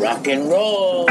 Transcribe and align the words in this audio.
Rock 0.00 0.28
and 0.28 0.48
roll. 0.48 1.04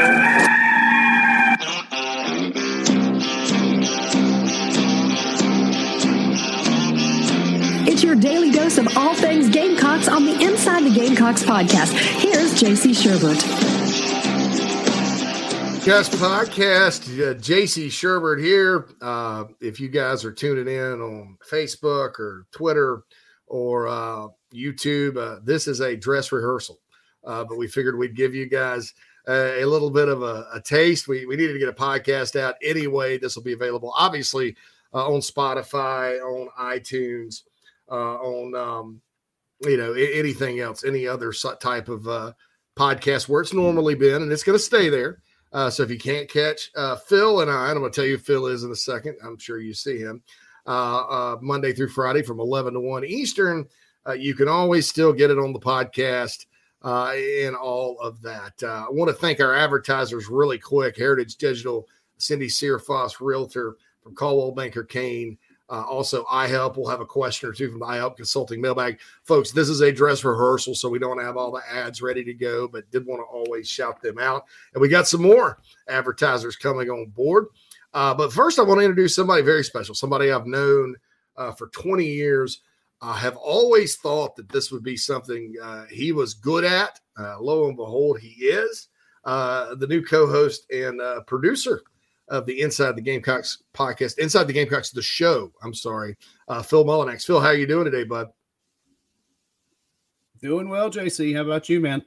It's 7.88 8.04
your 8.04 8.16
daily 8.16 8.50
dose 8.50 8.80
of 8.80 8.98
all 8.98 9.14
things 9.14 9.48
Gamecocks 9.50 10.08
on 10.08 10.26
the 10.26 10.42
Inside 10.44 10.86
the 10.86 10.90
Gamecocks 10.90 11.44
podcast. 11.44 11.94
Here's 12.20 12.60
JC 12.60 12.96
Shurburtt. 12.96 13.40
Cast 15.86 16.14
podcast, 16.14 17.04
uh, 17.20 17.36
JC 17.36 17.88
Shurburtt 17.88 18.44
here. 18.44 18.88
Uh, 19.02 19.46
if 19.62 19.80
you 19.80 19.90
guys 19.90 20.26
are 20.26 20.32
tuning 20.32 20.68
in 20.68 21.00
on 21.00 21.38
Facebook 21.48 22.20
or 22.20 22.48
Twitter 22.52 23.04
or 23.46 23.88
uh, 23.88 24.28
YouTube, 24.52 25.18
uh, 25.18 25.42
this 25.44 25.68
is 25.68 25.80
a 25.80 25.96
dress 25.96 26.32
rehearsal. 26.32 26.80
Uh, 27.30 27.44
but 27.44 27.58
we 27.58 27.68
figured 27.68 27.96
we'd 27.96 28.16
give 28.16 28.34
you 28.34 28.48
guys 28.48 28.94
a, 29.28 29.62
a 29.62 29.66
little 29.66 29.92
bit 29.92 30.10
of 30.10 30.24
a, 30.24 30.48
a, 30.52 30.60
taste. 30.60 31.08
We, 31.08 31.28
we 31.28 31.36
needed 31.36 31.54
to 31.54 31.60
get 31.60 31.70
a 31.70 31.74
podcast 31.74 32.40
out 32.40 32.56
anyway. 32.64 33.20
This 33.20 33.36
will 33.36 33.44
be 33.44 33.54
available, 33.54 33.94
obviously, 33.96 34.56
uh, 34.96 35.08
on 35.08 35.20
Spotify, 35.20 36.20
on 36.20 36.50
iTunes, 36.60 37.44
on 37.88 38.56
um, 38.56 39.02
you 39.62 39.78
know 39.78 39.94
anything 39.94 40.60
else, 40.60 40.84
any 40.84 41.08
other 41.08 41.32
type 41.60 41.88
of 41.88 42.34
podcast 42.76 43.30
where 43.30 43.42
it's 43.42 43.54
normally 43.54 43.94
been, 43.94 44.24
and 44.24 44.32
it's 44.32 44.44
going 44.44 44.58
to 44.58 44.64
stay 44.64 44.90
there. 44.90 45.22
Uh, 45.52 45.70
so 45.70 45.84
if 45.84 45.92
you 45.92 46.00
can't 46.00 46.30
catch 46.30 46.72
uh, 46.76 46.96
Phil 46.96 47.42
and 47.42 47.52
I, 47.52 47.70
and 47.70 47.72
I'm 47.74 47.80
going 47.80 47.92
to 47.92 47.96
tell 47.96 48.10
you 48.10 48.18
Phil 48.18 48.48
is 48.48 48.64
in 48.64 48.72
a 48.72 48.76
second. 48.76 49.18
I'm 49.24 49.38
sure 49.38 49.60
you 49.60 49.74
see 49.74 50.00
him 50.00 50.24
uh, 50.66 51.00
uh 51.00 51.38
Monday 51.42 51.74
through 51.74 51.90
Friday 51.90 52.22
from 52.22 52.40
11 52.40 52.74
to 52.74 52.80
1 52.80 53.06
Eastern. 53.06 53.68
Uh, 54.08 54.14
you 54.14 54.34
can 54.34 54.48
always 54.48 54.88
still 54.88 55.12
get 55.12 55.30
it 55.30 55.38
on 55.38 55.54
the 55.54 55.60
podcast 55.60 56.46
uh, 56.84 57.14
and 57.44 57.56
all 57.56 58.00
of 58.00 58.22
that. 58.22 58.54
Uh, 58.64 58.86
I 58.88 58.92
want 58.92 59.10
to 59.10 59.16
thank 59.16 59.40
our 59.40 59.56
advertisers 59.56 60.30
really 60.30 60.58
quick 60.58 60.98
Heritage 60.98 61.36
Digital, 61.36 61.88
Cindy 62.18 62.48
Searfoss, 62.48 63.20
Realtor 63.20 63.78
from 64.02 64.16
Coldwell 64.16 64.52
Banker 64.52 64.84
Caine. 64.84 65.38
Uh, 65.70 65.84
also, 65.84 66.24
iHelp 66.24 66.78
will 66.78 66.90
have 66.90 67.00
a 67.00 67.06
question 67.06 67.48
or 67.48 67.54
two 67.54 67.70
from 67.72 67.82
iHelp 67.82 68.16
Consulting 68.16 68.60
mailbag. 68.60 69.00
Folks, 69.24 69.52
this 69.52 69.70
is 69.70 69.82
a 69.82 69.92
dress 69.92 70.24
rehearsal, 70.24 70.74
so 70.74 70.90
we 70.90 70.98
don't 70.98 71.22
have 71.22 71.38
all 71.38 71.52
the 71.52 71.62
ads 71.72 72.02
ready 72.02 72.24
to 72.24 72.34
go, 72.34 72.68
but 72.68 72.90
did 72.90 73.06
want 73.06 73.20
to 73.20 73.26
always 73.26 73.70
shout 73.70 74.02
them 74.02 74.18
out. 74.18 74.46
And 74.74 74.82
we 74.82 74.88
got 74.88 75.08
some 75.08 75.22
more 75.22 75.60
advertisers 75.88 76.56
coming 76.56 76.90
on 76.90 77.10
board. 77.10 77.48
Uh, 77.94 78.16
but 78.16 78.34
first, 78.34 78.58
I 78.58 78.64
want 78.64 78.80
to 78.80 78.86
introduce 78.86 79.16
somebody 79.16 79.44
very 79.44 79.64
special, 79.64 79.94
somebody 79.94 80.32
I've 80.32 80.48
known 80.48 80.96
uh, 81.38 81.52
for 81.52 81.68
20 81.68 82.04
years. 82.04 82.62
I 83.02 83.18
have 83.18 83.38
always 83.38 83.96
thought 83.96 84.36
that 84.36 84.50
this 84.50 84.72
would 84.72 84.84
be 84.84 84.98
something 84.98 85.54
uh, 85.62 85.86
he 85.90 86.12
was 86.12 86.34
good 86.34 86.66
at. 86.66 87.00
Uh, 87.18 87.40
lo 87.40 87.68
and 87.68 87.78
behold, 87.78 88.20
he 88.20 88.46
is. 88.46 88.90
Uh, 89.26 89.76
the 89.76 89.88
new 89.88 90.04
co 90.04 90.28
host 90.28 90.70
and 90.72 91.02
producer 91.28 91.82
of 92.30 92.46
the 92.46 92.62
Inside 92.62 92.96
the 92.96 93.02
Gamecocks 93.02 93.64
podcast, 93.74 94.18
Inside 94.20 94.46
the 94.46 94.54
Gamecocks, 94.54 94.92
the 94.92 95.02
show. 95.02 95.52
I'm 95.64 95.74
sorry, 95.74 96.16
uh, 96.48 96.62
Phil 96.62 96.86
Mullinax. 96.86 97.26
Phil, 97.26 97.40
how 97.40 97.48
are 97.48 97.56
you 97.56 97.68
doing 97.68 97.86
today, 97.86 98.04
bud? 98.04 98.28
Doing 100.42 100.70
well, 100.70 100.90
JC. 100.90 101.36
How 101.36 101.42
about 101.42 101.68
you, 101.68 101.82
man? 101.82 102.02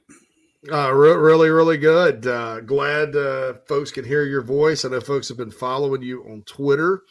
Uh, 0.71 0.91
re- 0.93 1.15
really, 1.15 1.49
really 1.49 1.77
good. 1.77 2.25
Uh, 2.25 2.61
glad 2.61 3.15
uh, 3.15 3.55
folks 3.67 3.91
can 3.91 4.05
hear 4.05 4.23
your 4.23 4.41
voice. 4.41 4.85
I 4.85 4.89
know 4.89 5.01
folks 5.01 5.27
have 5.27 5.37
been 5.37 5.51
following 5.51 6.01
you 6.01 6.23
on 6.23 6.41
Twitter. 6.43 7.03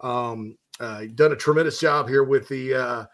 Um, 0.00 0.56
uh, 0.78 1.00
you've 1.02 1.16
done 1.16 1.32
a 1.32 1.36
tremendous 1.36 1.80
job 1.80 2.08
here 2.08 2.22
with 2.22 2.46
the 2.48 2.74
uh, 2.74 3.04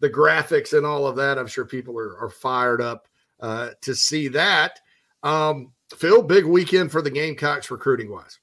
the 0.00 0.10
graphics 0.10 0.76
and 0.76 0.86
all 0.86 1.06
of 1.06 1.16
that. 1.16 1.38
I'm 1.38 1.46
sure 1.46 1.64
people 1.64 1.98
are, 1.98 2.18
are 2.18 2.30
fired 2.30 2.80
up 2.80 3.08
uh, 3.40 3.70
to 3.82 3.94
see 3.94 4.28
that. 4.28 4.80
Um, 5.22 5.72
Phil, 5.96 6.22
big 6.22 6.44
weekend 6.44 6.90
for 6.90 7.02
the 7.02 7.10
Gamecocks 7.10 7.70
recruiting 7.70 8.10
wise. 8.10 8.38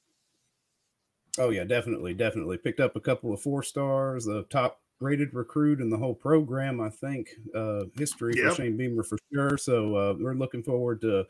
Oh 1.38 1.50
yeah, 1.50 1.64
definitely, 1.64 2.14
definitely. 2.14 2.58
Picked 2.58 2.80
up 2.80 2.96
a 2.96 3.00
couple 3.00 3.32
of 3.32 3.40
four 3.40 3.62
stars, 3.62 4.24
the 4.24 4.42
top 4.44 4.80
rated 5.00 5.34
recruit 5.34 5.80
in 5.80 5.90
the 5.90 5.96
whole 5.96 6.14
program, 6.14 6.80
I 6.80 6.90
think. 6.90 7.30
Uh, 7.54 7.84
history 7.98 8.34
yep. 8.36 8.50
for 8.50 8.62
Shane 8.62 8.76
Beamer 8.76 9.02
for 9.02 9.18
sure. 9.32 9.58
So 9.58 9.96
uh, 9.96 10.14
we're 10.18 10.34
looking 10.34 10.62
forward 10.62 11.00
to 11.02 11.24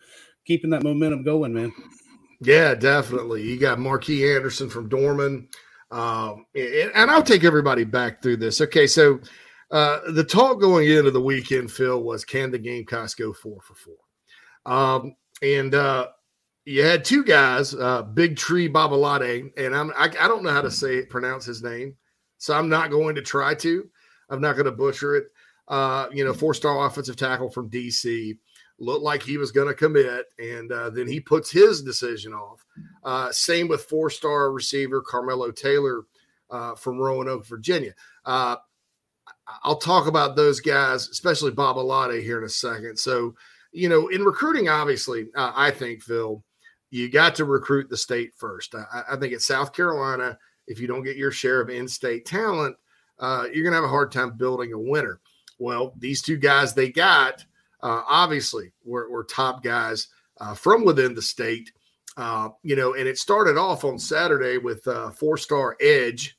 keeping 0.45 0.71
that 0.71 0.83
momentum 0.83 1.23
going, 1.23 1.55
man. 1.55 1.73
Yeah, 2.41 2.75
definitely. 2.75 3.43
You 3.43 3.59
got 3.59 3.79
Markee 3.79 4.35
Anderson 4.35 4.69
from 4.69 4.89
Dorman. 4.89 5.49
Um, 5.91 6.47
and, 6.55 6.91
and, 6.95 7.11
I'll 7.11 7.23
take 7.23 7.45
everybody 7.45 7.85
back 7.85 8.23
through 8.23 8.39
this. 8.39 8.63
Okay, 8.63 8.87
so 8.87 9.21
uh, 9.73 10.01
the 10.13 10.23
talk 10.23 10.61
going 10.61 10.89
into 10.89 11.11
the 11.11 11.21
weekend, 11.21 11.73
Phil, 11.73 12.03
was 12.03 12.25
can 12.25 12.51
the 12.51 12.59
Gamecocks 12.59 13.15
go 13.15 13.33
four 13.33 13.61
for 13.63 13.75
four? 13.75 13.95
Um, 14.67 15.17
and 15.43 15.75
uh, 15.75 16.09
you 16.67 16.85
had 16.85 17.05
two 17.05 17.25
guys, 17.25 17.75
uh, 17.75 18.03
Big 18.03 18.37
Tree 18.37 18.69
Babalade, 18.69 19.51
and 19.57 19.75
I'm 19.75 19.91
I, 19.97 20.05
I, 20.21 20.29
don't 20.29 20.43
know 20.43 20.53
how 20.53 20.61
to 20.61 20.71
say 20.71 20.97
it, 20.97 21.11
pronounce 21.11 21.47
his 21.47 21.63
name, 21.63 21.97
so 22.37 22.55
I'm 22.55 22.69
not 22.69 22.91
going 22.91 23.15
to 23.15 23.23
try 23.23 23.55
to. 23.57 23.89
I'm 24.29 24.43
not 24.43 24.53
going 24.53 24.67
to 24.67 24.73
butcher 24.73 25.17
it. 25.17 25.25
Uh, 25.69 26.07
you 26.13 26.25
know, 26.25 26.35
four 26.35 26.53
star 26.53 26.87
offensive 26.87 27.17
tackle 27.17 27.51
from 27.51 27.71
DC 27.71 28.37
looked 28.79 29.03
like 29.03 29.23
he 29.23 29.39
was 29.39 29.53
going 29.53 29.69
to 29.69 29.75
commit, 29.75 30.27
and 30.39 30.71
uh, 30.71 30.91
then 30.91 31.09
he 31.09 31.19
puts 31.19 31.51
his 31.51 31.83
decision 31.83 32.35
off. 32.35 32.65
Uh, 33.05 33.33
same 33.33 33.69
with 33.69 33.85
four 33.85 34.11
star 34.11 34.53
receiver 34.53 35.01
Carmelo 35.01 35.51
Taylor 35.51 36.03
uh, 36.51 36.75
from 36.75 36.99
Roanoke, 36.99 37.47
Virginia. 37.47 37.95
I'll 39.65 39.77
talk 39.77 40.07
about 40.07 40.37
those 40.37 40.61
guys, 40.61 41.09
especially 41.09 41.51
Babalade, 41.51 42.23
here 42.23 42.39
in 42.39 42.45
a 42.45 42.49
second. 42.49 42.99
So, 42.99 43.35
you 43.73 43.89
know, 43.89 44.09
in 44.09 44.23
recruiting, 44.23 44.69
obviously, 44.69 45.29
uh, 45.35 45.53
I 45.55 45.71
think 45.71 46.03
Phil 46.03 46.45
you 46.93 47.09
got 47.09 47.35
to 47.35 47.47
recruit 47.47 47.89
the 47.89 47.97
state 47.97 48.35
first. 48.37 48.75
I, 48.75 49.03
I, 49.13 49.17
think 49.17 49.33
at 49.33 49.41
South 49.41 49.73
Carolina, 49.73 50.39
if 50.67 50.79
you 50.79 50.87
don't 50.87 51.03
get 51.03 51.17
your 51.17 51.31
share 51.31 51.63
of 51.63 51.71
in-state 51.71 52.27
talent, 52.27 52.77
uh, 53.19 53.47
you're 53.53 53.65
going 53.65 53.73
to 53.73 53.77
have 53.77 53.85
a 53.85 53.89
hard 53.89 54.13
time 54.13 54.37
building 54.37 54.75
a 54.75 54.79
winner. 54.79 55.19
Well, 55.59 55.95
these 55.97 56.21
two 56.21 56.37
guys 56.37 56.75
they 56.75 56.91
got 56.91 57.45
uh, 57.83 58.03
obviously 58.07 58.73
were, 58.85 59.11
were, 59.11 59.25
top 59.25 59.63
guys 59.65 60.09
uh, 60.39 60.55
from 60.55 60.85
within 60.85 61.15
the 61.15 61.23
state. 61.23 61.73
Uh, 62.19 62.51
you 62.63 62.77
know, 62.77 62.95
and 62.95 63.09
it 63.09 63.17
started 63.17 63.57
off 63.57 63.85
on 63.85 63.99
Saturday 63.99 64.59
with 64.59 64.87
uh, 64.87 65.11
four-star 65.13 65.79
edge. 65.81 66.37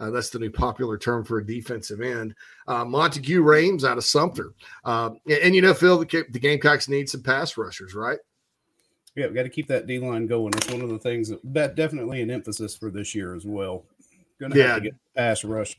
Uh, 0.00 0.10
that's 0.10 0.30
the 0.30 0.38
new 0.38 0.50
popular 0.50 0.96
term 0.96 1.24
for 1.24 1.38
a 1.38 1.46
defensive 1.46 2.00
end. 2.00 2.34
Monteque 2.66 3.38
Rhames 3.38 3.84
out 3.84 3.98
of 3.98 4.04
Sumter. 4.04 4.54
And, 4.84 5.18
and, 5.28 5.54
you 5.54 5.60
know, 5.60 5.74
Phil, 5.74 5.98
the, 5.98 6.24
the 6.30 6.40
Gamecocks 6.40 6.88
need 6.88 7.08
some 7.08 7.22
pass 7.22 7.56
rushers, 7.56 7.94
right? 7.94 8.18
Yeah, 9.14 9.26
we 9.26 9.34
got 9.34 9.42
to 9.42 9.50
keep 9.50 9.66
that 9.68 9.86
D 9.86 9.98
line 9.98 10.26
going. 10.26 10.54
It's 10.54 10.70
one 10.70 10.80
of 10.80 10.88
the 10.88 10.98
things 10.98 11.28
that, 11.28 11.40
that 11.52 11.74
definitely 11.74 12.22
an 12.22 12.30
emphasis 12.30 12.76
for 12.76 12.90
this 12.90 13.14
year 13.14 13.34
as 13.34 13.44
well. 13.44 13.84
Going 14.38 14.52
yeah. 14.56 14.76
to 14.76 14.80
get 14.80 14.94
pass 15.14 15.44
rush. 15.44 15.76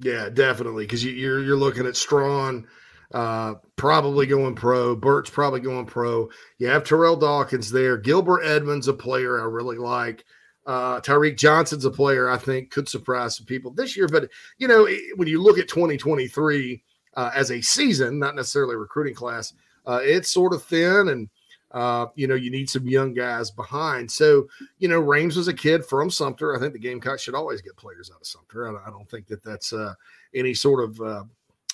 Yeah, 0.00 0.28
definitely 0.28 0.84
because 0.84 1.02
you, 1.02 1.32
are 1.32 1.40
you're 1.40 1.56
looking 1.56 1.86
at 1.86 1.96
Strachan, 1.96 2.66
uh, 3.12 3.54
probably 3.76 4.26
going 4.26 4.54
pro. 4.54 4.94
Burt's 4.94 5.30
probably 5.30 5.60
going 5.60 5.86
pro. 5.86 6.28
You 6.58 6.68
have 6.68 6.84
Terrell 6.84 7.16
Dawkins 7.16 7.72
there. 7.72 7.96
Gilbert 7.96 8.42
Edmonds, 8.42 8.86
a 8.86 8.92
player 8.92 9.40
I 9.40 9.44
really 9.44 9.78
like. 9.78 10.24
Uh, 10.66 11.00
Tyreek 11.00 11.36
Johnson's 11.36 11.84
a 11.84 11.90
player 11.90 12.28
I 12.28 12.38
think 12.38 12.70
could 12.70 12.88
surprise 12.88 13.36
some 13.36 13.46
people 13.46 13.70
this 13.70 13.96
year. 13.96 14.08
But 14.08 14.30
you 14.58 14.68
know, 14.68 14.88
when 15.16 15.28
you 15.28 15.42
look 15.42 15.58
at 15.58 15.68
2023 15.68 16.82
uh, 17.14 17.30
as 17.34 17.50
a 17.50 17.60
season, 17.60 18.18
not 18.18 18.34
necessarily 18.34 18.74
a 18.74 18.78
recruiting 18.78 19.14
class, 19.14 19.52
uh, 19.86 20.00
it's 20.02 20.30
sort 20.30 20.52
of 20.52 20.62
thin 20.62 21.08
and 21.08 21.28
uh, 21.72 22.06
you 22.14 22.26
know, 22.26 22.34
you 22.34 22.50
need 22.50 22.70
some 22.70 22.88
young 22.88 23.12
guys 23.12 23.50
behind. 23.50 24.10
So, 24.10 24.46
you 24.78 24.88
know, 24.88 25.02
Rhames 25.02 25.36
was 25.36 25.48
a 25.48 25.54
kid 25.54 25.84
from 25.84 26.10
Sumter. 26.10 26.56
I 26.56 26.60
think 26.60 26.72
the 26.72 26.78
Gamecocks 26.78 27.22
should 27.22 27.34
always 27.34 27.60
get 27.60 27.76
players 27.76 28.10
out 28.10 28.20
of 28.20 28.26
Sumter. 28.26 28.68
I, 28.68 28.86
I 28.86 28.90
don't 28.90 29.08
think 29.10 29.26
that 29.26 29.42
that's 29.42 29.72
uh, 29.72 29.94
any 30.34 30.54
sort 30.54 30.88
of 30.88 31.00
uh, 31.00 31.24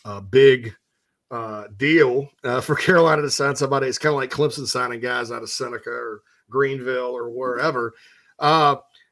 uh 0.05 0.21
big 0.21 0.75
uh, 1.31 1.65
deal 1.77 2.29
uh, 2.43 2.61
for 2.61 2.75
Carolina 2.77 3.23
to 3.23 3.31
sign 3.31 3.55
somebody. 3.55 3.87
It's 3.87 3.99
kind 3.99 4.15
of 4.15 4.19
like 4.19 4.31
Clemson 4.31 4.67
signing 4.67 5.01
guys 5.01 5.31
out 5.31 5.43
of 5.43 5.51
Seneca 5.51 5.91
or 5.91 6.23
Greenville 6.51 7.17
or 7.17 7.31
wherever. 7.31 7.95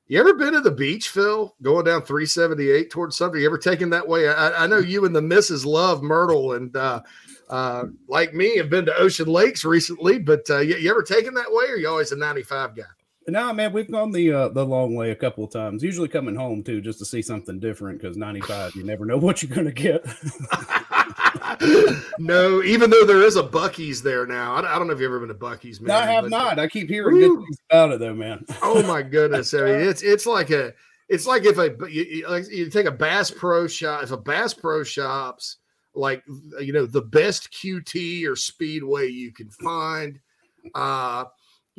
You 0.09 0.19
ever 0.19 0.35
been 0.35 0.55
to 0.55 0.61
the 0.61 0.71
beach, 0.71 1.11
Phil, 1.11 1.55
going 1.62 1.85
down 1.85 2.03
378 2.03 2.91
towards 2.91 3.17
Sumter? 3.17 3.38
You 3.38 3.47
ever 3.47 3.59
taken 3.59 3.91
that 3.91 4.06
way? 4.06 4.29
I, 4.29 4.65
I 4.65 4.67
know 4.67 4.79
you 4.79 5.05
and 5.05 5.15
the 5.15 5.23
missus 5.23 5.65
love 5.65 6.03
Myrtle 6.03 6.55
and 6.55 6.75
uh, 6.77 7.03
like 8.09 8.32
me, 8.32 8.56
have 8.56 8.71
been 8.71 8.87
to 8.87 8.97
Ocean 8.97 9.27
Lakes 9.27 9.65
recently, 9.65 10.19
but 10.19 10.49
uh, 10.50 10.59
you, 10.59 10.77
you, 10.77 10.91
ever 10.91 11.03
taken 11.03 11.35
that 11.35 11.50
way, 11.50 11.67
or 11.69 11.77
you 11.77 11.88
always 11.88 12.12
a 12.12 12.17
95 12.17 12.77
guy? 12.77 12.82
No, 13.28 13.52
man, 13.52 13.72
we've 13.72 13.90
gone 13.90 14.12
the 14.12 14.32
uh, 14.32 14.49
the 14.49 14.64
long 14.64 14.94
way 14.94 15.11
a 15.11 15.17
couple 15.17 15.44
of 15.44 15.52
times. 15.52 15.82
Usually 15.82 16.08
coming 16.08 16.34
home 16.34 16.62
too, 16.62 16.81
just 16.81 16.99
to 17.00 17.05
see 17.05 17.22
something 17.22 17.61
different. 17.61 18.00
Because 18.00 18.17
95, 18.17 18.75
you 18.75 18.84
never 18.84 19.05
know 19.05 19.19
what 19.19 19.43
you're 19.43 19.55
going 19.55 19.67
to 19.67 19.72
get. 19.72 20.05
no, 22.19 22.62
even 22.62 22.90
though 22.90 23.05
there 23.05 23.22
is 23.22 23.37
a 23.37 23.43
Buc-ee's 23.43 24.02
there 24.02 24.26
now. 24.26 24.55
I, 24.55 24.78
don't 24.78 24.87
know 24.87 24.94
if 24.94 25.00
you've 25.00 25.11
ever 25.11 25.20
been 25.20 25.28
to 25.28 25.34
Buc-ee's, 25.34 25.81
man. 25.81 25.88
No, 25.88 25.96
I 25.96 26.06
have 26.12 26.25
but, 26.25 26.31
not. 26.31 26.58
I 26.58 26.67
keep 26.67 26.88
hearing 26.88 27.17
woo. 27.17 27.37
good 27.37 27.44
things 27.44 27.58
about 27.70 27.93
it, 27.93 28.00
though, 28.00 28.14
man. 28.14 28.44
oh 28.62 28.82
my 28.84 29.02
goodness! 29.02 29.52
I 29.52 29.58
mean, 29.58 29.81
it's 29.81 30.02
it's 30.02 30.26
like 30.26 30.50
a 30.50 30.72
it's 31.08 31.26
like 31.26 31.44
if 31.44 31.58
a 31.58 31.76
you, 31.90 32.26
like 32.26 32.50
you 32.50 32.70
take 32.70 32.87
a 32.87 32.90
Bass 32.90 33.31
Pro 33.31 33.67
shop, 33.67 34.02
if 34.02 34.12
a 34.12 34.17
Bass 34.17 34.55
Pro 34.55 34.82
shops 34.82 35.58
like 35.94 36.22
you 36.61 36.72
know 36.72 36.87
the 36.87 37.02
best 37.02 37.52
QT 37.52 38.26
or 38.26 38.37
speedway 38.37 39.08
you 39.08 39.32
can 39.32 39.50
find. 39.50 40.20
uh, 40.75 41.25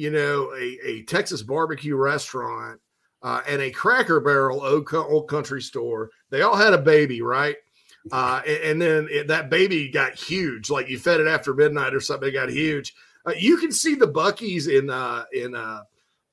you 0.01 0.09
know, 0.09 0.51
a, 0.55 0.79
a 0.83 1.03
Texas 1.03 1.43
barbecue 1.43 1.95
restaurant, 1.95 2.79
uh, 3.21 3.41
and 3.47 3.61
a 3.61 3.69
Cracker 3.69 4.19
Barrel 4.19 4.63
old, 4.63 4.91
old 4.91 5.29
country 5.29 5.61
store. 5.61 6.09
They 6.31 6.41
all 6.41 6.55
had 6.55 6.73
a 6.73 6.79
baby, 6.79 7.21
right? 7.21 7.55
Uh, 8.11 8.41
and, 8.47 8.63
and, 8.63 8.81
then 8.81 9.07
it, 9.11 9.27
that 9.27 9.51
baby 9.51 9.87
got 9.87 10.15
huge. 10.15 10.71
Like 10.71 10.89
you 10.89 10.97
fed 10.97 11.19
it 11.19 11.27
after 11.27 11.53
midnight 11.53 11.93
or 11.93 11.99
something, 11.99 12.29
it 12.29 12.31
got 12.31 12.49
huge. 12.49 12.95
Uh, 13.27 13.33
you 13.37 13.57
can 13.57 13.71
see 13.71 13.93
the 13.93 14.07
Buc-ee's 14.07 14.65
in 14.65 14.89
uh, 14.89 15.25
in 15.31 15.53
uh, 15.53 15.81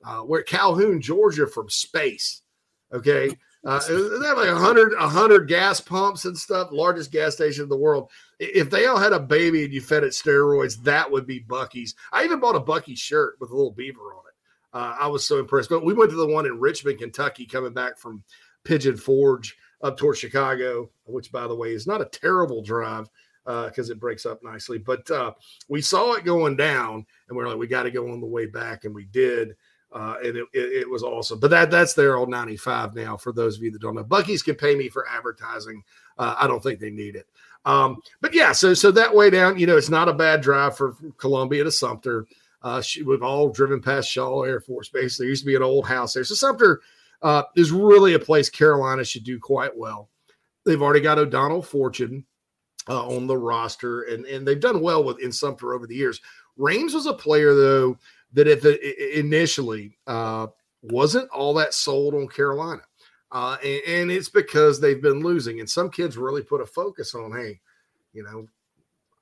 uh, 0.02 0.20
where 0.20 0.42
Calhoun, 0.42 1.02
Georgia, 1.02 1.46
from 1.46 1.68
space. 1.68 2.40
Okay, 2.90 3.36
uh, 3.68 3.80
they 3.86 4.26
have 4.26 4.38
like 4.38 4.48
a 4.48 4.56
hundred 4.56 4.94
a 4.94 5.06
hundred 5.06 5.46
gas 5.46 5.78
pumps 5.78 6.24
and 6.24 6.36
stuff. 6.36 6.70
Largest 6.72 7.12
gas 7.12 7.34
station 7.34 7.64
in 7.64 7.68
the 7.68 7.76
world. 7.76 8.10
If 8.38 8.70
they 8.70 8.86
all 8.86 8.98
had 8.98 9.12
a 9.12 9.20
baby 9.20 9.64
and 9.64 9.72
you 9.74 9.82
fed 9.82 10.04
it 10.04 10.12
steroids, 10.12 10.82
that 10.84 11.10
would 11.10 11.26
be 11.26 11.40
Buc-ee's. 11.40 11.94
I 12.10 12.24
even 12.24 12.40
bought 12.40 12.56
a 12.56 12.60
Buc-ee 12.60 12.96
shirt 12.96 13.36
with 13.40 13.50
a 13.50 13.54
little 13.54 13.72
beaver 13.72 14.14
on 14.14 14.22
it. 14.26 14.34
Uh, 14.72 14.96
I 14.98 15.06
was 15.06 15.26
so 15.26 15.38
impressed. 15.38 15.68
But 15.68 15.84
we 15.84 15.92
went 15.92 16.10
to 16.10 16.16
the 16.16 16.26
one 16.26 16.46
in 16.46 16.58
Richmond, 16.58 16.98
Kentucky, 16.98 17.44
coming 17.44 17.74
back 17.74 17.98
from 17.98 18.22
Pigeon 18.64 18.96
Forge 18.96 19.54
up 19.82 19.98
towards 19.98 20.18
Chicago, 20.18 20.90
which, 21.04 21.30
by 21.30 21.46
the 21.46 21.54
way, 21.54 21.74
is 21.74 21.86
not 21.86 22.00
a 22.00 22.06
terrible 22.06 22.62
drive 22.62 23.08
because 23.44 23.90
uh, 23.90 23.92
it 23.92 24.00
breaks 24.00 24.24
up 24.24 24.42
nicely. 24.42 24.78
But 24.78 25.10
uh, 25.10 25.32
we 25.68 25.82
saw 25.82 26.14
it 26.14 26.24
going 26.24 26.56
down, 26.56 27.04
and 27.28 27.36
we 27.36 27.44
are 27.44 27.48
like, 27.48 27.58
we 27.58 27.66
got 27.66 27.82
to 27.82 27.90
go 27.90 28.10
on 28.10 28.20
the 28.20 28.26
way 28.26 28.46
back, 28.46 28.84
and 28.84 28.94
we 28.94 29.04
did. 29.04 29.56
Uh, 29.92 30.16
and 30.22 30.36
it, 30.36 30.46
it, 30.52 30.72
it, 30.80 30.90
was 30.90 31.02
awesome. 31.02 31.40
But 31.40 31.50
that 31.50 31.70
that's 31.70 31.94
their 31.94 32.16
old 32.16 32.28
95 32.28 32.94
now. 32.94 33.16
For 33.16 33.32
those 33.32 33.56
of 33.56 33.62
you 33.62 33.70
that 33.70 33.80
don't 33.80 33.94
know, 33.94 34.04
Buc-ee's 34.04 34.42
can 34.42 34.54
pay 34.54 34.74
me 34.74 34.90
for 34.90 35.08
advertising. 35.08 35.82
Uh, 36.18 36.34
I 36.38 36.46
don't 36.46 36.62
think 36.62 36.78
they 36.78 36.90
need 36.90 37.16
it. 37.16 37.26
Um, 37.64 37.96
but 38.20 38.34
yeah, 38.34 38.52
so 38.52 38.74
so 38.74 38.90
that 38.90 39.14
way 39.14 39.30
down, 39.30 39.58
you 39.58 39.66
know, 39.66 39.78
it's 39.78 39.88
not 39.88 40.08
a 40.08 40.12
bad 40.12 40.42
drive 40.42 40.76
for 40.76 40.94
Columbia 41.16 41.64
to 41.64 41.70
Sumter. 41.70 42.26
Uh, 42.62 42.82
we've 43.06 43.22
all 43.22 43.48
driven 43.50 43.80
past 43.80 44.10
Shaw 44.10 44.42
Air 44.42 44.60
Force 44.60 44.88
Base. 44.88 45.16
There 45.16 45.26
used 45.26 45.42
to 45.42 45.46
be 45.46 45.56
an 45.56 45.62
old 45.62 45.86
house 45.86 46.12
there. 46.12 46.24
So 46.24 46.34
Sumter 46.34 46.80
uh, 47.22 47.44
is 47.56 47.70
really 47.70 48.14
a 48.14 48.18
place 48.18 48.50
Carolina 48.50 49.04
should 49.04 49.24
do 49.24 49.38
quite 49.38 49.76
well. 49.76 50.10
They've 50.64 50.82
already 50.82 51.00
got 51.00 51.18
O'Donnell 51.18 51.62
Fortune 51.62 52.24
uh, 52.88 53.06
on 53.06 53.26
the 53.26 53.36
roster, 53.36 54.02
and, 54.02 54.24
and 54.26 54.46
they've 54.46 54.60
done 54.60 54.80
well 54.80 55.04
with 55.04 55.20
in 55.20 55.32
Sumter 55.32 55.74
over 55.74 55.86
the 55.86 55.94
years. 55.94 56.20
Rhames 56.58 56.94
was 56.94 57.06
a 57.06 57.14
player, 57.14 57.54
though, 57.54 57.96
that 58.32 58.46
if 58.46 58.64
it, 58.64 58.80
initially 59.18 59.96
uh, 60.06 60.48
wasn't 60.82 61.30
all 61.30 61.54
that 61.54 61.74
sold 61.74 62.14
on 62.14 62.28
Carolina. 62.28 62.82
Uh, 63.30 63.56
and, 63.62 63.82
and, 63.86 64.10
it's 64.10 64.30
because 64.30 64.80
they've 64.80 65.02
been 65.02 65.20
losing. 65.20 65.60
And 65.60 65.68
some 65.68 65.90
kids 65.90 66.16
really 66.16 66.42
put 66.42 66.62
a 66.62 66.66
focus 66.66 67.14
on, 67.14 67.32
hey, 67.32 67.60
you 68.14 68.22
know, 68.22 68.48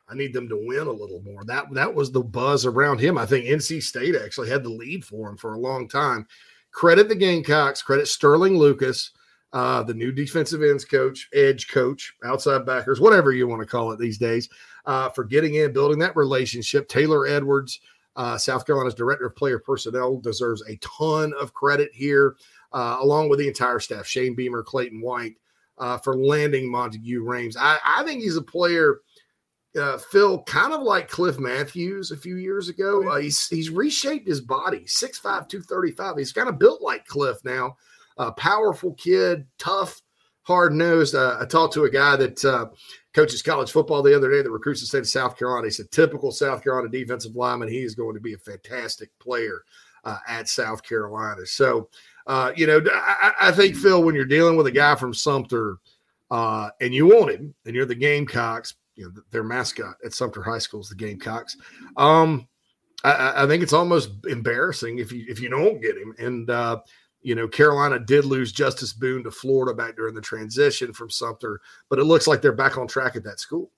I 0.08 0.14
need 0.14 0.32
them 0.32 0.49
to 0.49 0.56
win 0.56 0.87
a 0.87 0.93
little 0.93 1.20
more. 1.23 1.44
That 1.44 1.73
that 1.73 1.93
was 1.93 2.12
the 2.12 2.23
buzz 2.23 2.64
around 2.64 3.00
him. 3.00 3.19
I 3.19 3.26
think 3.26 3.47
NC 3.47 3.82
State 3.82 4.14
actually 4.14 4.49
had 4.49 4.62
the 4.62 4.69
lead 4.69 5.05
for 5.05 5.29
him 5.29 5.37
for 5.37 5.55
a 5.55 5.58
long 5.58 5.88
time. 5.88 6.26
Credit 6.70 7.08
the 7.08 7.17
Gamecocks. 7.17 7.82
Credit 7.82 8.06
Sterling 8.06 8.56
Lucas, 8.56 9.11
uh, 9.53 9.82
the 9.82 9.94
new 9.94 10.12
defensive 10.12 10.62
ends 10.62 10.85
coach, 10.85 11.29
edge 11.35 11.69
coach, 11.69 12.14
outside 12.25 12.64
backers, 12.64 13.00
whatever 13.00 13.32
you 13.32 13.49
want 13.49 13.62
to 13.62 13.67
call 13.67 13.91
it 13.91 13.99
these 13.99 14.19
days, 14.19 14.49
uh, 14.85 15.08
for 15.08 15.25
getting 15.25 15.55
in, 15.55 15.73
building 15.73 15.99
that 15.99 16.14
relationship. 16.14 16.88
Taylor 16.88 17.26
Edwards, 17.26 17.81
uh, 18.16 18.36
South 18.38 18.66
Carolina's 18.66 18.94
director 18.94 19.26
of 19.26 19.36
player 19.36 19.58
personnel, 19.58 20.18
deserves 20.18 20.62
a 20.68 20.76
ton 20.76 21.32
of 21.38 21.54
credit 21.54 21.90
here, 21.92 22.36
uh, 22.72 22.98
along 23.00 23.28
with 23.28 23.38
the 23.38 23.48
entire 23.48 23.78
staff. 23.78 24.06
Shane 24.06 24.34
Beamer, 24.34 24.62
Clayton 24.62 25.00
White, 25.00 25.36
uh, 25.78 25.98
for 25.98 26.16
landing 26.16 26.72
Monteque 26.72 27.18
Rhames. 27.18 27.56
I, 27.58 27.78
I 27.84 28.02
think 28.04 28.22
he's 28.22 28.36
a 28.36 28.42
player 28.42 29.00
uh, 29.76 29.98
Phil, 29.98 30.42
kind 30.44 30.72
of 30.72 30.82
like 30.82 31.08
Cliff 31.08 31.38
Matthews 31.38 32.10
a 32.10 32.16
few 32.16 32.36
years 32.36 32.68
ago. 32.68 33.08
Uh, 33.08 33.18
he's 33.18 33.46
he's 33.48 33.70
reshaped 33.70 34.26
his 34.26 34.40
body, 34.40 34.80
6'5", 34.80 35.22
235. 35.22 36.16
He's 36.16 36.32
kind 36.32 36.48
of 36.48 36.58
built 36.58 36.82
like 36.82 37.06
Cliff 37.06 37.38
now. 37.44 37.76
Uh, 38.19 38.30
powerful 38.32 38.94
kid, 38.94 39.46
tough, 39.58 40.00
hard 40.46 40.72
nosed. 40.72 41.14
Uh, 41.14 41.37
I 41.40 41.44
talked 41.44 41.75
to 41.75 41.84
a 41.84 41.90
guy 41.90 42.16
that 42.16 42.44
uh, 42.44 42.66
coaches 43.12 43.43
college 43.43 43.70
football 43.70 44.02
the 44.02 44.16
other 44.16 44.31
day 44.31 44.43
that 44.43 44.50
recruits 44.50 44.81
the 44.81 44.87
state 44.87 45.00
of 45.00 45.08
South 45.08 45.37
Carolina. 45.38 45.66
He's 45.66 45.81
a 45.81 45.87
typical 45.88 46.31
South 46.32 46.62
Carolina 46.62 46.88
defensive 46.88 47.37
lineman. 47.37 47.69
He 47.69 47.82
is 47.82 47.94
going 47.94 48.14
to 48.14 48.20
be 48.20 48.34
a 48.34 48.38
fantastic 48.38 49.10
player 49.19 49.62
uh, 50.04 50.19
at 50.28 50.48
South 50.48 50.82
Carolina. 50.82 51.44
So, 51.46 51.88
uh, 52.26 52.52
you 52.56 52.66
know, 52.66 52.81
I, 52.93 53.32
I, 53.40 53.52
think 53.52 53.76
Phil, 53.76 54.02
when 54.02 54.14
you're 54.14 54.25
dealing 54.25 54.56
with 54.56 54.66
a 54.66 54.72
guy 54.72 54.94
from 54.94 55.14
Sumter 55.14 55.78
uh, 56.31 56.70
and 56.81 56.94
you 56.94 57.06
want 57.06 57.32
him, 57.32 57.54
and 57.64 57.75
you're 57.75 57.87
the 57.87 57.94
Gamecocks 57.94 58.75
you 58.96 59.04
know 59.04 59.22
their 59.31 59.44
mascot 59.44 59.94
at 60.04 60.14
Sumter 60.14 60.43
High 60.43 60.58
School 60.58 60.81
is 60.81 60.88
the 60.88 60.96
Gamecocks. 60.96 61.56
Um, 61.96 62.48
I, 63.04 63.44
I, 63.44 63.46
think 63.46 63.62
it's 63.62 63.75
almost 63.75 64.10
embarrassing 64.28 64.98
if 64.98 65.12
you 65.12 65.25
if 65.28 65.38
you 65.38 65.48
don't 65.48 65.81
get 65.81 65.96
him. 65.96 66.14
And 66.19 66.50
uh, 66.50 66.81
you 67.26 67.34
know, 67.34 67.49
Carolina 67.49 67.99
did 67.99 68.25
lose 68.25 68.52
Justice 68.52 68.93
Boone 68.93 69.25
to 69.25 69.32
Florida 69.32 69.75
back 69.75 69.96
during 69.96 70.14
the 70.14 70.20
transition 70.20 70.93
from 70.93 71.11
Sumter, 71.11 71.61
but 71.88 71.99
it 71.99 72.05
looks 72.05 72.28
like 72.28 72.40
they're 72.40 72.52
back 72.52 72.78
on 72.78 72.87
track 72.87 73.17
at 73.17 73.25
that 73.25 73.40
school. 73.40 73.73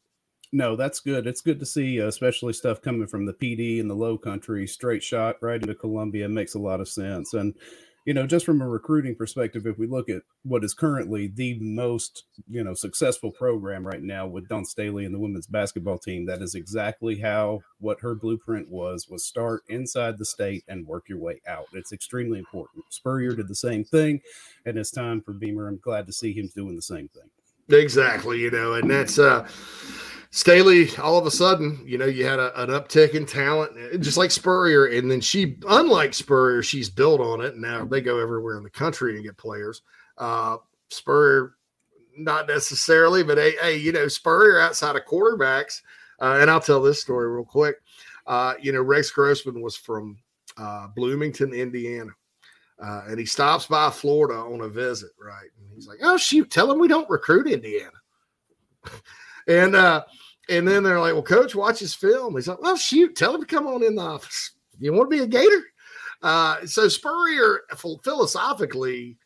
No, 0.53 0.77
that's 0.77 1.01
good. 1.01 1.27
It's 1.27 1.41
good 1.41 1.59
to 1.61 1.65
see, 1.65 2.03
uh, 2.03 2.09
especially 2.09 2.53
stuff 2.53 2.83
coming 2.83 3.07
from 3.07 3.25
the 3.25 3.33
Pee 3.33 3.57
Dee 3.57 3.81
and 3.81 3.89
the 3.89 3.95
Low 3.95 4.19
Country. 4.19 4.67
Straight 4.67 5.03
shot 5.03 5.37
right 5.41 5.63
into 5.63 5.75
Columbia 5.75 6.29
makes 6.29 6.57
a 6.57 6.59
lot 6.59 6.83
of 6.83 6.91
sense. 6.91 7.33
And 7.33 7.55
you 8.05 8.15
know, 8.15 8.27
just 8.27 8.47
from 8.47 8.61
a 8.63 8.69
recruiting 8.69 9.15
perspective, 9.15 9.67
if 9.67 9.79
we 9.79 9.87
look 9.87 10.09
at 10.09 10.23
what 10.43 10.65
is 10.65 10.75
currently 10.75 11.27
the 11.27 11.59
most, 11.61 12.25
you 12.49 12.65
know, 12.65 12.75
successful 12.75 13.31
program 13.31 13.87
right 13.87 14.03
now 14.03 14.27
with 14.27 14.49
Dawn 14.49 14.65
Staley 14.65 15.05
and 15.05 15.15
the 15.15 15.19
women's 15.19 15.47
basketball 15.47 15.99
team, 15.99 16.27
that 16.27 16.41
is 16.41 16.55
exactly 16.55 17.21
how 17.21 17.61
what 17.81 18.01
her 18.01 18.15
blueprint 18.15 18.71
was, 18.71 19.09
was 19.09 19.25
start 19.25 19.63
inside 19.69 20.19
the 20.19 20.25
state 20.25 20.65
and 20.69 20.87
work 20.87 21.09
your 21.09 21.19
way 21.19 21.41
out. 21.47 21.67
It's 21.73 21.93
extremely 21.93 22.39
important. 22.39 22.85
Spurrier 22.89 23.35
did 23.35 23.49
the 23.49 23.55
same 23.55 23.85
thing, 23.85 24.21
and 24.65 24.79
it's 24.79 24.91
time 24.91 25.21
for 25.21 25.33
Beamer. 25.33 25.69
I'm 25.69 25.79
glad 25.79 26.07
to 26.07 26.13
see 26.13 26.33
him 26.33 26.51
doing 26.55 26.77
the 26.77 26.83
same 26.83 27.09
thing. 27.09 27.31
Exactly, 27.71 28.39
you 28.41 28.51
know, 28.51 28.75
and 28.75 28.91
that's 28.91 29.19
uh 29.19 29.47
Staley, 30.31 30.95
all 30.99 31.17
of 31.17 31.27
a 31.27 31.31
sudden, 31.31 31.81
you 31.87 31.97
know, 31.97 32.05
you 32.05 32.25
had 32.27 32.39
a, 32.39 32.63
an 32.63 32.69
uptick 32.69 33.15
in 33.15 33.25
talent, 33.25 33.73
eh, 33.79 33.97
just 33.97 34.19
like 34.19 34.31
Spurrier. 34.31 34.85
And 34.87 35.11
then 35.11 35.21
she, 35.23 35.57
unlike 35.67 36.13
Spurrier, 36.13 36.63
she's 36.63 36.91
built 36.91 37.21
on 37.21 37.41
it. 37.41 37.57
Now 37.57 37.85
they 37.87 38.03
go 38.03 38.19
everywhere 38.19 38.59
in 38.59 38.63
the 38.63 38.71
country 38.71 39.15
and 39.17 39.25
get 39.25 39.39
players. 39.39 39.83
Uh, 40.19 40.59
Spurrier, 40.91 41.55
not 42.17 42.47
necessarily, 42.47 43.23
but 43.23 43.39
hey, 43.39 43.55
hey, 43.63 43.77
you 43.79 43.91
know, 43.91 44.07
Spurrier 44.07 44.61
outside 44.61 44.97
of 44.97 45.07
quarterbacks. 45.07 45.81
Uh, 46.21 46.39
and 46.41 46.51
I'll 46.51 46.61
tell 46.61 46.83
this 46.83 47.01
story 47.01 47.29
real 47.31 47.45
quick. 47.45 47.77
Uh, 48.27 48.55
you 48.61 48.73
know, 48.73 48.83
Rex 48.83 49.11
Grossman 49.11 49.63
was 49.63 49.77
from 49.77 50.19
uh, 50.59 50.89
Bloomington, 50.89 51.55
Indiana. 51.55 52.11
Uh, 52.83 53.03
and 53.09 53.19
he 53.19 53.27
stops 53.27 53.67
by 53.67 53.91
Florida 53.91 54.39
on 54.39 54.61
a 54.61 54.69
visit, 54.69 55.11
right? 55.21 55.49
And 55.59 55.69
he's 55.75 55.89
like, 55.89 55.99
"Oh 56.03 56.17
shoot, 56.17 56.51
tell 56.51 56.71
him 56.71 56.79
we 56.79 56.89
don't 56.89 57.11
recruit 57.11 57.47
Indiana." 57.47 57.91
And 59.49 59.75
uh, 59.75 60.05
and 60.51 60.69
then 60.69 60.83
they're 60.83 61.01
like, 61.01 61.15
"Well, 61.15 61.23
coach, 61.23 61.55
watch 61.55 61.79
his 61.79 61.95
film." 61.95 62.35
He's 62.35 62.49
like, 62.49 62.61
"Well, 62.61 62.77
shoot, 62.77 63.17
tell 63.17 63.35
him 63.35 63.41
to 63.41 63.47
come 63.47 63.67
on 63.67 63.83
in 63.83 63.95
the 63.95 64.03
office. 64.03 64.53
You 64.79 64.93
want 64.93 65.11
to 65.11 65.17
be 65.17 65.23
a 65.23 65.27
Gator?" 65.27 65.65
Uh, 66.23 66.67
so 66.67 66.87
Spurrier, 66.87 67.63
philosophically, 67.75 69.17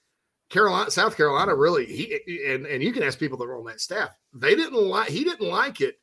Carolina, 0.48 0.90
South 0.90 1.16
Carolina, 1.16 1.56
really, 1.56 1.86
he 1.86 2.20
and 2.46 2.66
and 2.66 2.82
you 2.82 2.92
can 2.92 3.02
ask 3.02 3.18
people 3.18 3.38
that 3.38 3.46
are 3.46 3.58
on 3.58 3.64
that 3.64 3.80
staff. 3.80 4.10
They 4.32 4.54
didn't 4.54 4.80
like 4.80 5.08
he 5.08 5.24
didn't 5.24 5.48
like 5.48 5.80
it 5.80 5.98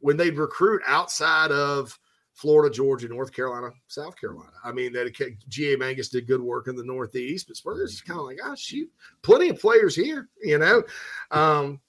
when 0.00 0.16
they'd 0.16 0.36
recruit 0.36 0.82
outside 0.86 1.50
of 1.50 1.98
Florida, 2.42 2.74
Georgia, 2.74 3.06
North 3.06 3.32
Carolina, 3.32 3.68
South 3.86 4.16
Carolina. 4.20 4.50
I 4.64 4.72
mean, 4.72 4.92
that 4.94 5.14
G.A. 5.48 5.78
Mangus 5.78 6.08
did 6.08 6.26
good 6.26 6.42
work 6.42 6.66
in 6.66 6.74
the 6.74 6.82
Northeast, 6.82 7.46
but 7.46 7.56
Spurrier's 7.56 7.92
is 7.92 8.00
kind 8.00 8.18
of 8.18 8.26
like, 8.26 8.40
oh, 8.44 8.56
shoot, 8.56 8.90
plenty 9.22 9.50
of 9.50 9.60
players 9.60 9.94
here, 9.94 10.28
you 10.42 10.58
know. 10.58 10.82
Um, 11.30 11.80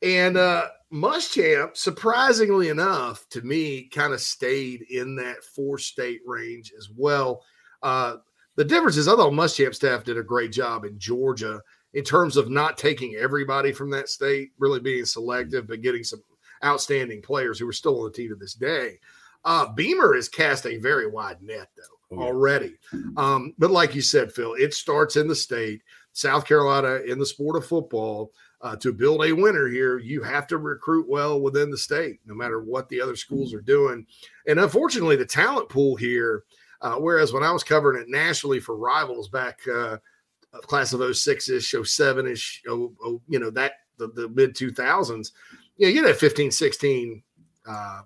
and 0.00 0.38
uh, 0.38 0.68
Muschamp, 0.90 1.76
surprisingly 1.76 2.70
enough, 2.70 3.28
to 3.28 3.42
me, 3.42 3.82
kind 3.82 4.14
of 4.14 4.22
stayed 4.22 4.86
in 4.88 5.14
that 5.16 5.44
four 5.44 5.76
state 5.76 6.22
range 6.24 6.72
as 6.78 6.88
well. 6.88 7.42
Uh, 7.82 8.16
the 8.56 8.64
difference 8.64 8.96
is, 8.96 9.08
I 9.08 9.14
thought 9.14 9.34
Muschamp 9.34 9.74
staff 9.74 10.04
did 10.04 10.16
a 10.16 10.22
great 10.22 10.52
job 10.52 10.86
in 10.86 10.98
Georgia 10.98 11.60
in 11.92 12.02
terms 12.02 12.38
of 12.38 12.48
not 12.48 12.78
taking 12.78 13.16
everybody 13.16 13.72
from 13.72 13.90
that 13.90 14.08
state, 14.08 14.52
really 14.58 14.80
being 14.80 15.04
selective, 15.04 15.66
but 15.66 15.82
getting 15.82 16.02
some 16.02 16.22
outstanding 16.64 17.20
players 17.20 17.58
who 17.58 17.68
are 17.68 17.74
still 17.74 17.98
on 17.98 18.04
the 18.06 18.10
team 18.10 18.30
to 18.30 18.36
this 18.36 18.54
day. 18.54 18.98
Uh, 19.44 19.72
Beamer 19.72 20.14
has 20.14 20.28
cast 20.28 20.66
a 20.66 20.76
very 20.78 21.06
wide 21.06 21.40
net, 21.42 21.68
though, 21.76 22.16
oh, 22.18 22.22
already. 22.22 22.76
Um, 23.16 23.54
but 23.58 23.70
like 23.70 23.94
you 23.94 24.02
said, 24.02 24.32
Phil, 24.32 24.54
it 24.54 24.74
starts 24.74 25.16
in 25.16 25.28
the 25.28 25.34
state. 25.34 25.82
South 26.12 26.44
Carolina 26.46 27.00
in 27.06 27.18
the 27.18 27.26
sport 27.26 27.56
of 27.56 27.66
football 27.66 28.32
uh, 28.60 28.74
to 28.76 28.92
build 28.92 29.24
a 29.24 29.32
winner 29.32 29.68
here, 29.68 29.98
you 29.98 30.22
have 30.22 30.46
to 30.48 30.58
recruit 30.58 31.08
well 31.08 31.40
within 31.40 31.70
the 31.70 31.78
state, 31.78 32.18
no 32.26 32.34
matter 32.34 32.60
what 32.60 32.88
the 32.88 33.00
other 33.00 33.14
schools 33.14 33.54
are 33.54 33.60
doing. 33.60 34.04
And 34.46 34.58
unfortunately, 34.58 35.16
the 35.16 35.24
talent 35.24 35.68
pool 35.68 35.94
here, 35.94 36.44
uh, 36.80 36.96
whereas 36.96 37.32
when 37.32 37.44
I 37.44 37.52
was 37.52 37.62
covering 37.62 38.02
it 38.02 38.08
nationally 38.08 38.58
for 38.58 38.76
rivals 38.76 39.28
back 39.28 39.60
uh, 39.72 39.98
class 40.62 40.92
of 40.92 41.16
06 41.16 41.48
ish, 41.48 41.74
07 41.84 42.26
ish, 42.26 42.62
oh, 42.68 42.92
oh, 43.04 43.20
you 43.28 43.38
know, 43.38 43.50
that 43.50 43.74
the, 43.96 44.08
the 44.08 44.28
mid 44.28 44.56
2000s, 44.56 45.30
you 45.76 45.86
know, 45.86 45.92
you 45.92 46.04
had 46.04 46.16
15, 46.16 46.50
16 46.50 47.22
uh, 47.68 48.00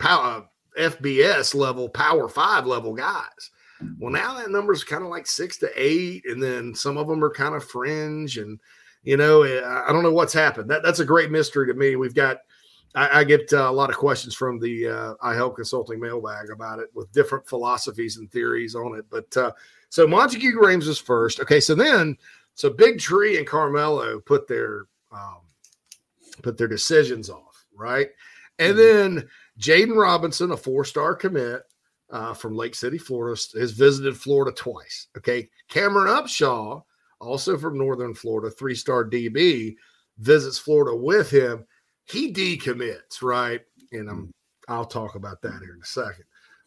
power, 0.00 0.48
FBS 0.78 1.54
level, 1.54 1.88
Power 1.88 2.28
Five 2.28 2.66
level 2.66 2.94
guys. 2.94 3.50
Well, 3.98 4.12
now 4.12 4.34
that 4.34 4.50
number 4.50 4.72
is 4.72 4.84
kind 4.84 5.04
of 5.04 5.08
like 5.10 5.26
six 5.26 5.56
to 5.58 5.70
eight, 5.76 6.24
and 6.26 6.42
then 6.42 6.74
some 6.74 6.98
of 6.98 7.08
them 7.08 7.24
are 7.24 7.30
kind 7.30 7.54
of 7.54 7.64
fringe, 7.64 8.38
and 8.38 8.58
you 9.02 9.16
know, 9.16 9.42
eh, 9.42 9.62
I 9.64 9.92
don't 9.92 10.02
know 10.02 10.12
what's 10.12 10.32
happened. 10.32 10.68
That 10.70 10.82
that's 10.82 11.00
a 11.00 11.04
great 11.04 11.30
mystery 11.30 11.66
to 11.68 11.74
me. 11.74 11.96
We've 11.96 12.14
got. 12.14 12.38
I, 12.92 13.20
I 13.20 13.24
get 13.24 13.52
uh, 13.52 13.70
a 13.70 13.72
lot 13.72 13.88
of 13.88 13.96
questions 13.96 14.34
from 14.34 14.58
the 14.58 14.88
uh, 14.88 15.14
iHelp 15.22 15.54
Consulting 15.54 16.00
mailbag 16.00 16.50
about 16.50 16.80
it 16.80 16.88
with 16.92 17.12
different 17.12 17.46
philosophies 17.46 18.16
and 18.16 18.28
theories 18.32 18.74
on 18.74 18.98
it. 18.98 19.04
But 19.08 19.36
uh, 19.36 19.52
so 19.90 20.08
Monteque 20.08 20.52
Rhames 20.54 20.88
was 20.88 20.98
first. 20.98 21.38
Okay, 21.38 21.60
so 21.60 21.76
then 21.76 22.18
so 22.54 22.68
Big 22.68 22.98
Tree 22.98 23.38
and 23.38 23.46
Carmelo 23.46 24.18
put 24.18 24.48
their 24.48 24.86
um, 25.12 25.42
put 26.42 26.58
their 26.58 26.68
decisions 26.68 27.30
off, 27.30 27.64
right? 27.74 28.08
And 28.58 28.76
mm-hmm. 28.76 29.16
then 29.16 29.28
Jaden 29.60 29.96
Robinson, 29.96 30.52
a 30.52 30.56
four 30.56 30.84
star 30.84 31.14
commit 31.14 31.62
uh, 32.10 32.34
from 32.34 32.56
Lake 32.56 32.74
City, 32.74 32.98
Florida, 32.98 33.40
has 33.58 33.72
visited 33.72 34.16
Florida 34.16 34.52
twice. 34.52 35.08
Okay. 35.16 35.48
Cameron 35.68 36.08
Upshaw, 36.08 36.82
also 37.20 37.58
from 37.58 37.78
Northern 37.78 38.14
Florida, 38.14 38.50
three 38.50 38.74
star 38.74 39.04
DB, 39.04 39.76
visits 40.18 40.58
Florida 40.58 40.96
with 40.96 41.30
him. 41.30 41.64
He 42.04 42.32
decommits, 42.32 43.22
right? 43.22 43.60
And 43.92 44.08
I'm. 44.08 44.34
I'll 44.68 44.84
talk 44.84 45.16
about 45.16 45.42
that 45.42 45.60
here 45.60 45.74
in 45.74 45.80
a 45.82 45.86
second. 45.86 46.24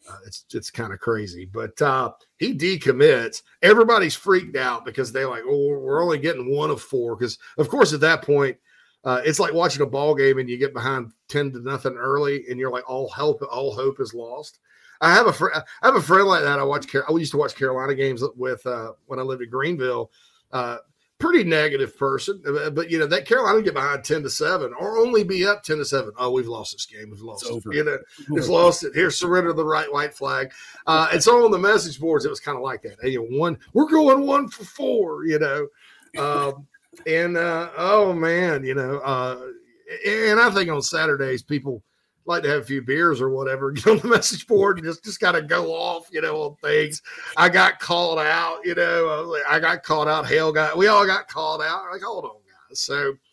Uh, 0.08 0.18
it's 0.26 0.44
it's 0.52 0.70
kind 0.70 0.92
of 0.92 1.00
crazy, 1.00 1.46
but 1.46 1.80
uh, 1.80 2.12
he 2.38 2.54
decommits. 2.54 3.42
Everybody's 3.62 4.14
freaked 4.14 4.56
out 4.56 4.84
because 4.84 5.10
they're 5.10 5.30
like, 5.30 5.44
"Oh, 5.46 5.68
we're 5.78 6.02
only 6.02 6.18
getting 6.18 6.54
one 6.54 6.70
of 6.70 6.82
four. 6.82 7.16
Because 7.16 7.38
of 7.56 7.70
course, 7.70 7.94
at 7.94 8.00
that 8.00 8.22
point, 8.22 8.58
uh, 9.04 9.20
it's 9.24 9.38
like 9.38 9.52
watching 9.52 9.82
a 9.82 9.86
ball 9.86 10.14
game 10.14 10.38
and 10.38 10.48
you 10.48 10.56
get 10.56 10.72
behind 10.72 11.12
ten 11.28 11.52
to 11.52 11.60
nothing 11.60 11.96
early, 11.96 12.44
and 12.48 12.58
you're 12.58 12.72
like, 12.72 12.88
all 12.88 13.08
hope, 13.08 13.42
all 13.50 13.74
hope 13.74 14.00
is 14.00 14.14
lost. 14.14 14.60
I 15.00 15.12
have 15.12 15.26
a 15.26 15.32
fr- 15.32 15.54
I 15.54 15.86
have 15.86 15.96
a 15.96 16.02
friend 16.02 16.26
like 16.26 16.42
that. 16.42 16.58
I 16.58 16.64
watch. 16.64 16.90
Car- 16.90 17.04
I 17.08 17.12
used 17.14 17.32
to 17.32 17.38
watch 17.38 17.54
Carolina 17.54 17.94
games 17.94 18.22
with 18.36 18.64
uh, 18.66 18.92
when 19.06 19.18
I 19.18 19.22
lived 19.22 19.42
in 19.42 19.50
Greenville. 19.50 20.10
Uh, 20.50 20.78
pretty 21.18 21.44
negative 21.44 21.96
person, 21.96 22.42
uh, 22.46 22.70
but 22.70 22.90
you 22.90 22.98
know 22.98 23.06
that 23.06 23.26
Carolina 23.26 23.60
get 23.60 23.74
behind 23.74 24.04
ten 24.04 24.22
to 24.22 24.30
seven 24.30 24.72
or 24.78 24.98
only 24.98 25.22
be 25.22 25.44
up 25.46 25.62
ten 25.62 25.78
to 25.78 25.84
seven. 25.84 26.12
Oh, 26.16 26.30
we've 26.30 26.48
lost 26.48 26.72
this 26.72 26.86
game. 26.86 27.10
We've 27.10 27.20
lost. 27.20 27.46
It's 27.46 27.66
it. 27.66 27.74
You 27.74 27.84
know, 27.84 27.98
we've 28.30 28.48
lost 28.48 28.84
it. 28.84 28.94
Here, 28.94 29.10
surrender 29.10 29.52
the 29.52 29.64
right 29.64 29.92
white 29.92 30.14
flag. 30.14 30.52
Uh, 30.86 31.08
and 31.12 31.22
so 31.22 31.44
on 31.44 31.50
the 31.50 31.58
message 31.58 32.00
boards, 32.00 32.24
it 32.24 32.30
was 32.30 32.40
kind 32.40 32.56
of 32.56 32.62
like 32.62 32.82
that. 32.82 32.96
Hey, 33.02 33.10
you 33.10 33.28
know, 33.28 33.38
one, 33.38 33.58
we're 33.74 33.88
going 33.88 34.26
one 34.26 34.48
for 34.48 34.64
four. 34.64 35.26
You 35.26 35.38
know. 35.38 35.68
Um, 36.16 36.66
and 37.06 37.36
uh, 37.36 37.70
oh 37.76 38.12
man, 38.12 38.64
you 38.64 38.74
know, 38.74 38.98
uh, 38.98 39.40
and 40.06 40.40
I 40.40 40.50
think 40.50 40.70
on 40.70 40.82
Saturdays 40.82 41.42
people 41.42 41.82
like 42.26 42.42
to 42.42 42.48
have 42.48 42.62
a 42.62 42.64
few 42.64 42.80
beers 42.80 43.20
or 43.20 43.30
whatever, 43.30 43.70
get 43.72 43.86
on 43.86 43.98
the 43.98 44.08
message 44.08 44.46
board 44.46 44.78
and 44.78 44.86
just 44.86 45.04
just 45.04 45.20
kind 45.20 45.36
of 45.36 45.48
go 45.48 45.72
off, 45.72 46.08
you 46.10 46.20
know, 46.20 46.42
on 46.42 46.56
things. 46.56 47.02
I 47.36 47.48
got 47.48 47.78
called 47.78 48.18
out, 48.18 48.60
you 48.64 48.74
know, 48.74 49.36
I 49.48 49.60
got 49.60 49.82
called 49.82 50.08
out. 50.08 50.26
Hell, 50.26 50.52
got 50.52 50.76
we 50.76 50.86
all 50.86 51.06
got 51.06 51.28
called 51.28 51.62
out. 51.62 51.84
Like, 51.92 52.02
hold 52.02 52.24
on, 52.24 52.36
guys. 52.68 52.80
So. 52.80 53.14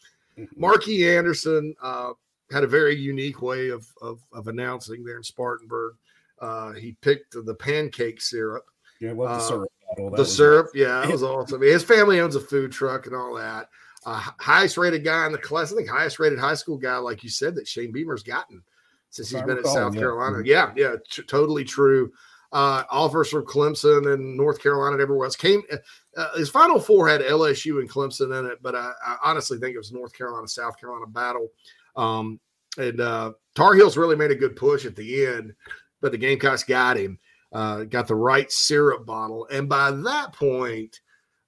Markee 0.57 1.17
Anderson 1.17 1.75
uh, 1.81 2.11
had 2.51 2.63
a 2.63 2.67
very 2.67 2.95
unique 2.95 3.41
way 3.41 3.69
of, 3.69 3.85
of 4.01 4.21
of 4.31 4.47
announcing 4.47 5.03
there 5.03 5.17
in 5.17 5.23
Spartanburg. 5.23 5.95
Uh, 6.39 6.71
he 6.73 6.93
picked 7.01 7.35
the 7.45 7.55
pancake 7.55 8.21
syrup. 8.21 8.65
Yeah, 8.99 9.13
well, 9.13 9.29
the 9.29 9.43
uh, 9.43 9.47
syrup 9.47 9.71
the 9.97 10.25
syrup, 10.25 10.67
yeah, 10.73 11.03
it 11.03 11.11
was 11.11 11.23
awesome. 11.23 11.61
His 11.61 11.83
family 11.83 12.19
owns 12.19 12.35
a 12.35 12.39
food 12.39 12.71
truck 12.71 13.07
and 13.07 13.15
all 13.15 13.35
that. 13.35 13.69
Uh, 14.05 14.19
highest 14.39 14.77
rated 14.77 15.03
guy 15.03 15.25
in 15.27 15.31
the 15.31 15.37
class, 15.37 15.71
I 15.71 15.75
think 15.75 15.89
highest 15.89 16.19
rated 16.19 16.39
high 16.39 16.55
school 16.55 16.77
guy, 16.77 16.97
like 16.97 17.23
you 17.23 17.29
said, 17.29 17.55
that 17.55 17.67
Shane 17.67 17.91
Beamer's 17.91 18.23
gotten 18.23 18.63
since 19.11 19.29
he's 19.29 19.41
been 19.41 19.57
at 19.57 19.67
South 19.67 19.93
Carolina. 19.93 20.37
Mm-hmm. 20.37 20.47
Yeah, 20.47 20.71
yeah, 20.75 20.95
t- 21.09 21.23
totally 21.23 21.63
true. 21.63 22.11
Uh, 22.51 22.83
offers 22.89 23.29
from 23.29 23.45
Clemson 23.45 24.13
and 24.13 24.35
North 24.35 24.61
Carolina 24.61 24.93
and 24.93 25.01
everywhere 25.01 25.25
else 25.25 25.35
came. 25.35 25.61
Uh, 25.71 25.77
uh 26.17 26.37
his 26.37 26.49
final 26.49 26.79
four 26.79 27.07
had 27.07 27.21
LSU 27.21 27.79
and 27.79 27.89
Clemson 27.89 28.37
in 28.37 28.45
it, 28.45 28.57
but 28.61 28.75
I, 28.75 28.91
I, 29.05 29.17
honestly 29.23 29.57
think 29.57 29.73
it 29.73 29.77
was 29.77 29.93
North 29.93 30.13
Carolina 30.13 30.47
South 30.47 30.77
Carolina 30.77 31.07
battle. 31.07 31.47
Um, 31.95 32.39
and 32.77 32.99
uh, 32.99 33.33
Tar 33.55 33.73
Heels 33.75 33.95
really 33.95 34.15
made 34.15 34.31
a 34.31 34.35
good 34.35 34.55
push 34.55 34.85
at 34.85 34.95
the 34.95 35.25
end, 35.27 35.53
but 36.01 36.11
the 36.11 36.17
Gamecocks 36.17 36.63
got 36.63 36.97
him 36.97 37.19
uh, 37.51 37.83
got 37.83 38.07
the 38.07 38.15
right 38.15 38.51
syrup 38.51 39.05
bottle. 39.05 39.47
And 39.51 39.67
by 39.67 39.91
that 39.91 40.33
point, 40.33 41.01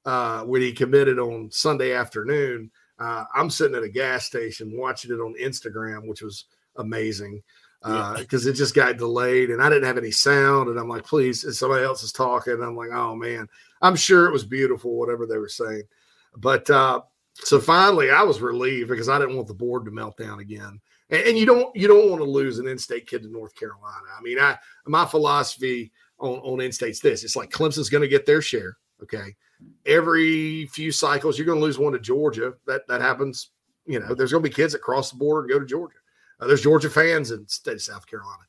uh, 0.05 0.43
when 0.43 0.61
he 0.61 0.73
committed 0.73 1.19
on 1.19 1.49
Sunday 1.51 1.93
afternoon, 1.93 2.71
uh, 2.99 3.25
I'm 3.33 3.49
sitting 3.49 3.75
at 3.75 3.83
a 3.83 3.89
gas 3.89 4.25
station 4.25 4.77
watching 4.77 5.11
it 5.11 5.19
on 5.19 5.35
Instagram, 5.41 6.07
which 6.07 6.21
was 6.21 6.45
amazing 6.77 7.41
because 7.81 8.47
uh, 8.47 8.49
it 8.49 8.53
just 8.53 8.73
got 8.73 8.97
delayed 8.97 9.49
and 9.49 9.61
I 9.61 9.67
didn't 9.67 9.83
have 9.85 9.97
any 9.97 10.11
sound. 10.11 10.69
And 10.69 10.79
I'm 10.79 10.87
like, 10.87 11.05
please, 11.05 11.57
somebody 11.57 11.83
else 11.83 12.01
is 12.03 12.13
talking. 12.13 12.53
And 12.53 12.63
I'm 12.63 12.77
like, 12.77 12.91
oh 12.91 13.15
man, 13.15 13.47
I'm 13.81 13.95
sure 13.95 14.27
it 14.27 14.31
was 14.31 14.45
beautiful, 14.45 14.95
whatever 14.95 15.25
they 15.25 15.37
were 15.37 15.49
saying. 15.49 15.83
But 16.37 16.69
uh, 16.69 17.01
so 17.33 17.59
finally, 17.59 18.09
I 18.09 18.23
was 18.23 18.41
relieved 18.41 18.89
because 18.89 19.09
I 19.09 19.19
didn't 19.19 19.35
want 19.35 19.47
the 19.47 19.53
board 19.53 19.85
to 19.85 19.91
melt 19.91 20.17
down 20.17 20.39
again. 20.39 20.79
And, 21.09 21.27
and 21.27 21.37
you 21.37 21.45
don't 21.45 21.75
you 21.75 21.87
don't 21.87 22.09
want 22.09 22.21
to 22.21 22.29
lose 22.29 22.59
an 22.59 22.67
in-state 22.67 23.07
kid 23.07 23.23
to 23.23 23.29
North 23.29 23.55
Carolina. 23.55 24.07
I 24.17 24.21
mean, 24.21 24.39
I 24.39 24.57
my 24.85 25.05
philosophy 25.05 25.91
on 26.19 26.39
on 26.39 26.61
in-state's 26.61 26.99
this: 26.99 27.23
it's 27.23 27.35
like 27.35 27.51
Clemson's 27.51 27.89
going 27.89 28.01
to 28.01 28.07
get 28.07 28.25
their 28.25 28.41
share. 28.41 28.77
Okay, 29.01 29.35
every 29.85 30.67
few 30.67 30.91
cycles 30.91 31.37
you're 31.37 31.47
going 31.47 31.59
to 31.59 31.65
lose 31.65 31.79
one 31.79 31.93
to 31.93 31.99
Georgia. 31.99 32.53
That 32.67 32.87
that 32.87 33.01
happens. 33.01 33.49
You 33.85 33.99
know, 33.99 34.13
there's 34.15 34.31
going 34.31 34.43
to 34.43 34.49
be 34.49 34.55
kids 34.55 34.71
that 34.73 34.81
cross 34.81 35.11
the 35.11 35.17
border 35.17 35.41
and 35.41 35.49
go 35.49 35.59
to 35.59 35.65
Georgia. 35.65 35.97
Uh, 36.39 36.47
there's 36.47 36.61
Georgia 36.61 36.89
fans 36.89 37.31
in 37.31 37.45
state 37.47 37.73
of 37.73 37.81
South 37.81 38.07
Carolina 38.07 38.43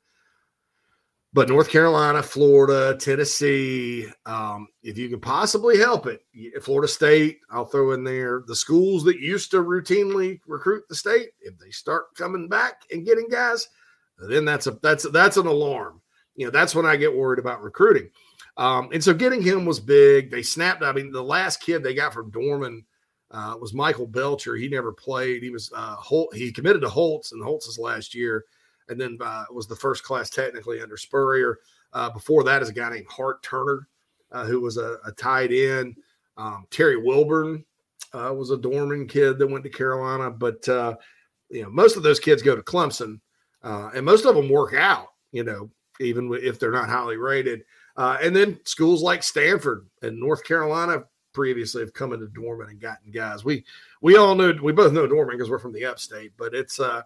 but 1.34 1.48
North 1.48 1.68
Carolina, 1.68 2.22
Florida, 2.22 2.96
Tennessee, 2.96 4.06
um, 4.24 4.68
if 4.84 4.96
you 4.96 5.08
can 5.08 5.18
possibly 5.18 5.76
help 5.76 6.06
it, 6.06 6.20
Florida 6.62 6.86
State, 6.86 7.40
I'll 7.50 7.64
throw 7.64 7.90
in 7.90 8.04
there 8.04 8.44
the 8.46 8.54
schools 8.54 9.02
that 9.04 9.18
used 9.18 9.50
to 9.50 9.56
routinely 9.56 10.40
recruit 10.46 10.84
the 10.88 10.94
state. 10.94 11.30
If 11.40 11.58
they 11.58 11.70
start 11.70 12.14
coming 12.16 12.48
back 12.48 12.82
and 12.92 13.04
getting 13.04 13.28
guys, 13.28 13.68
then 14.16 14.44
that's 14.44 14.68
a 14.68 14.78
that's 14.80 15.10
that's 15.10 15.36
an 15.36 15.48
alarm. 15.48 16.00
You 16.36 16.46
know, 16.46 16.50
that's 16.52 16.74
when 16.74 16.86
I 16.86 16.94
get 16.94 17.14
worried 17.14 17.40
about 17.40 17.62
recruiting. 17.62 18.10
Um, 18.56 18.90
and 18.92 19.02
so 19.02 19.12
getting 19.12 19.42
him 19.42 19.64
was 19.64 19.80
big. 19.80 20.30
They 20.30 20.42
snapped. 20.42 20.84
I 20.84 20.92
mean, 20.92 21.10
the 21.10 21.22
last 21.22 21.60
kid 21.60 21.82
they 21.82 21.94
got 21.94 22.14
from 22.14 22.30
Dorman 22.30 22.84
uh, 23.32 23.56
was 23.60 23.74
Michael 23.74 24.06
Belcher. 24.06 24.54
He 24.54 24.68
never 24.68 24.92
played. 24.92 25.42
He 25.42 25.50
was 25.50 25.72
uh, 25.74 25.96
Holt. 25.96 26.32
He 26.32 26.52
committed 26.52 26.82
to 26.82 26.88
Holtz, 26.88 27.32
and 27.32 27.42
Holtz's 27.42 27.76
last 27.76 28.14
year 28.14 28.44
and 28.88 29.00
then 29.00 29.18
uh, 29.20 29.44
was 29.50 29.66
the 29.66 29.76
first 29.76 30.02
class 30.02 30.30
technically 30.30 30.80
under 30.80 30.96
Spurrier. 30.96 31.58
Uh, 31.92 32.10
before 32.10 32.42
that 32.44 32.62
is 32.62 32.68
a 32.68 32.72
guy 32.72 32.90
named 32.90 33.06
Hart 33.08 33.42
Turner, 33.42 33.88
uh, 34.32 34.44
who 34.44 34.60
was 34.60 34.76
a, 34.76 34.98
a 35.06 35.12
tight 35.12 35.52
end. 35.52 35.96
Um, 36.36 36.66
Terry 36.70 36.96
Wilburn 36.96 37.64
uh, 38.12 38.34
was 38.34 38.50
a 38.50 38.56
Dorman 38.56 39.06
kid 39.06 39.38
that 39.38 39.46
went 39.46 39.64
to 39.64 39.70
Carolina, 39.70 40.30
but 40.30 40.68
uh, 40.68 40.96
you 41.50 41.62
know 41.62 41.70
most 41.70 41.96
of 41.96 42.02
those 42.02 42.20
kids 42.20 42.42
go 42.42 42.56
to 42.56 42.62
Clemson, 42.62 43.20
uh, 43.62 43.90
and 43.94 44.04
most 44.04 44.24
of 44.24 44.34
them 44.34 44.48
work 44.48 44.74
out. 44.74 45.08
You 45.30 45.44
know, 45.44 45.70
even 46.00 46.32
if 46.34 46.58
they're 46.58 46.72
not 46.72 46.88
highly 46.88 47.16
rated. 47.16 47.64
and 47.96 48.34
then 48.34 48.58
schools 48.64 49.02
like 49.02 49.22
Stanford 49.22 49.86
and 50.02 50.18
North 50.18 50.44
Carolina 50.44 51.04
previously 51.34 51.82
have 51.82 51.92
come 51.92 52.12
into 52.12 52.28
Dorman 52.28 52.70
and 52.70 52.80
gotten 52.80 53.10
guys. 53.10 53.44
We 53.44 53.64
we 54.00 54.16
all 54.16 54.34
know 54.34 54.54
we 54.62 54.72
both 54.72 54.92
know 54.92 55.06
Dorman 55.06 55.36
because 55.36 55.50
we're 55.50 55.58
from 55.58 55.72
the 55.72 55.84
upstate, 55.84 56.32
but 56.38 56.54
it's 56.54 56.80
uh 56.80 57.02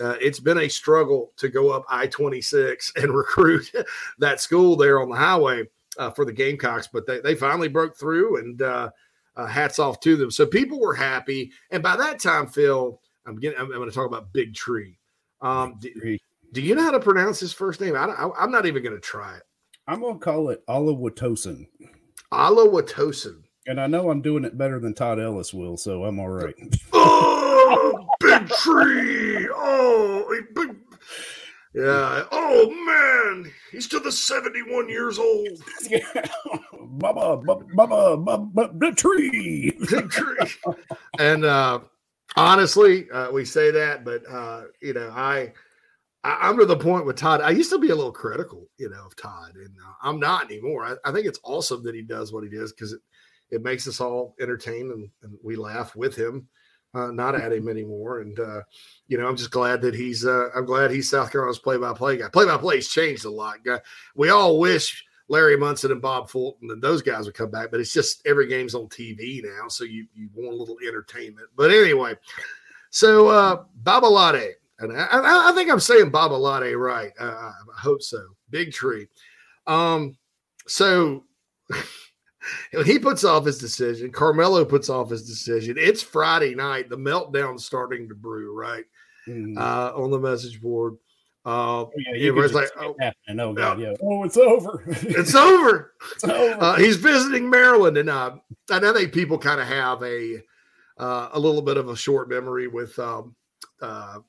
uh, 0.00 0.16
it's 0.20 0.40
been 0.40 0.58
a 0.58 0.68
struggle 0.68 1.32
to 1.36 1.48
go 1.48 1.70
up 1.70 1.84
I 1.88 2.06
26 2.06 2.92
and 2.96 3.14
recruit 3.14 3.70
that 4.18 4.40
school 4.40 4.76
there 4.76 5.00
on 5.00 5.08
the 5.08 5.16
highway 5.16 5.64
uh, 5.98 6.10
for 6.10 6.24
the 6.24 6.32
Gamecocks, 6.32 6.88
but 6.92 7.06
they, 7.06 7.20
they 7.20 7.34
finally 7.34 7.68
broke 7.68 7.96
through 7.96 8.38
and 8.38 8.62
uh, 8.62 8.90
uh 9.36 9.46
hats 9.46 9.78
off 9.78 10.00
to 10.00 10.16
them. 10.16 10.30
So 10.30 10.46
people 10.46 10.80
were 10.80 10.94
happy. 10.94 11.52
And 11.70 11.82
by 11.82 11.96
that 11.96 12.18
time, 12.18 12.46
Phil, 12.46 13.00
I'm 13.26 13.36
getting, 13.36 13.58
I'm, 13.58 13.66
I'm 13.66 13.78
going 13.78 13.88
to 13.88 13.94
talk 13.94 14.06
about 14.06 14.32
Big 14.32 14.54
Tree. 14.54 14.98
Um, 15.40 15.76
do, 15.80 16.18
do, 16.52 16.62
you 16.62 16.74
know 16.74 16.82
how 16.82 16.90
to 16.90 17.00
pronounce 17.00 17.38
his 17.40 17.52
first 17.52 17.80
name? 17.80 17.94
I, 17.96 18.30
am 18.38 18.50
not 18.50 18.66
even 18.66 18.82
going 18.82 18.94
to 18.94 19.00
try 19.00 19.36
it. 19.36 19.42
I'm 19.86 20.00
going 20.00 20.18
to 20.18 20.24
call 20.24 20.48
it 20.50 20.66
Oluwatosin. 20.66 21.66
Oluwatosin. 22.32 23.42
And 23.66 23.80
I 23.80 23.86
know 23.86 24.10
I'm 24.10 24.22
doing 24.22 24.44
it 24.44 24.58
better 24.58 24.78
than 24.78 24.94
Todd 24.94 25.20
Ellis 25.20 25.54
will, 25.54 25.76
so 25.76 26.04
I'm 26.04 26.18
all 26.18 26.28
right. 26.28 26.54
big 28.40 28.48
tree. 28.50 29.48
Oh, 29.52 30.34
big. 30.54 30.76
Yeah. 31.74 32.24
Oh 32.30 32.70
man, 32.70 33.52
he's 33.72 33.88
to 33.88 33.98
the 33.98 34.12
71 34.12 34.88
years 34.88 35.18
old. 35.18 35.48
Bubba, 36.98 37.42
Bubba, 37.44 38.24
Bubba, 38.24 38.78
the 38.78 38.92
tree. 38.92 39.72
Big 39.90 40.08
tree. 40.08 40.36
and 41.18 41.44
uh, 41.44 41.80
honestly, 42.36 43.10
uh, 43.10 43.32
we 43.32 43.44
say 43.44 43.72
that, 43.72 44.04
but 44.04 44.22
uh, 44.30 44.62
you 44.80 44.92
know, 44.92 45.10
I, 45.10 45.52
I 46.22 46.48
am 46.48 46.58
to 46.58 46.66
the 46.66 46.76
point 46.76 47.06
with 47.06 47.16
Todd. 47.16 47.40
I 47.40 47.50
used 47.50 47.70
to 47.70 47.78
be 47.78 47.90
a 47.90 47.94
little 47.96 48.12
critical, 48.12 48.68
you 48.78 48.88
know, 48.88 49.04
of 49.04 49.16
Todd, 49.16 49.56
and 49.56 49.74
uh, 49.84 49.92
I'm 50.00 50.20
not 50.20 50.44
anymore. 50.44 50.84
I, 50.84 50.94
I, 51.08 51.12
think 51.12 51.26
it's 51.26 51.40
awesome 51.42 51.82
that 51.82 51.96
he 51.96 52.02
does 52.02 52.32
what 52.32 52.44
he 52.44 52.50
does 52.50 52.72
because 52.72 52.92
it 52.92 53.00
it 53.50 53.62
makes 53.62 53.86
us 53.86 54.00
all 54.00 54.34
entertain 54.40 54.90
and, 54.90 55.08
and 55.22 55.38
we 55.42 55.56
laugh 55.56 55.94
with 55.96 56.16
him. 56.16 56.48
Uh, 56.94 57.10
not 57.10 57.34
at 57.34 57.52
him 57.52 57.68
anymore. 57.68 58.20
And 58.20 58.38
uh, 58.38 58.60
you 59.08 59.18
know, 59.18 59.26
I'm 59.26 59.36
just 59.36 59.50
glad 59.50 59.80
that 59.82 59.94
he's. 59.94 60.24
Uh, 60.24 60.48
I'm 60.54 60.64
glad 60.64 60.90
he's 60.90 61.10
South 61.10 61.30
Carolina's 61.30 61.58
play-by-play 61.58 62.18
guy. 62.18 62.28
Play-by-play's 62.28 62.88
changed 62.88 63.24
a 63.24 63.30
lot. 63.30 63.64
Guy. 63.64 63.80
We 64.14 64.30
all 64.30 64.58
wish 64.58 65.04
Larry 65.28 65.56
Munson 65.56 65.92
and 65.92 66.02
Bob 66.02 66.28
Fulton 66.28 66.70
and 66.70 66.82
those 66.82 67.02
guys 67.02 67.24
would 67.24 67.34
come 67.34 67.50
back, 67.50 67.70
but 67.70 67.80
it's 67.80 67.92
just 67.92 68.26
every 68.26 68.46
game's 68.46 68.74
on 68.74 68.88
TV 68.88 69.42
now, 69.42 69.68
so 69.68 69.84
you 69.84 70.06
you 70.14 70.28
want 70.34 70.54
a 70.54 70.56
little 70.56 70.76
entertainment. 70.86 71.48
But 71.56 71.70
anyway, 71.70 72.14
so 72.90 73.28
uh, 73.28 73.64
Babalade, 73.82 74.52
and 74.78 74.92
I, 74.92 75.50
I, 75.50 75.52
think 75.54 75.70
I'm 75.70 75.80
saying 75.80 76.10
Babalade 76.10 76.78
right. 76.78 77.12
Uh, 77.18 77.52
I 77.76 77.80
hope 77.80 78.02
so. 78.02 78.22
Big 78.50 78.72
tree. 78.72 79.08
Um, 79.66 80.16
so. 80.66 81.24
He 82.82 82.98
puts 82.98 83.24
off 83.24 83.44
his 83.44 83.58
decision, 83.58 84.10
Carmelo 84.10 84.64
puts 84.64 84.88
off 84.88 85.10
his 85.10 85.26
decision. 85.26 85.76
It's 85.78 86.02
Friday 86.02 86.54
night. 86.54 86.88
The 86.88 86.96
meltdown's 86.96 87.64
starting 87.64 88.08
to 88.08 88.14
brew, 88.14 88.54
right? 88.54 88.84
Mm-hmm. 89.28 89.58
Uh, 89.58 89.92
on 89.94 90.10
the 90.10 90.18
message 90.18 90.60
board. 90.60 90.96
Uh, 91.46 91.82
oh, 91.82 91.92
yeah, 91.96 92.28
everybody's 92.28 92.54
like, 92.54 92.70
oh, 92.80 92.94
oh, 93.38 93.52
God, 93.52 93.78
yeah. 93.78 93.92
oh, 94.02 94.24
it's 94.24 94.38
over. 94.38 94.82
it's 94.86 95.34
over. 95.34 95.92
it's 96.12 96.24
over. 96.24 96.62
Uh, 96.62 96.76
he's 96.76 96.96
visiting 96.96 97.50
Maryland, 97.50 97.98
and 97.98 98.08
uh, 98.08 98.36
and 98.70 98.86
I 98.86 98.92
think 98.94 99.12
people 99.12 99.36
kind 99.36 99.60
of 99.60 99.66
have 99.66 100.02
a 100.02 100.42
uh, 100.96 101.28
a 101.32 101.38
little 101.38 101.60
bit 101.60 101.76
of 101.76 101.90
a 101.90 101.96
short 101.96 102.30
memory 102.30 102.66
with 102.66 102.98
um, 102.98 103.34
uh, 103.82 104.20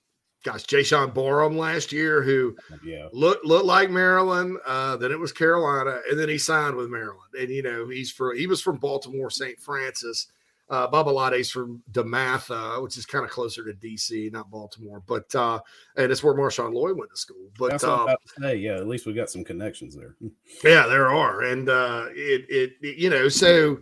gosh, 0.45 0.63
Jaishawn 0.63 1.13
Barham 1.13 1.57
last 1.57 1.91
year, 1.91 2.21
who 2.21 2.55
yeah. 2.83 3.07
looked 3.11 3.43
looked 3.43 3.65
like 3.65 3.89
Maryland. 3.89 4.57
Uh, 4.65 4.95
then 4.95 5.11
it 5.11 5.19
was 5.19 5.31
Carolina, 5.31 5.99
and 6.09 6.19
then 6.19 6.29
he 6.29 6.37
signed 6.37 6.75
with 6.75 6.89
Maryland. 6.89 7.33
And 7.37 7.49
you 7.49 7.63
know, 7.63 7.89
he's 7.89 8.11
from 8.11 8.37
he 8.37 8.47
was 8.47 8.61
from 8.61 8.77
Baltimore, 8.77 9.29
St. 9.29 9.59
Frances. 9.59 10.27
Uh, 10.67 10.87
Babalade's 10.87 11.51
from 11.51 11.83
DeMatha, 11.91 12.81
which 12.81 12.97
is 12.97 13.05
kind 13.05 13.23
of 13.23 13.29
closer 13.29 13.63
to 13.63 13.73
DC, 13.73 14.31
not 14.31 14.49
Baltimore, 14.49 15.03
but 15.05 15.33
uh, 15.35 15.59
and 15.95 16.11
it's 16.11 16.23
where 16.23 16.33
Marshawn 16.33 16.73
Lloyd 16.73 16.97
went 16.97 17.11
to 17.11 17.17
school. 17.17 17.51
But 17.59 17.71
That's 17.71 17.83
about 17.83 18.07
to 18.07 18.41
say, 18.41 18.55
yeah, 18.55 18.75
at 18.75 18.87
least 18.87 19.05
we 19.05 19.13
got 19.13 19.29
some 19.29 19.43
connections 19.43 19.95
there. 19.95 20.15
yeah, 20.63 20.87
there 20.87 21.09
are, 21.09 21.41
and 21.43 21.69
uh, 21.69 22.05
it, 22.11 22.45
it, 22.49 22.71
it 22.81 22.97
you 22.97 23.11
know, 23.11 23.29
so 23.29 23.77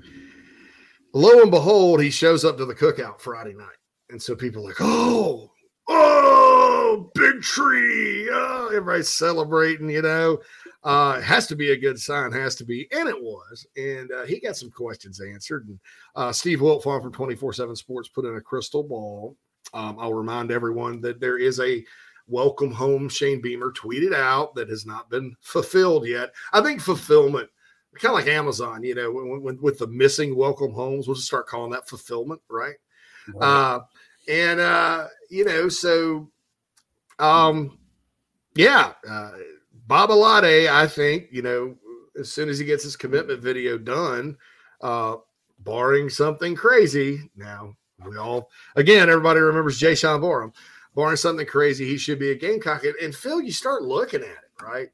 lo 1.13 1.41
and 1.41 1.51
behold, 1.51 2.01
he 2.01 2.09
shows 2.09 2.43
up 2.43 2.57
to 2.57 2.65
the 2.65 2.75
cookout 2.75 3.21
Friday 3.21 3.53
night, 3.53 3.77
and 4.09 4.21
so 4.21 4.35
people 4.35 4.63
are 4.63 4.67
like, 4.67 4.81
oh, 4.81 5.51
oh, 5.87 6.52
big 7.13 7.41
tree. 7.41 8.29
Oh, 8.31 8.67
everybody's 8.67 9.09
celebrating, 9.09 9.89
you 9.89 10.01
know. 10.01 10.39
Uh, 10.83 11.21
has 11.21 11.47
to 11.47 11.55
be 11.55 11.71
a 11.71 11.77
good 11.77 11.99
sign, 11.99 12.31
has 12.31 12.55
to 12.55 12.65
be. 12.65 12.87
And 12.91 13.07
it 13.07 13.21
was. 13.21 13.65
And 13.77 14.11
uh, 14.11 14.25
he 14.25 14.39
got 14.39 14.57
some 14.57 14.69
questions 14.69 15.21
answered. 15.21 15.67
And 15.67 15.79
uh, 16.15 16.31
Steve 16.31 16.59
Wiltfong 16.59 17.01
from 17.01 17.13
24 17.13 17.53
7 17.53 17.75
Sports 17.75 18.09
put 18.09 18.25
in 18.25 18.35
a 18.35 18.41
crystal 18.41 18.83
ball. 18.83 19.37
Um, 19.73 19.97
I'll 19.99 20.13
remind 20.13 20.51
everyone 20.51 20.99
that 21.01 21.19
there 21.19 21.37
is 21.37 21.59
a 21.59 21.83
welcome 22.27 22.71
home 22.71 23.09
Shane 23.09 23.41
Beamer 23.41 23.71
tweeted 23.71 24.13
out 24.13 24.55
that 24.55 24.69
has 24.69 24.85
not 24.85 25.09
been 25.09 25.35
fulfilled 25.41 26.07
yet. 26.07 26.33
I 26.51 26.61
think 26.61 26.81
fulfillment, 26.81 27.49
kind 27.95 28.13
of 28.13 28.19
like 28.19 28.27
Amazon, 28.27 28.83
you 28.83 28.95
know, 28.95 29.11
when, 29.11 29.41
when, 29.41 29.61
with 29.61 29.79
the 29.79 29.87
missing 29.87 30.35
welcome 30.35 30.73
homes, 30.73 31.07
we'll 31.07 31.15
just 31.15 31.27
start 31.27 31.47
calling 31.47 31.71
that 31.71 31.87
fulfillment, 31.87 32.41
right? 32.49 32.75
right. 33.33 33.45
Uh, 33.45 33.79
and 34.27 34.59
uh, 34.59 35.07
you 35.29 35.45
know, 35.45 35.69
so 35.69 36.29
um, 37.23 37.77
yeah, 38.55 38.93
uh, 39.09 39.31
Babalade, 39.87 40.67
I 40.67 40.87
think, 40.87 41.27
you 41.31 41.41
know, 41.41 41.75
as 42.19 42.31
soon 42.31 42.49
as 42.49 42.59
he 42.59 42.65
gets 42.65 42.83
his 42.83 42.97
commitment 42.97 43.41
video 43.41 43.77
done, 43.77 44.37
uh, 44.81 45.15
barring 45.59 46.09
something 46.09 46.53
crazy. 46.53 47.31
Now 47.35 47.75
we 48.05 48.17
all 48.17 48.49
again, 48.75 49.09
everybody 49.09 49.39
remembers 49.39 49.79
Jaishawn 49.79 50.21
Barham. 50.21 50.51
Barring 50.95 51.15
something 51.15 51.47
crazy, 51.47 51.87
he 51.87 51.97
should 51.97 52.19
be 52.19 52.31
a 52.31 52.35
Gamecock. 52.35 52.83
And, 52.83 52.95
and 52.97 53.15
Phil, 53.15 53.41
you 53.41 53.51
start 53.51 53.81
looking 53.81 54.21
at 54.21 54.27
it, 54.27 54.63
right? 54.63 54.89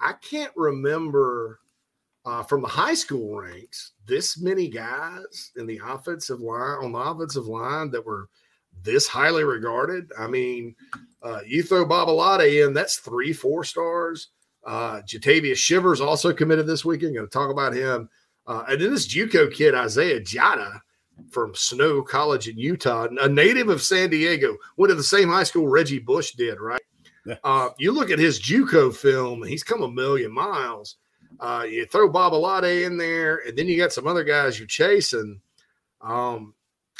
I 0.00 0.14
can't 0.14 0.52
remember 0.56 1.60
uh, 2.24 2.42
from 2.42 2.62
the 2.62 2.68
high 2.68 2.94
school 2.94 3.38
ranks 3.40 3.92
this 4.06 4.40
many 4.40 4.68
guys 4.68 5.52
in 5.56 5.66
the 5.66 5.80
offensive 5.84 6.40
line 6.40 6.84
on 6.84 6.92
the 6.92 6.98
offensive 6.98 7.46
line 7.46 7.90
that 7.90 8.04
were 8.04 8.28
this 8.86 9.06
highly 9.06 9.44
regarded. 9.44 10.10
I 10.18 10.26
mean, 10.26 10.74
uh, 11.22 11.40
you 11.46 11.62
throw 11.62 11.84
Babalade 11.84 12.66
in, 12.66 12.72
that's 12.72 12.96
three, 12.96 13.34
four 13.34 13.64
stars. 13.64 14.28
Uh, 14.64 15.02
Jatavius 15.02 15.56
Shivers 15.56 16.00
also 16.00 16.32
committed 16.32 16.66
this 16.66 16.84
weekend. 16.84 17.14
Going 17.14 17.26
to 17.26 17.30
talk 17.30 17.50
about 17.50 17.74
him. 17.74 18.08
Uh, 18.46 18.64
and 18.68 18.80
then 18.80 18.90
this 18.90 19.06
JUCO 19.06 19.52
kid, 19.52 19.74
Isaiah 19.74 20.20
Jada 20.20 20.80
from 21.30 21.54
Snow 21.54 22.02
College 22.02 22.48
in 22.48 22.56
Utah, 22.56 23.08
a 23.20 23.28
native 23.28 23.68
of 23.68 23.82
San 23.82 24.10
Diego, 24.10 24.56
went 24.76 24.90
to 24.90 24.94
the 24.94 25.02
same 25.02 25.28
high 25.28 25.42
school 25.42 25.68
Reggie 25.68 25.98
Bush 25.98 26.32
did, 26.32 26.60
right? 26.60 26.80
Yeah. 27.26 27.36
Uh, 27.42 27.70
you 27.78 27.92
look 27.92 28.10
at 28.10 28.18
his 28.18 28.40
JUCO 28.40 28.94
film, 28.94 29.42
he's 29.42 29.64
come 29.64 29.82
a 29.82 29.90
million 29.90 30.32
miles. 30.32 30.96
Uh, 31.40 31.66
you 31.68 31.84
throw 31.86 32.10
Babalade 32.10 32.84
in 32.86 32.96
there, 32.96 33.42
and 33.46 33.56
then 33.58 33.66
you 33.66 33.76
got 33.76 33.92
some 33.92 34.06
other 34.06 34.24
guys 34.24 34.58
you're 34.58 34.68
chasing. 34.68 35.40
Um, 36.00 36.54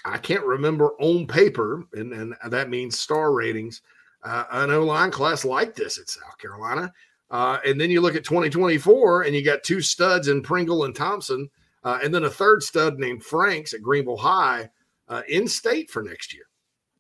I 0.07 0.19
can't 0.19 0.45
remember 0.45 0.93
on 1.01 1.27
paper, 1.27 1.85
and, 1.95 2.13
and 2.13 2.35
that 2.49 2.71
means 2.71 2.99
star 2.99 3.33
ratings, 3.33 3.83
uh, 4.25 4.45
an 4.51 4.71
O 4.71 4.85
line 4.85 5.11
class 5.11 5.45
like 5.45 5.75
this 5.75 5.99
at 5.99 6.09
South 6.09 6.39
Carolina. 6.39 6.93
Uh, 7.31 7.59
and 7.67 7.81
then 7.81 7.91
you 7.91 8.01
look 8.01 8.15
at 8.15 8.25
2024 8.25 9.23
and 9.23 9.35
you 9.35 9.43
got 9.43 9.65
two 9.65 9.81
studs 9.81 10.29
in 10.29 10.43
Pringle 10.43 10.85
and 10.85 10.95
Thompson, 10.95 11.51
uh, 11.83 11.99
and 12.03 12.15
then 12.15 12.25
a 12.25 12.31
third 12.31 12.63
stud 12.63 12.99
named 12.99 13.25
Franks 13.25 13.75
at 13.75 13.83
Greenville 13.83 14.17
High 14.17 14.71
uh, 15.09 15.23
in 15.29 15.49
state 15.49 15.91
for 15.91 16.03
next 16.03 16.33
year. 16.33 16.45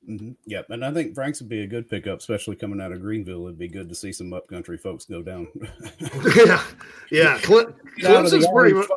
Mm-hmm. 0.08 0.32
Yep, 0.46 0.70
and 0.70 0.84
I 0.84 0.92
think 0.92 1.14
Franks 1.14 1.40
would 1.40 1.48
be 1.48 1.62
a 1.62 1.66
good 1.66 1.88
pickup, 1.88 2.20
especially 2.20 2.54
coming 2.54 2.80
out 2.80 2.92
of 2.92 3.00
Greenville. 3.00 3.46
It'd 3.46 3.58
be 3.58 3.66
good 3.66 3.88
to 3.88 3.94
see 3.94 4.12
some 4.12 4.32
upcountry 4.32 4.78
folks 4.78 5.04
go 5.04 5.20
down. 5.20 5.48
yeah, 6.36 6.62
yeah. 7.10 7.38
Cle- 7.42 7.74
Clemson's 7.98 8.46
pretty 8.54 8.74
much. 8.74 8.88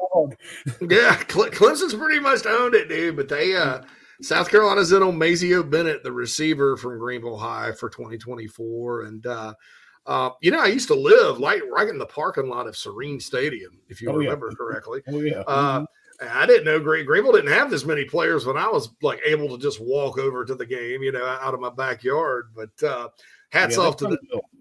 yeah, 0.87 1.15
Cle- 1.23 1.49
Clemson's 1.49 1.95
pretty 1.95 2.19
much 2.19 2.45
owned 2.45 2.75
it, 2.75 2.89
dude. 2.89 3.15
But 3.15 3.27
they, 3.27 3.55
uh, 3.55 3.81
South 4.21 4.49
Carolina's 4.49 4.91
in 4.91 5.01
on 5.01 5.17
Mazeo 5.17 5.67
Bennett, 5.67 6.03
the 6.03 6.11
receiver 6.11 6.75
from 6.75 6.99
Greenville 6.99 7.37
High 7.37 7.71
for 7.71 7.89
2024. 7.89 9.03
And, 9.03 9.25
uh, 9.25 9.53
uh, 10.05 10.31
you 10.41 10.51
know, 10.51 10.59
I 10.59 10.67
used 10.67 10.87
to 10.89 10.95
live 10.95 11.39
like 11.39 11.61
right 11.71 11.87
in 11.87 11.97
the 11.97 12.05
parking 12.05 12.49
lot 12.49 12.67
of 12.67 12.75
Sirrine 12.75 13.21
Stadium, 13.21 13.79
if 13.87 14.01
you 14.01 14.09
oh, 14.09 14.15
remember 14.15 14.49
yeah. 14.49 14.55
correctly. 14.57 15.01
Oh, 15.07 15.19
yeah. 15.19 15.43
Uh, 15.47 15.79
mm-hmm. 15.79 15.85
I 16.21 16.45
didn't 16.45 16.65
know 16.65 16.79
Green, 16.79 17.05
Greenville 17.05 17.31
didn't 17.31 17.53
have 17.53 17.69
this 17.69 17.85
many 17.85 18.03
players 18.03 18.45
when 18.45 18.57
I 18.57 18.67
was 18.67 18.89
like 19.01 19.21
able 19.25 19.47
to 19.55 19.57
just 19.57 19.79
walk 19.79 20.17
over 20.17 20.43
to 20.43 20.53
the 20.53 20.65
game, 20.65 21.01
you 21.01 21.13
know, 21.13 21.25
out 21.25 21.53
of 21.53 21.61
my 21.61 21.69
backyard. 21.69 22.51
But 22.53 22.83
uh, 22.85 23.09
hats 23.51 23.77
yeah, 23.77 23.83
off 23.83 23.95
to 23.97 24.07
the, 24.07 24.17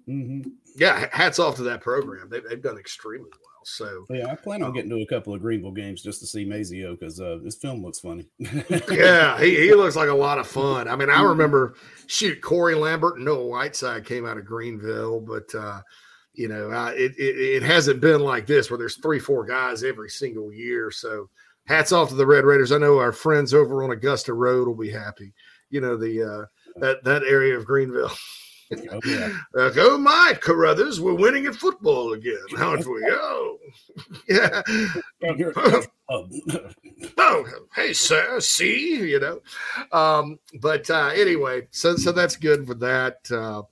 mm-hmm. 0.08 0.50
yeah, 0.76 1.08
hats 1.10 1.40
off 1.40 1.56
to 1.56 1.64
that 1.64 1.80
program. 1.80 2.28
They, 2.30 2.40
they've 2.40 2.62
done 2.62 2.78
extremely 2.78 3.30
well. 3.30 3.47
So 3.76 4.06
yeah, 4.10 4.26
I 4.30 4.34
plan 4.34 4.62
on 4.62 4.72
getting 4.72 4.90
to 4.90 5.02
a 5.02 5.06
couple 5.06 5.34
of 5.34 5.40
Greenville 5.40 5.72
games 5.72 6.02
just 6.02 6.20
to 6.20 6.26
see 6.26 6.46
Mazeo 6.46 6.98
because 6.98 7.20
uh, 7.20 7.38
this 7.42 7.56
film 7.56 7.82
looks 7.82 8.00
funny. 8.00 8.26
yeah, 8.38 9.38
he, 9.38 9.56
he 9.56 9.74
looks 9.74 9.96
like 9.96 10.08
a 10.08 10.14
lot 10.14 10.38
of 10.38 10.46
fun. 10.46 10.88
I 10.88 10.96
mean, 10.96 11.10
I 11.10 11.16
mm-hmm. 11.16 11.26
remember 11.26 11.74
shoot 12.06 12.40
Corey 12.40 12.74
Lambert 12.74 13.16
and 13.16 13.24
Noah 13.24 13.46
Whiteside 13.46 14.06
came 14.06 14.26
out 14.26 14.38
of 14.38 14.46
Greenville, 14.46 15.20
but 15.20 15.54
uh, 15.54 15.80
you 16.32 16.48
know, 16.48 16.70
uh, 16.70 16.92
it, 16.94 17.12
it 17.18 17.36
it 17.36 17.62
hasn't 17.62 18.00
been 18.00 18.20
like 18.20 18.46
this 18.46 18.70
where 18.70 18.78
there's 18.78 19.00
three 19.00 19.18
four 19.18 19.44
guys 19.44 19.84
every 19.84 20.08
single 20.08 20.52
year. 20.52 20.90
So 20.90 21.28
hats 21.66 21.92
off 21.92 22.08
to 22.08 22.14
the 22.14 22.26
Red 22.26 22.44
Raiders. 22.44 22.72
I 22.72 22.78
know 22.78 22.98
our 22.98 23.12
friends 23.12 23.52
over 23.52 23.84
on 23.84 23.90
Augusta 23.90 24.32
Road 24.32 24.66
will 24.66 24.76
be 24.76 24.90
happy. 24.90 25.32
You 25.70 25.80
know 25.80 25.96
the 25.96 26.22
uh, 26.22 26.80
that 26.80 27.04
that 27.04 27.22
area 27.24 27.56
of 27.56 27.66
Greenville. 27.66 28.12
Oh, 28.90 29.00
yeah. 29.04 29.32
Like, 29.54 29.74
oh 29.76 29.98
my, 29.98 30.36
Carruthers, 30.40 31.00
we're 31.00 31.14
winning 31.14 31.46
at 31.46 31.54
football 31.54 32.12
again. 32.12 32.38
How'd 32.56 32.84
we 32.86 33.00
go? 33.00 33.58
yeah. 34.28 34.62
oh, 37.18 37.44
hey, 37.74 37.92
sir, 37.92 38.40
see, 38.40 39.10
you 39.10 39.20
know. 39.20 39.40
Um, 39.92 40.38
but 40.60 40.88
uh, 40.90 41.10
anyway, 41.14 41.66
so 41.70 41.96
so 41.96 42.12
that's 42.12 42.36
good 42.36 42.66
for 42.66 42.74
that 42.74 43.18
uh, 43.30 43.62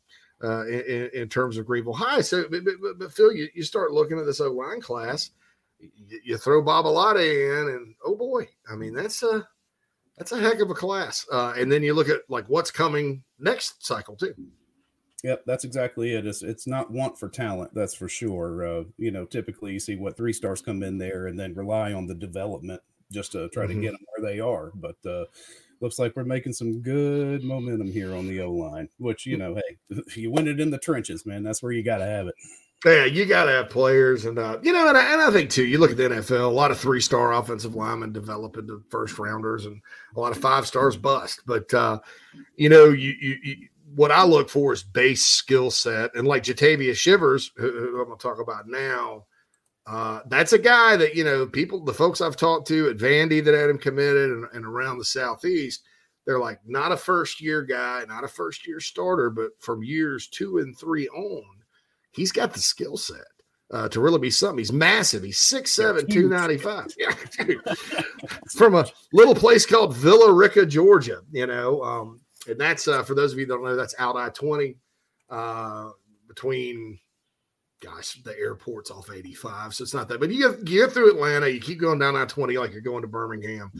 uh, 0.42 0.66
in, 0.66 1.10
in, 1.12 1.28
terms 1.28 1.56
of 1.56 1.66
Greenville 1.66 1.92
High. 1.92 2.20
So, 2.20 2.44
but, 2.50 2.64
but, 2.64 2.98
but 2.98 3.12
Phil, 3.12 3.32
you, 3.32 3.48
you 3.54 3.62
start 3.62 3.92
looking 3.92 4.18
at 4.18 4.26
this 4.26 4.40
O 4.40 4.50
line 4.52 4.80
class, 4.80 5.30
you, 5.78 6.20
you 6.24 6.36
throw 6.38 6.62
Babalade 6.62 7.62
in, 7.62 7.74
and 7.74 7.94
oh 8.04 8.16
boy, 8.16 8.48
I 8.70 8.76
mean 8.76 8.94
that's 8.94 9.22
a 9.22 9.46
that's 10.16 10.32
a 10.32 10.40
heck 10.40 10.60
of 10.60 10.70
a 10.70 10.74
class. 10.74 11.26
Uh, 11.30 11.54
and 11.56 11.70
then 11.70 11.82
you 11.82 11.94
look 11.94 12.08
at 12.08 12.20
like 12.28 12.46
what's 12.48 12.70
coming 12.70 13.22
next 13.38 13.86
cycle 13.86 14.16
too. 14.16 14.34
Yep, 15.26 15.42
that's 15.44 15.64
exactly 15.64 16.12
it. 16.12 16.24
It's 16.24 16.44
it's 16.44 16.68
not 16.68 16.88
want 16.88 17.18
for 17.18 17.28
talent, 17.28 17.74
that's 17.74 17.94
for 17.94 18.08
sure. 18.08 18.64
Uh, 18.64 18.84
you 18.96 19.10
know, 19.10 19.24
typically 19.24 19.72
you 19.72 19.80
see 19.80 19.96
what 19.96 20.16
three 20.16 20.32
stars 20.32 20.62
come 20.62 20.84
in 20.84 20.98
there 20.98 21.26
and 21.26 21.36
then 21.36 21.52
rely 21.52 21.92
on 21.92 22.06
the 22.06 22.14
development 22.14 22.80
just 23.10 23.32
to 23.32 23.48
try 23.48 23.64
mm-hmm. 23.64 23.74
to 23.74 23.80
get 23.80 23.90
them 23.90 24.06
where 24.14 24.30
they 24.30 24.38
are. 24.38 24.70
But 24.76 24.94
uh, 25.04 25.24
looks 25.80 25.98
like 25.98 26.14
we're 26.14 26.22
making 26.22 26.52
some 26.52 26.80
good 26.80 27.42
momentum 27.42 27.90
here 27.90 28.14
on 28.14 28.28
the 28.28 28.40
O 28.42 28.52
line. 28.52 28.88
Which 28.98 29.26
you 29.26 29.36
know, 29.36 29.56
hey, 29.56 30.00
you 30.14 30.30
win 30.30 30.46
it 30.46 30.60
in 30.60 30.70
the 30.70 30.78
trenches, 30.78 31.26
man. 31.26 31.42
That's 31.42 31.60
where 31.60 31.72
you 31.72 31.82
got 31.82 31.98
to 31.98 32.06
have 32.06 32.28
it. 32.28 32.36
Yeah, 32.84 33.06
you 33.06 33.26
got 33.26 33.46
to 33.46 33.50
have 33.50 33.68
players, 33.68 34.26
and 34.26 34.38
uh, 34.38 34.60
you 34.62 34.72
know, 34.72 34.88
and 34.88 34.96
I, 34.96 35.12
and 35.12 35.20
I, 35.20 35.32
think 35.32 35.50
too. 35.50 35.66
You 35.66 35.78
look 35.78 35.90
at 35.90 35.96
the 35.96 36.04
NFL; 36.04 36.44
a 36.44 36.46
lot 36.46 36.70
of 36.70 36.78
three-star 36.78 37.32
offensive 37.32 37.74
linemen 37.74 38.12
develop 38.12 38.58
into 38.58 38.84
first 38.90 39.18
rounders, 39.18 39.66
and 39.66 39.80
a 40.14 40.20
lot 40.20 40.30
of 40.30 40.38
five 40.38 40.68
stars 40.68 40.96
bust. 40.96 41.40
But 41.46 41.74
uh, 41.74 41.98
you 42.54 42.68
know, 42.68 42.90
you, 42.90 43.14
you, 43.18 43.36
you, 43.42 43.68
what 43.96 44.12
I 44.12 44.24
look 44.24 44.48
for 44.48 44.72
is 44.72 44.82
base 44.82 45.24
skill 45.24 45.70
set, 45.70 46.14
and 46.14 46.26
like 46.26 46.44
Jatavia 46.44 46.94
Shivers, 46.94 47.50
who, 47.56 48.00
I'm 48.00 48.06
going 48.06 48.18
to 48.18 48.22
talk 48.22 48.40
about 48.40 48.68
now. 48.68 49.24
Uh, 49.86 50.20
that's 50.28 50.52
a 50.52 50.58
guy 50.58 50.96
that 50.96 51.14
you 51.14 51.24
know 51.24 51.46
people, 51.46 51.84
the 51.84 51.94
folks 51.94 52.20
I've 52.20 52.36
talked 52.36 52.68
to 52.68 52.88
at 52.88 52.96
Vandy 52.96 53.44
that 53.44 53.54
had 53.54 53.70
him 53.70 53.78
committed, 53.78 54.30
and, 54.30 54.46
and 54.52 54.64
around 54.64 54.98
the 54.98 55.04
southeast, 55.04 55.82
they're 56.24 56.40
like 56.40 56.60
not 56.64 56.92
a 56.92 56.96
first-year 56.96 57.62
guy, 57.62 58.04
not 58.08 58.24
a 58.24 58.28
first-year 58.28 58.80
starter, 58.80 59.30
but 59.30 59.50
from 59.60 59.82
years 59.82 60.28
two 60.28 60.58
and 60.58 60.76
three 60.78 61.08
on 61.08 61.56
he's 62.16 62.32
got 62.32 62.52
the 62.52 62.58
skill 62.58 62.96
set 62.96 63.24
uh, 63.70 63.88
to 63.90 64.00
really 64.00 64.18
be 64.18 64.30
something. 64.30 64.58
He's 64.58 64.72
massive. 64.72 65.22
He's 65.22 65.38
6'7, 65.38 66.08
295. 66.08 66.94
Yeah. 66.98 67.14
From 68.56 68.74
a 68.74 68.86
little 69.12 69.34
place 69.34 69.66
called 69.66 69.94
Villa 69.94 70.32
Rica, 70.32 70.64
Georgia, 70.66 71.20
you 71.30 71.46
know. 71.46 71.82
Um, 71.82 72.20
and 72.48 72.58
that's 72.60 72.88
uh, 72.88 73.02
for 73.02 73.14
those 73.14 73.32
of 73.32 73.38
you 73.38 73.46
that 73.46 73.54
don't 73.54 73.64
know, 73.64 73.76
that's 73.76 73.94
out 73.98 74.16
I 74.16 74.28
20 74.30 74.76
uh, 75.30 75.90
between, 76.28 76.98
gosh, 77.80 78.22
the 78.22 78.36
airport's 78.38 78.90
off 78.90 79.10
85. 79.10 79.74
So 79.74 79.82
it's 79.82 79.94
not 79.94 80.08
that, 80.08 80.20
but 80.20 80.30
you 80.30 80.56
get, 80.64 80.92
through 80.92 81.10
Atlanta, 81.10 81.48
you 81.48 81.60
keep 81.60 81.80
going 81.80 81.98
down 81.98 82.16
I 82.16 82.24
20 82.24 82.56
like 82.58 82.72
you're 82.72 82.80
going 82.80 83.02
to 83.02 83.08
Birmingham. 83.08 83.70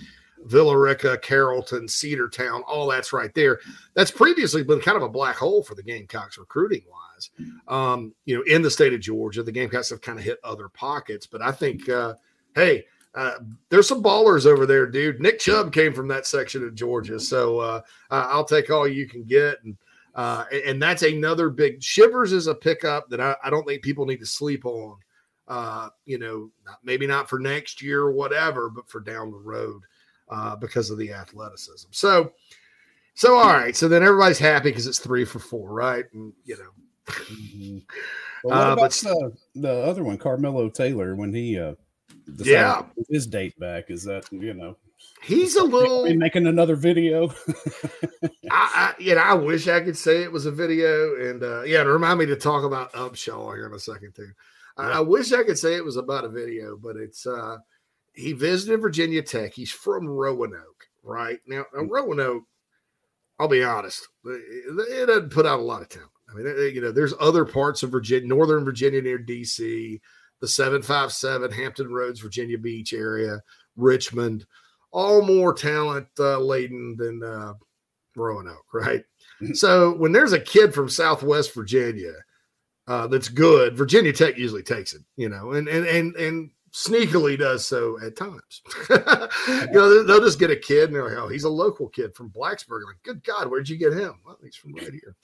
Villa 0.45 0.79
Rica, 0.79 1.19
Carrollton, 1.19 1.87
Cedartown, 1.87 2.63
all 2.69 2.87
that's 2.87 3.13
right 3.13 3.35
there. 3.35 3.59
That's 3.95 4.11
previously 4.11 4.63
been 4.63 4.81
kind 4.81 4.97
of 4.97 5.03
a 5.03 5.09
black 5.09 5.37
hole 5.37 5.63
for 5.63 5.75
the 5.75 5.83
Gamecocks 5.83 6.39
recruiting 6.39 6.83
wise. 6.89 7.31
Um, 7.67 8.15
you 8.27 8.37
know, 8.37 8.43
in 8.43 8.63
the 8.63 8.71
state 8.71 8.95
of 8.95 9.01
Georgia, 9.01 9.43
the 9.43 9.51
Gamecocks 9.51 9.91
have 9.91 10.03
kind 10.03 10.19
of 10.19 10.25
hit 10.25 10.39
other 10.45 10.69
pockets, 10.69 11.27
but 11.27 11.43
I 11.43 11.51
think, 11.51 11.89
uh, 11.89 12.15
hey, 12.55 12.85
uh, 13.17 13.39
there's 13.71 13.89
some 13.89 14.03
ballers 14.03 14.45
over 14.45 14.67
there, 14.67 14.87
dude. 14.87 15.21
Nick 15.21 15.39
Chubb 15.39 15.73
came 15.73 15.95
from 15.95 16.07
that 16.09 16.27
section 16.27 16.63
of 16.63 16.75
Georgia, 16.75 17.19
so 17.19 17.59
uh, 17.61 17.81
I'll 18.11 18.45
take 18.45 18.71
all 18.71 18.87
you 18.87 19.09
can 19.09 19.25
get, 19.25 19.57
and 19.65 19.77
uh, 20.15 20.45
and 20.67 20.81
that's 20.81 21.03
another 21.03 21.49
big. 21.49 21.83
Shivers 21.83 22.33
is 22.33 22.47
a 22.47 22.55
pickup 22.55 23.09
that 23.09 23.21
I, 23.21 23.35
I 23.43 23.49
don't 23.49 23.67
think 23.67 23.83
people 23.83 24.05
need 24.05 24.21
to 24.21 24.27
sleep 24.27 24.67
on. 24.67 24.99
Uh, 25.49 25.89
you 26.05 26.19
know, 26.19 26.51
not, 26.67 26.79
maybe 26.83 27.07
not 27.07 27.29
for 27.29 27.39
next 27.39 27.81
year 27.81 28.01
or 28.03 28.13
whatever, 28.13 28.69
but 28.69 28.89
for 28.89 29.01
down 29.01 29.31
the 29.31 29.39
road 29.39 29.81
uh, 30.29 30.57
because 30.57 30.91
of 30.91 30.99
the 30.99 31.13
athleticism. 31.13 31.89
So, 31.93 32.33
so 33.15 33.37
all 33.37 33.53
right. 33.53 33.77
So 33.77 33.89
then 33.89 34.03
everybody's 34.03 34.39
happy 34.39 34.71
because 34.71 34.87
it's 34.87 34.99
three 34.99 35.25
for 35.25 35.39
four, 35.39 35.73
right? 35.73 36.05
And 36.13 36.33
you 36.45 36.57
know, 36.57 36.71
mm-hmm. 37.07 37.79
well, 38.45 38.73
uh, 38.73 38.77
but 38.77 38.91
the, 38.91 39.33
the 39.55 39.73
other 39.85 40.03
one, 40.03 40.19
Carmelo 40.19 40.69
Taylor, 40.69 41.15
when 41.15 41.33
he 41.33 41.59
uh, 41.59 41.75
yeah 42.39 42.83
his 43.09 43.27
date 43.27 43.59
back, 43.59 43.91
is 43.91 44.05
that 44.05 44.31
you 44.33 44.55
know 44.55 44.77
he's 45.23 45.57
a 45.57 45.65
little 45.65 46.13
making 46.15 46.47
another 46.47 46.77
video. 46.77 47.29
I, 48.25 48.31
I, 48.51 48.95
you 48.99 49.15
know, 49.15 49.21
I 49.21 49.35
wish 49.35 49.69
I 49.69 49.81
could 49.81 49.97
say 49.97 50.23
it 50.23 50.33
was 50.33 50.47
a 50.47 50.51
video, 50.51 51.15
and 51.17 51.43
uh, 51.43 51.63
yeah, 51.63 51.83
remind 51.83 52.19
me 52.19 52.27
to 52.27 52.37
talk 52.37 52.65
about 52.65 52.93
Upshaw 52.93 53.55
here 53.55 53.67
in 53.67 53.73
a 53.73 53.79
second 53.79 54.15
too. 54.15 54.29
Yeah. 54.79 54.85
I, 54.85 54.91
I 54.99 55.01
wish 55.01 55.33
I 55.33 55.43
could 55.43 55.59
say 55.59 55.75
it 55.75 55.85
was 55.85 55.97
about 55.97 56.25
a 56.25 56.29
video, 56.29 56.77
but 56.77 56.97
it's 56.97 57.27
uh 57.27 57.59
he 58.17 58.33
visited 58.33 58.81
Virginia 58.81 59.23
Tech. 59.23 59.53
He's 59.53 59.71
from 59.71 60.09
Roanoke, 60.09 60.89
right? 61.03 61.39
Now, 61.47 61.67
mm. 61.75 61.89
Roanoke, 61.89 62.45
I'll 63.39 63.49
be 63.49 63.63
honest, 63.63 64.09
it 64.25 65.07
doesn't 65.07 65.31
put 65.31 65.47
out 65.47 65.61
a 65.61 65.63
lot 65.63 65.83
of 65.83 65.89
talent. 65.91 66.11
I 66.29 66.35
mean, 66.35 66.47
you 66.75 66.81
know, 66.81 66.91
there's 66.91 67.15
other 67.21 67.45
parts 67.45 67.83
of 67.83 67.91
Virginia, 67.91 68.27
Northern 68.27 68.65
Virginia 68.65 69.01
near 69.01 69.19
DC, 69.19 70.01
the 70.41 70.49
757, 70.49 71.51
Hampton 71.51 71.93
Roads, 71.93 72.21
Virginia 72.21 72.59
Beach 72.59 72.93
area, 72.93 73.41
Richmond, 73.77 74.47
all 74.93 75.23
more 75.23 75.53
talent 75.53 76.07
uh, 76.19 76.39
laden 76.39 76.97
than 76.97 77.23
uh, 77.23 77.55
Roanoke, 78.17 78.67
right? 78.73 79.05
Mm-hmm. 79.43 79.53
so 79.53 79.95
when 79.97 80.13
there's 80.13 80.33
a 80.33 80.41
kid 80.41 80.73
from 80.73 80.89
Southwest 80.89 81.53
Virginia 81.53 82.15
uh, 82.89 83.07
that's 83.07 83.29
good, 83.29 83.77
Virginia 83.77 84.13
Tech 84.13 84.39
usually 84.39 84.63
takes 84.63 84.95
it, 84.95 85.03
you 85.17 85.29
know, 85.29 85.53
and 85.53 85.69
and 85.69 85.87
and 85.87 86.17
and 86.17 86.51
sneakily 86.73 87.39
does 87.39 87.67
so 87.67 87.99
at 88.03 88.17
times. 88.17 88.63
you 88.91 89.73
know, 89.73 90.03
they'll 90.05 90.21
just 90.21 90.39
get 90.39 90.51
a 90.51 90.57
kid 90.57 90.85
and 90.85 90.95
they're 90.95 91.09
like, 91.09 91.19
oh, 91.19 91.29
he's 91.29 91.45
a 91.45 91.51
local 91.51 91.89
kid 91.89 92.15
from 92.15 92.31
Blacksburg. 92.31 92.85
Like, 92.87 93.03
good 93.03 93.25
God, 93.25 93.51
where'd 93.51 93.69
you 93.69 93.79
get 93.79 93.95
him? 93.95 94.15
Well, 94.25 94.39
he's 94.43 94.57
from 94.57 94.75
right 94.75 94.93
here. 94.93 95.17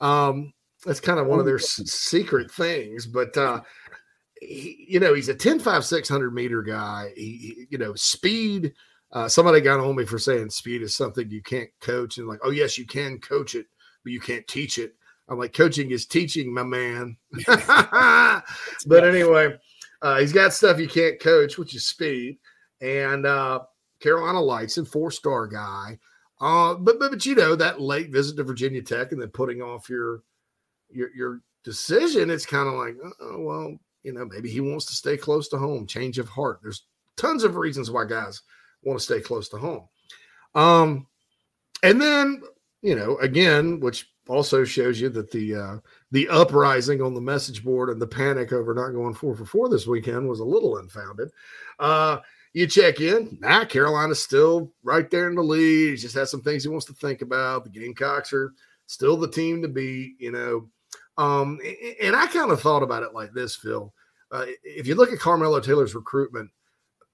Um, 0.00 0.52
that's 0.84 1.00
kind 1.00 1.18
of 1.18 1.26
one 1.26 1.38
of 1.38 1.46
their 1.46 1.58
s- 1.58 1.82
secret 1.86 2.50
things, 2.50 3.06
but 3.06 3.36
uh, 3.36 3.60
he, 4.40 4.86
you 4.88 5.00
know, 5.00 5.14
he's 5.14 5.28
a 5.28 5.34
10, 5.34 5.60
5, 5.60 5.84
600 5.84 6.34
meter 6.34 6.62
guy. 6.62 7.12
He, 7.14 7.22
he 7.22 7.66
you 7.70 7.78
know, 7.78 7.94
speed. 7.94 8.72
Uh, 9.12 9.28
somebody 9.28 9.60
got 9.60 9.80
on 9.80 9.96
me 9.96 10.04
for 10.04 10.18
saying 10.18 10.50
speed 10.50 10.82
is 10.82 10.96
something 10.96 11.28
you 11.30 11.42
can't 11.42 11.70
coach, 11.80 12.18
and 12.18 12.28
like, 12.28 12.40
oh 12.44 12.50
yes, 12.50 12.78
you 12.78 12.86
can 12.86 13.18
coach 13.18 13.54
it, 13.54 13.66
but 14.04 14.12
you 14.12 14.20
can't 14.20 14.46
teach 14.46 14.78
it. 14.78 14.94
I'm 15.28 15.38
like, 15.38 15.52
coaching 15.52 15.90
is 15.90 16.06
teaching, 16.06 16.52
my 16.52 16.62
man. 16.62 17.16
but 17.46 19.04
anyway, 19.04 19.56
uh, 20.02 20.18
he's 20.18 20.32
got 20.32 20.52
stuff 20.52 20.80
you 20.80 20.88
can't 20.88 21.20
coach, 21.20 21.58
which 21.58 21.74
is 21.74 21.86
speed. 21.86 22.38
And 22.80 23.26
uh, 23.26 23.60
Carolina 24.00 24.40
Lights 24.40 24.78
and 24.78 24.88
four 24.88 25.10
star 25.10 25.46
guy. 25.46 25.98
Uh, 26.40 26.74
but, 26.74 26.98
but 26.98 27.10
but 27.10 27.26
you 27.26 27.34
know 27.34 27.54
that 27.54 27.80
late 27.80 28.10
visit 28.10 28.36
to 28.36 28.44
Virginia 28.44 28.80
Tech 28.80 29.12
and 29.12 29.20
then 29.20 29.28
putting 29.28 29.60
off 29.60 29.90
your 29.90 30.22
your 30.88 31.14
your 31.14 31.40
decision, 31.64 32.30
it's 32.30 32.46
kind 32.46 32.66
of 32.66 32.74
like, 32.74 32.96
oh 33.20 33.40
well, 33.40 33.76
you 34.02 34.12
know, 34.12 34.24
maybe 34.24 34.50
he 34.50 34.60
wants 34.60 34.86
to 34.86 34.94
stay 34.94 35.16
close 35.16 35.48
to 35.48 35.58
home, 35.58 35.86
change 35.86 36.18
of 36.18 36.28
heart. 36.28 36.60
There's 36.62 36.84
tons 37.16 37.44
of 37.44 37.56
reasons 37.56 37.90
why 37.90 38.04
guys 38.04 38.42
want 38.82 38.98
to 38.98 39.04
stay 39.04 39.20
close 39.20 39.48
to 39.50 39.58
home. 39.58 39.88
Um, 40.54 41.06
and 41.82 42.00
then 42.00 42.42
you 42.82 42.94
know, 42.94 43.16
again, 43.18 43.80
which 43.80 44.10
also 44.28 44.64
shows 44.64 45.00
you 45.00 45.08
that 45.10 45.30
the 45.30 45.54
uh, 45.54 45.76
the 46.12 46.28
uprising 46.28 47.02
on 47.02 47.14
the 47.14 47.20
message 47.20 47.64
board 47.64 47.90
and 47.90 48.00
the 48.00 48.06
panic 48.06 48.52
over 48.52 48.74
not 48.74 48.92
going 48.92 49.14
four 49.14 49.34
for 49.34 49.44
four 49.44 49.68
this 49.68 49.86
weekend 49.86 50.28
was 50.28 50.40
a 50.40 50.44
little 50.44 50.78
unfounded. 50.78 51.30
Uh, 51.78 52.18
you 52.52 52.66
check 52.66 53.00
in, 53.00 53.38
nah, 53.40 53.64
Carolina's 53.64 54.20
still 54.20 54.72
right 54.82 55.08
there 55.10 55.28
in 55.28 55.36
the 55.36 55.42
lead. 55.42 55.90
He 55.90 55.96
just 55.96 56.16
has 56.16 56.30
some 56.30 56.42
things 56.42 56.64
he 56.64 56.68
wants 56.68 56.86
to 56.86 56.92
think 56.94 57.22
about. 57.22 57.64
The 57.64 57.70
Gamecocks 57.70 58.32
are 58.32 58.52
still 58.86 59.16
the 59.16 59.30
team 59.30 59.62
to 59.62 59.68
beat, 59.68 60.16
you 60.18 60.32
know. 60.32 60.68
Um, 61.20 61.60
and 62.00 62.16
I 62.16 62.26
kind 62.28 62.50
of 62.50 62.62
thought 62.62 62.82
about 62.82 63.02
it 63.02 63.12
like 63.12 63.34
this, 63.34 63.54
Phil. 63.54 63.92
Uh, 64.32 64.46
if 64.64 64.86
you 64.86 64.94
look 64.94 65.12
at 65.12 65.18
Carmelo 65.18 65.60
Taylor's 65.60 65.94
recruitment, 65.94 66.50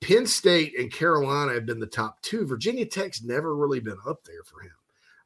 Penn 0.00 0.26
State 0.26 0.78
and 0.78 0.92
Carolina 0.92 1.54
have 1.54 1.66
been 1.66 1.80
the 1.80 1.86
top 1.86 2.22
two. 2.22 2.46
Virginia 2.46 2.86
Tech's 2.86 3.24
never 3.24 3.56
really 3.56 3.80
been 3.80 3.98
up 4.06 4.22
there 4.22 4.44
for 4.44 4.60
him. 4.60 4.72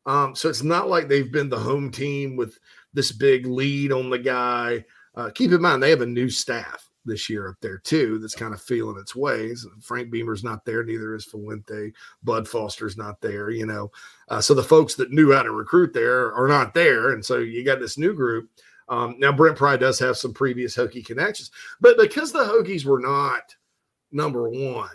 Um, 0.07 0.35
so 0.35 0.49
it's 0.49 0.62
not 0.62 0.88
like 0.88 1.09
they've 1.09 1.31
been 1.31 1.51
the 1.51 1.59
home 1.59 1.90
team 1.90 2.37
with 2.37 2.59
this 2.95 3.12
big 3.12 3.45
lead 3.45 3.93
on 3.93 4.09
the 4.09 4.19
guy. 4.19 4.83
Uh, 5.14 5.29
keep 5.29 5.53
in 5.53 5.61
mind, 5.61 5.83
they 5.83 5.90
have 5.90 6.01
a 6.01 6.07
new 6.07 6.31
staff 6.31 6.88
this 7.05 7.29
year 7.29 7.49
up 7.49 7.57
there 7.61 7.79
too 7.79 8.19
that's 8.19 8.35
kind 8.35 8.55
of 8.55 8.62
feeling 8.62 8.99
its 8.99 9.14
ways. 9.14 9.66
Frank 9.83 10.11
Beamer's 10.11 10.45
not 10.45 10.64
there, 10.64 10.85
neither 10.85 11.14
is 11.14 11.27
Fuente. 11.27 11.93
Bud 12.23 12.49
Foster's 12.49 12.97
not 12.97 13.21
there, 13.21 13.51
you 13.51 13.66
know. 13.66 13.90
Uh, 14.29 14.40
so 14.40 14.55
the 14.55 14.62
folks 14.62 14.95
that 14.95 15.11
knew 15.12 15.33
how 15.33 15.43
to 15.43 15.51
recruit 15.51 15.93
there 15.93 16.33
are 16.33 16.49
not 16.49 16.73
there. 16.73 17.12
And 17.12 17.23
so 17.23 17.38
you 17.38 17.62
got 17.62 17.81
this 17.81 17.99
new 17.99 18.14
group. 18.14 18.49
Um, 18.90 19.14
now, 19.18 19.31
Brent 19.31 19.57
Pry 19.57 19.76
does 19.76 19.98
have 20.00 20.16
some 20.16 20.35
previous 20.35 20.76
Hokie 20.76 21.07
connections, 21.07 21.53
but 21.81 21.96
because 21.96 22.33
the 22.33 22.40
Hokies 22.40 22.85
were 22.85 22.98
not 22.98 23.55
number 24.11 24.48
one, 24.50 24.90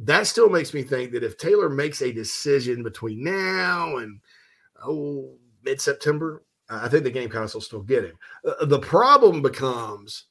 that 0.00 0.26
still 0.26 0.50
makes 0.50 0.74
me 0.74 0.82
think 0.82 1.12
that 1.12 1.24
if 1.24 1.38
Taylor 1.38 1.70
makes 1.70 2.02
a 2.02 2.12
decision 2.12 2.82
between 2.82 3.24
now 3.24 3.96
and 3.96 4.20
oh 4.84 5.34
mid 5.64 5.80
September, 5.80 6.44
I 6.68 6.88
think 6.88 7.04
the 7.04 7.10
Gamecocks 7.10 7.54
will 7.54 7.62
still 7.62 7.82
get 7.82 8.04
him. 8.04 8.18
Uh, 8.46 8.66
the 8.66 8.78
problem 8.78 9.40
becomes 9.40 10.26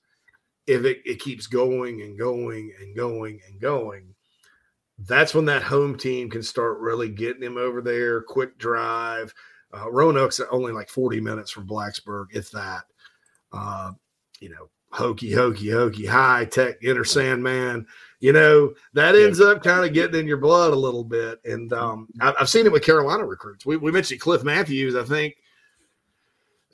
if 0.67 0.85
it, 0.85 0.99
it 1.03 1.19
keeps 1.19 1.47
going 1.47 2.01
and 2.01 2.17
going 2.17 2.71
and 2.79 2.95
going 2.95 3.39
and 3.47 3.59
going. 3.59 4.13
That's 4.99 5.33
when 5.33 5.45
that 5.45 5.63
home 5.63 5.97
team 5.97 6.29
can 6.29 6.43
start 6.43 6.79
really 6.79 7.09
getting 7.09 7.41
him 7.41 7.57
over 7.57 7.81
there. 7.81 8.21
Quick 8.21 8.59
drive. 8.59 9.33
Uh, 9.73 9.89
Roanoke's 9.89 10.39
only 10.51 10.71
like 10.71 10.89
40 10.89 11.19
minutes 11.21 11.49
from 11.49 11.67
Blacksburg, 11.67 12.27
if 12.31 12.51
that. 12.51 12.83
Uh, 13.51 13.91
you 14.39 14.49
know, 14.49 14.69
Hokie, 14.93 15.31
Hokie, 15.31 15.71
Hokie, 15.71 16.07
high 16.07 16.45
tech 16.45 16.77
Enter 16.83 17.05
Sandman 17.05 17.87
you 18.21 18.31
know, 18.31 18.73
that 18.93 19.15
ends 19.15 19.39
yeah. 19.39 19.47
up 19.47 19.63
kind 19.63 19.83
of 19.83 19.93
getting 19.93 20.19
in 20.21 20.27
your 20.27 20.37
blood 20.37 20.71
a 20.71 20.75
little 20.75 21.03
bit. 21.03 21.41
And 21.43 21.73
um, 21.73 22.07
I, 22.21 22.33
have 22.37 22.49
seen 22.49 22.67
it 22.67 22.71
with 22.71 22.85
Carolina 22.85 23.25
recruits. 23.25 23.65
We, 23.65 23.77
we 23.77 23.91
mentioned 23.91 24.21
Cliff 24.21 24.43
Matthews. 24.43 24.95
I 24.95 25.03
think 25.03 25.37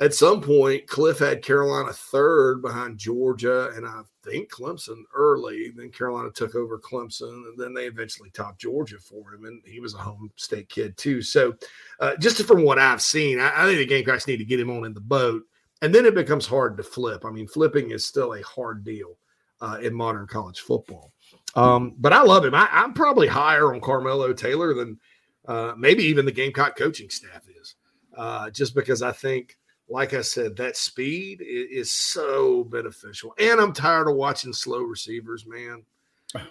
at 0.02 0.14
some 0.14 0.42
point, 0.42 0.86
Cliff 0.86 1.20
had 1.20 1.42
Carolina 1.42 1.94
third 1.94 2.62
behind 2.62 2.98
Georgia, 3.00 3.72
and 3.76 3.88
I 3.88 4.02
think 4.24 4.52
Clemson 4.52 5.04
early. 5.16 5.72
Then 5.74 5.90
Carolina 5.90 6.30
took 6.32 6.54
over 6.54 6.78
Clemson, 6.78 7.32
and 7.48 7.58
then 7.58 7.74
they 7.74 7.86
eventually 7.86 8.30
topped 8.30 8.60
Georgia 8.60 9.00
for 9.00 9.34
him. 9.34 9.46
And 9.46 9.64
he 9.66 9.80
was 9.80 9.96
a 9.96 10.00
home 10.00 10.30
state 10.36 10.68
kid, 10.68 10.98
too. 10.98 11.22
So, 11.22 11.56
uh, 12.02 12.18
just 12.18 12.44
from 12.44 12.64
what 12.64 12.78
I've 12.78 13.02
seen, 13.02 13.40
I, 13.40 13.54
I 13.56 13.66
think 13.66 13.80
the 13.80 13.86
Gamecocks 13.86 14.28
need 14.28 14.38
to 14.38 14.46
get 14.46 14.60
him 14.60 14.70
on 14.70 14.86
in 14.86 14.94
the 14.94 15.00
boat 15.00 15.44
and 15.82 15.94
then 15.94 16.06
it 16.06 16.16
becomes 16.16 16.46
hard 16.46 16.78
to 16.78 16.84
flip. 16.84 17.26
I 17.26 17.32
mean, 17.32 17.48
flipping 17.48 17.92
is 17.92 18.06
still 18.06 18.34
a 18.34 18.42
hard 18.42 18.84
deal 18.84 19.18
uh, 19.62 19.80
in 19.82 19.94
modern 19.94 20.28
college 20.28 20.60
football. 20.60 21.12
Um, 21.56 21.96
but 21.98 22.14
I 22.14 22.22
love 22.22 22.46
him. 22.46 22.54
I, 22.54 22.68
am 22.72 22.94
probably 22.94 23.28
higher 23.28 23.74
on 23.74 23.82
Carmelo 23.82 24.34
Taylor 24.34 24.74
than 24.74 25.00
uh, 25.48 25.74
maybe 25.78 26.04
even 26.04 26.26
the 26.26 26.32
Gamecock 26.32 26.78
coaching 26.78 27.10
staff 27.10 27.44
is, 27.60 27.76
uh, 28.16 28.50
just 28.50 28.76
because 28.76 29.02
I 29.02 29.12
think, 29.12 29.58
like 29.90 30.14
I 30.14 30.22
said, 30.22 30.56
that 30.58 30.78
speed 30.78 31.42
is, 31.42 31.88
is, 31.88 31.92
so 31.92 32.66
beneficial. 32.66 33.34
And 33.40 33.60
I'm 33.60 33.74
tired 33.74 34.10
of 34.10 34.16
watching 34.16 34.54
slow 34.54 34.82
receivers, 34.82 35.46
man. 35.48 35.84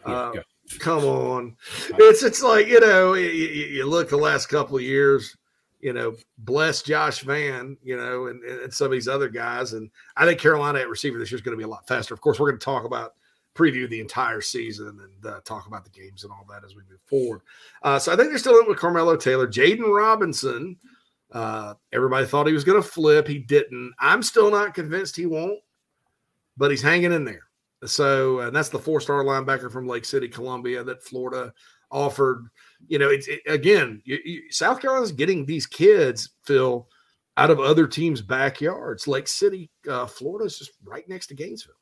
Uh, 0.06 0.32
come 0.78 1.04
on, 1.04 1.54
it's 1.98 2.22
it's 2.22 2.42
like 2.42 2.66
you 2.66 2.80
know 2.80 3.12
you, 3.12 3.28
you 3.28 3.84
look 3.84 4.08
the 4.08 4.16
last 4.16 4.46
couple 4.46 4.74
of 4.74 4.82
years 4.82 5.36
you 5.86 5.92
know, 5.92 6.16
bless 6.38 6.82
Josh 6.82 7.20
Vann, 7.20 7.76
you 7.80 7.96
know, 7.96 8.26
and, 8.26 8.42
and 8.42 8.74
some 8.74 8.86
of 8.86 8.90
these 8.90 9.06
other 9.06 9.28
guys. 9.28 9.72
And 9.72 9.88
I 10.16 10.26
think 10.26 10.40
Carolina 10.40 10.80
at 10.80 10.88
receiver 10.88 11.16
this 11.16 11.30
year 11.30 11.36
is 11.36 11.42
going 11.42 11.56
to 11.56 11.58
be 11.58 11.62
a 11.62 11.68
lot 11.68 11.86
faster. 11.86 12.12
Of 12.12 12.20
course, 12.20 12.40
we're 12.40 12.50
going 12.50 12.58
to 12.58 12.64
talk 12.64 12.84
about 12.84 13.14
preview 13.54 13.88
the 13.88 14.00
entire 14.00 14.40
season 14.40 14.98
and 15.00 15.32
uh, 15.32 15.38
talk 15.44 15.68
about 15.68 15.84
the 15.84 15.90
games 15.90 16.24
and 16.24 16.32
all 16.32 16.44
that 16.50 16.64
as 16.64 16.74
we 16.74 16.82
move 16.90 16.98
forward. 17.06 17.42
Uh, 17.84 18.00
so 18.00 18.12
I 18.12 18.16
think 18.16 18.30
they're 18.30 18.38
still 18.38 18.58
in 18.58 18.66
with 18.66 18.80
Carmelo 18.80 19.14
Taylor, 19.14 19.46
Jaden 19.46 19.96
Robinson. 19.96 20.76
Uh, 21.30 21.74
everybody 21.92 22.26
thought 22.26 22.48
he 22.48 22.52
was 22.52 22.64
going 22.64 22.82
to 22.82 22.88
flip. 22.88 23.28
He 23.28 23.38
didn't. 23.38 23.94
I'm 24.00 24.24
still 24.24 24.50
not 24.50 24.74
convinced 24.74 25.14
he 25.14 25.26
won't, 25.26 25.60
but 26.56 26.72
he's 26.72 26.82
hanging 26.82 27.12
in 27.12 27.24
there. 27.24 27.44
So, 27.84 28.40
and 28.40 28.56
that's 28.56 28.70
the 28.70 28.78
four 28.80 29.00
star 29.00 29.22
linebacker 29.22 29.70
from 29.70 29.86
Lake 29.86 30.04
City, 30.04 30.26
Columbia, 30.26 30.82
that 30.82 31.04
Florida 31.04 31.54
offered 31.92 32.48
you 32.88 32.98
know, 32.98 33.08
it's 33.08 33.28
it, 33.28 33.40
again, 33.46 34.02
you, 34.04 34.18
you, 34.24 34.42
South 34.50 34.80
Carolina's 34.80 35.12
getting 35.12 35.44
these 35.44 35.66
kids, 35.66 36.30
Phil, 36.44 36.88
out 37.36 37.50
of 37.50 37.60
other 37.60 37.86
teams' 37.86 38.22
backyards. 38.22 39.06
Lake 39.06 39.28
City, 39.28 39.70
uh, 39.88 40.06
Florida 40.06 40.46
is 40.46 40.58
just 40.58 40.72
right 40.84 41.08
next 41.08 41.28
to 41.28 41.34
Gainesville. 41.34 41.74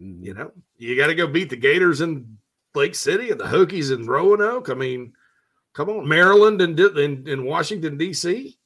Mm-hmm. 0.00 0.24
You 0.24 0.34
know, 0.34 0.52
you 0.76 0.96
got 0.96 1.08
to 1.08 1.14
go 1.14 1.26
beat 1.26 1.50
the 1.50 1.56
Gators 1.56 2.00
in 2.00 2.38
Lake 2.74 2.94
City 2.94 3.30
and 3.30 3.40
the 3.40 3.44
Hokies 3.44 3.92
in 3.92 4.06
Roanoke. 4.06 4.68
I 4.68 4.74
mean, 4.74 5.12
come 5.72 5.88
on, 5.88 6.08
Maryland 6.08 6.60
and 6.60 6.78
in, 6.78 7.26
in 7.28 7.44
Washington 7.44 7.96
D.C. 7.96 8.58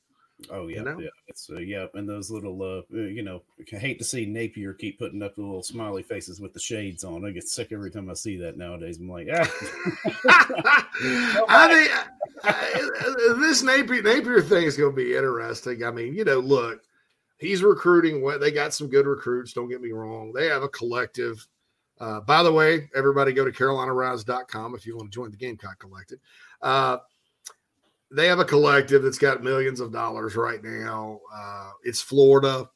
Oh 0.51 0.69
yeah, 0.69 0.77
you 0.77 0.85
know? 0.85 0.99
yeah, 1.01 1.09
it's 1.27 1.51
uh, 1.51 1.59
yeah, 1.59 1.87
and 1.95 2.09
those 2.09 2.31
little 2.31 2.63
uh, 2.63 2.97
uh 2.97 3.03
you 3.03 3.23
know, 3.23 3.43
I 3.73 3.77
hate 3.77 3.99
to 3.99 4.05
see 4.05 4.25
Napier 4.25 4.73
keep 4.73 4.99
putting 4.99 5.23
up 5.23 5.35
the 5.35 5.43
little 5.43 5.65
smiley 5.65 6.03
faces 6.03 6.41
with 6.41 6.53
the 6.53 6.61
shades 6.61 7.03
on. 7.03 7.25
I 7.25 7.31
get 7.33 7.49
sick 7.49 7.73
every 7.73 7.91
time 7.91 8.09
I 8.09 8.15
see 8.15 8.37
that 8.39 8.57
nowadays. 8.57 8.99
I'm 8.99 9.09
like, 9.09 9.27
ah. 9.33 10.87
I 11.49 11.89
uh, 12.45 13.35
this 13.41 13.63
Napier 13.63 14.03
Napier 14.03 14.41
thing 14.41 14.65
is 14.65 14.77
going 14.77 14.93
to 14.93 14.97
be 14.97 15.17
interesting. 15.17 15.83
I 15.83 15.91
mean, 15.91 16.15
you 16.15 16.25
know, 16.25 16.39
look, 16.39 16.83
he's 17.39 17.63
recruiting. 17.63 18.23
What 18.23 18.41
they 18.41 18.53
got 18.53 18.73
some 18.73 18.89
good 18.89 19.07
recruits. 19.07 19.53
Don't 19.53 19.69
get 19.69 19.81
me 19.81 19.91
wrong. 19.91 20.33
They 20.33 20.47
have 20.47 20.63
a 20.63 20.69
collective. 20.69 21.47
Uh, 22.01 22.21
by 22.21 22.45
the 22.45 22.53
way, 22.53 22.89
everybody 22.95 23.33
go 23.33 23.45
to 23.45 23.51
CarolinaRise.com 23.51 24.77
if 24.77 24.87
you 24.87 24.97
want 24.97 25.11
to 25.11 25.15
join 25.15 25.33
the 25.33 25.37
Gamecock 25.37 25.81
Collective. 25.81 26.21
Uh, 26.63 26.99
they 28.11 28.27
have 28.27 28.39
a 28.39 28.45
collective 28.45 29.03
that's 29.03 29.19
got 29.19 29.43
millions 29.43 29.81
of 29.81 29.93
dollars 29.93 30.37
right 30.37 30.63
now. 30.63 31.21
Uh, 31.35 31.71
it's 31.85 32.01
Florida. 32.01 32.69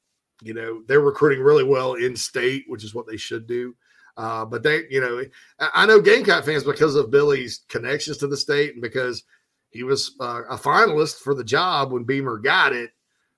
You 0.42 0.54
know, 0.54 0.82
they're 0.86 1.00
recruiting 1.00 1.42
really 1.42 1.64
well 1.64 1.94
in 1.94 2.16
state, 2.16 2.64
which 2.68 2.84
is 2.84 2.94
what 2.94 3.06
they 3.06 3.16
should 3.16 3.46
do. 3.46 3.74
Uh, 4.16 4.44
but 4.44 4.62
they, 4.62 4.82
you 4.90 5.00
know, 5.00 5.22
I 5.58 5.86
know 5.86 6.00
Gamecock 6.00 6.44
fans 6.44 6.64
because 6.64 6.96
of 6.96 7.10
Billy's 7.10 7.62
connections 7.68 8.18
to 8.18 8.26
the 8.26 8.36
state 8.36 8.74
and 8.74 8.82
because 8.82 9.24
he 9.70 9.84
was 9.84 10.14
uh, 10.20 10.42
a 10.50 10.56
finalist 10.56 11.20
for 11.20 11.34
the 11.34 11.44
job 11.44 11.92
when 11.92 12.04
Beamer 12.04 12.38
got 12.38 12.74
it. 12.74 12.90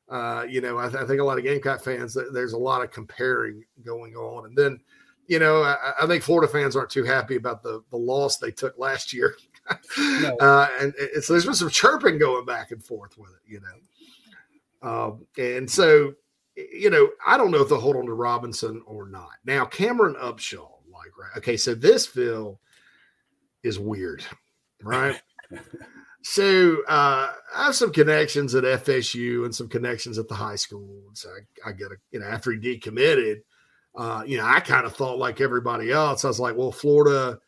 Uh, 0.09 0.45
you 0.49 0.61
know, 0.61 0.79
I, 0.79 0.89
th- 0.89 1.03
I, 1.03 1.07
think 1.07 1.21
a 1.21 1.25
lot 1.25 1.39
of 1.39 1.45
Gamecock 1.45 1.83
fans, 1.83 2.17
there's 2.33 2.53
a 2.53 2.59
lot 2.59 2.83
of 2.83 2.91
comparing 2.91 3.65
going 3.85 4.15
on. 4.15 4.47
And 4.47 4.57
then, 4.57 4.81
you 5.27 5.39
know, 5.39 5.63
I, 5.63 5.93
I 6.03 6.07
think 6.07 6.23
Florida 6.23 6.51
fans 6.51 6.77
aren't 6.77 6.91
too 6.91 7.05
happy 7.05 7.37
about 7.37 7.63
the 7.63 7.83
the 7.91 7.97
loss 7.97 8.37
they 8.37 8.51
took 8.51 8.79
last 8.79 9.13
year 9.13 9.35
no. 9.99 10.37
uh, 10.41 10.69
and, 10.81 10.95
and, 10.95 11.25
so 11.25 11.33
there's 11.33 11.45
been 11.45 11.55
some 11.55 11.71
chirping 11.71 12.19
going 12.19 12.45
back 12.45 12.71
and 12.71 12.83
forth 12.85 13.17
with 13.19 13.31
it, 13.31 13.51
you 13.51 13.61
know. 13.61 14.89
Um, 14.89 15.27
and 15.39 15.71
so, 15.71 16.15
you 16.57 16.91
know, 16.91 17.09
I 17.27 17.37
don't 17.37 17.51
know 17.51 17.63
if 17.63 17.69
they'll 17.69 17.81
hold 17.81 17.97
on 17.97 18.07
to 18.07 18.13
Robinson 18.13 18.83
or 18.87 19.09
not. 19.09 19.31
Now, 19.45 19.65
Cameron 19.65 20.15
Upshaw, 20.17 20.69
like, 20.93 21.17
right? 21.19 21.37
Okay, 21.39 21.57
so 21.57 21.75
this 21.75 22.07
Phil 22.07 22.61
is 23.63 23.79
weird, 23.79 24.25
right? 24.83 25.21
so 26.23 26.83
uh, 26.87 27.33
I 27.55 27.65
have 27.65 27.75
some 27.75 27.93
connections 27.93 28.55
at 28.55 28.65
FSU 28.65 29.45
and 29.45 29.55
some 29.55 29.69
connections 29.69 30.19
at 30.19 30.29
the 30.29 30.35
high 30.35 30.57
school. 30.57 31.03
And 31.09 31.17
so 31.17 31.31
I, 31.31 31.71
I 31.71 31.73
get 31.73 31.91
a, 31.91 31.97
you 32.11 32.21
know, 32.21 32.27
after 32.27 32.53
he 32.53 32.59
decommitted, 32.59 33.41
uh, 33.97 34.23
you 34.27 34.37
know, 34.37 34.45
I 34.45 34.61
kind 34.61 34.87
of 34.87 34.95
thought 34.95 35.19
like 35.19 35.41
everybody 35.41 35.91
else. 35.91 36.25
I 36.25 36.29
was 36.29 36.41
like, 36.41 36.57
well, 36.57 36.73
Florida 36.73 37.39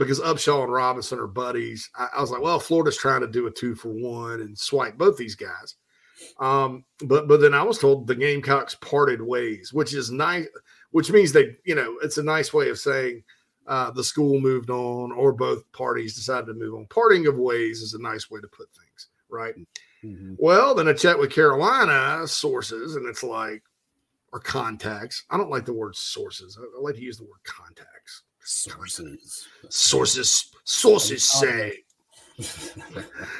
because 0.00 0.18
Upshaw 0.18 0.64
and 0.64 0.72
Robinson 0.72 1.18
are 1.18 1.26
buddies. 1.26 1.90
I, 1.94 2.08
I, 2.16 2.20
was 2.20 2.30
like, 2.30 2.40
well, 2.40 2.58
Florida's 2.58 2.96
trying 2.96 3.20
to 3.20 3.28
do 3.28 3.46
a 3.46 3.50
two 3.50 3.74
for 3.74 3.90
one 3.90 4.40
and 4.40 4.58
swipe 4.58 4.96
both 4.96 5.16
these 5.16 5.36
guys. 5.36 5.76
Um, 6.40 6.84
but 7.04 7.28
but 7.28 7.40
then 7.40 7.54
I 7.54 7.62
was 7.62 7.78
told 7.78 8.06
the 8.06 8.14
Gamecocks 8.14 8.74
parted 8.76 9.20
ways, 9.22 9.72
which 9.72 9.94
is 9.94 10.10
nice, 10.10 10.46
which 10.90 11.10
means 11.10 11.32
they, 11.32 11.56
you 11.64 11.74
know, 11.74 11.96
it's 12.02 12.18
a 12.18 12.22
nice 12.22 12.52
way 12.52 12.70
of 12.70 12.78
saying 12.78 13.22
uh, 13.66 13.90
the 13.90 14.02
school 14.02 14.40
moved 14.40 14.70
on 14.70 15.12
or 15.12 15.32
both 15.32 15.70
parties 15.72 16.14
decided 16.14 16.46
to 16.46 16.54
move 16.54 16.74
on. 16.74 16.86
Parting 16.86 17.26
of 17.26 17.36
ways 17.36 17.80
is 17.80 17.94
a 17.94 18.02
nice 18.02 18.30
way 18.30 18.40
to 18.40 18.48
put 18.48 18.68
things, 18.72 19.08
right? 19.28 19.54
Mm-hmm. 20.02 20.34
Well, 20.38 20.74
then 20.74 20.88
I 20.88 20.94
checked 20.94 21.18
with 21.18 21.32
Carolina 21.32 22.26
sources, 22.26 22.96
and 22.96 23.06
it's 23.06 23.22
like, 23.22 23.62
or 24.32 24.40
contacts. 24.40 25.24
I 25.30 25.36
don't 25.36 25.50
like 25.50 25.66
the 25.66 25.74
word 25.74 25.94
sources. 25.94 26.58
I, 26.58 26.64
I 26.64 26.80
like 26.80 26.94
to 26.94 27.02
use 27.02 27.18
the 27.18 27.24
word 27.24 27.44
contacts 27.44 28.22
Sources. 28.42 29.46
Sources. 29.68 30.50
Sources 30.64 31.24
say. 31.24 31.78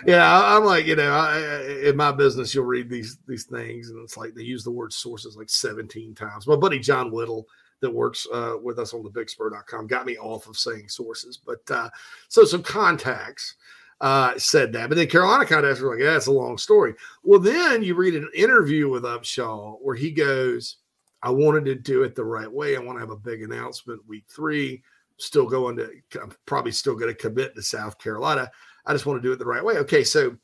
yeah, 0.06 0.42
I'm 0.56 0.64
like, 0.64 0.86
you 0.86 0.96
know, 0.96 1.10
I, 1.10 1.88
in 1.88 1.96
my 1.96 2.12
business, 2.12 2.54
you'll 2.54 2.66
read 2.66 2.90
these 2.90 3.18
these 3.26 3.44
things, 3.44 3.88
and 3.88 3.98
it's 4.02 4.16
like 4.16 4.34
they 4.34 4.42
use 4.42 4.62
the 4.62 4.70
word 4.70 4.92
sources 4.92 5.36
like 5.36 5.48
17 5.48 6.14
times. 6.14 6.46
My 6.46 6.56
buddy 6.56 6.78
John 6.78 7.10
Whittle, 7.10 7.46
that 7.80 7.90
works 7.90 8.26
uh, 8.32 8.54
with 8.62 8.78
us 8.78 8.94
on 8.94 9.02
the 9.02 9.10
bigspur.com, 9.10 9.86
got 9.86 10.06
me 10.06 10.16
off 10.18 10.46
of 10.46 10.56
saying 10.56 10.88
sources. 10.88 11.38
But 11.38 11.62
uh, 11.70 11.90
so 12.28 12.44
some 12.44 12.62
contacts 12.62 13.54
uh, 14.00 14.38
said 14.38 14.72
that. 14.72 14.88
But 14.88 14.96
then 14.96 15.08
Carolina 15.08 15.46
contacts 15.46 15.80
were 15.80 15.94
like, 15.94 16.02
yeah, 16.02 16.16
it's 16.16 16.26
a 16.26 16.32
long 16.32 16.58
story. 16.58 16.94
Well, 17.22 17.40
then 17.40 17.82
you 17.82 17.94
read 17.94 18.14
an 18.14 18.28
interview 18.34 18.88
with 18.88 19.04
Upshaw 19.04 19.78
where 19.80 19.96
he 19.96 20.10
goes, 20.10 20.76
I 21.22 21.30
wanted 21.30 21.64
to 21.66 21.74
do 21.74 22.02
it 22.02 22.14
the 22.14 22.24
right 22.24 22.50
way. 22.50 22.76
I 22.76 22.80
want 22.80 22.96
to 22.96 23.00
have 23.00 23.11
a 23.11 23.16
big 23.16 23.42
announcement 23.42 24.06
week 24.06 24.24
three 24.28 24.83
still 25.22 25.46
going 25.46 25.76
to 25.76 25.90
I'm 26.20 26.33
probably 26.46 26.72
still 26.72 26.94
going 26.94 27.11
to 27.11 27.14
commit 27.14 27.54
to 27.54 27.62
South 27.62 27.98
Carolina. 27.98 28.50
I 28.87 28.92
just 28.92 29.06
want 29.06 29.22
to 29.22 29.28
do 29.28 29.33
it 29.33 29.38
the 29.38 29.44
right 29.44 29.64
way. 29.64 29.76
Okay, 29.78 30.04
so 30.04 30.37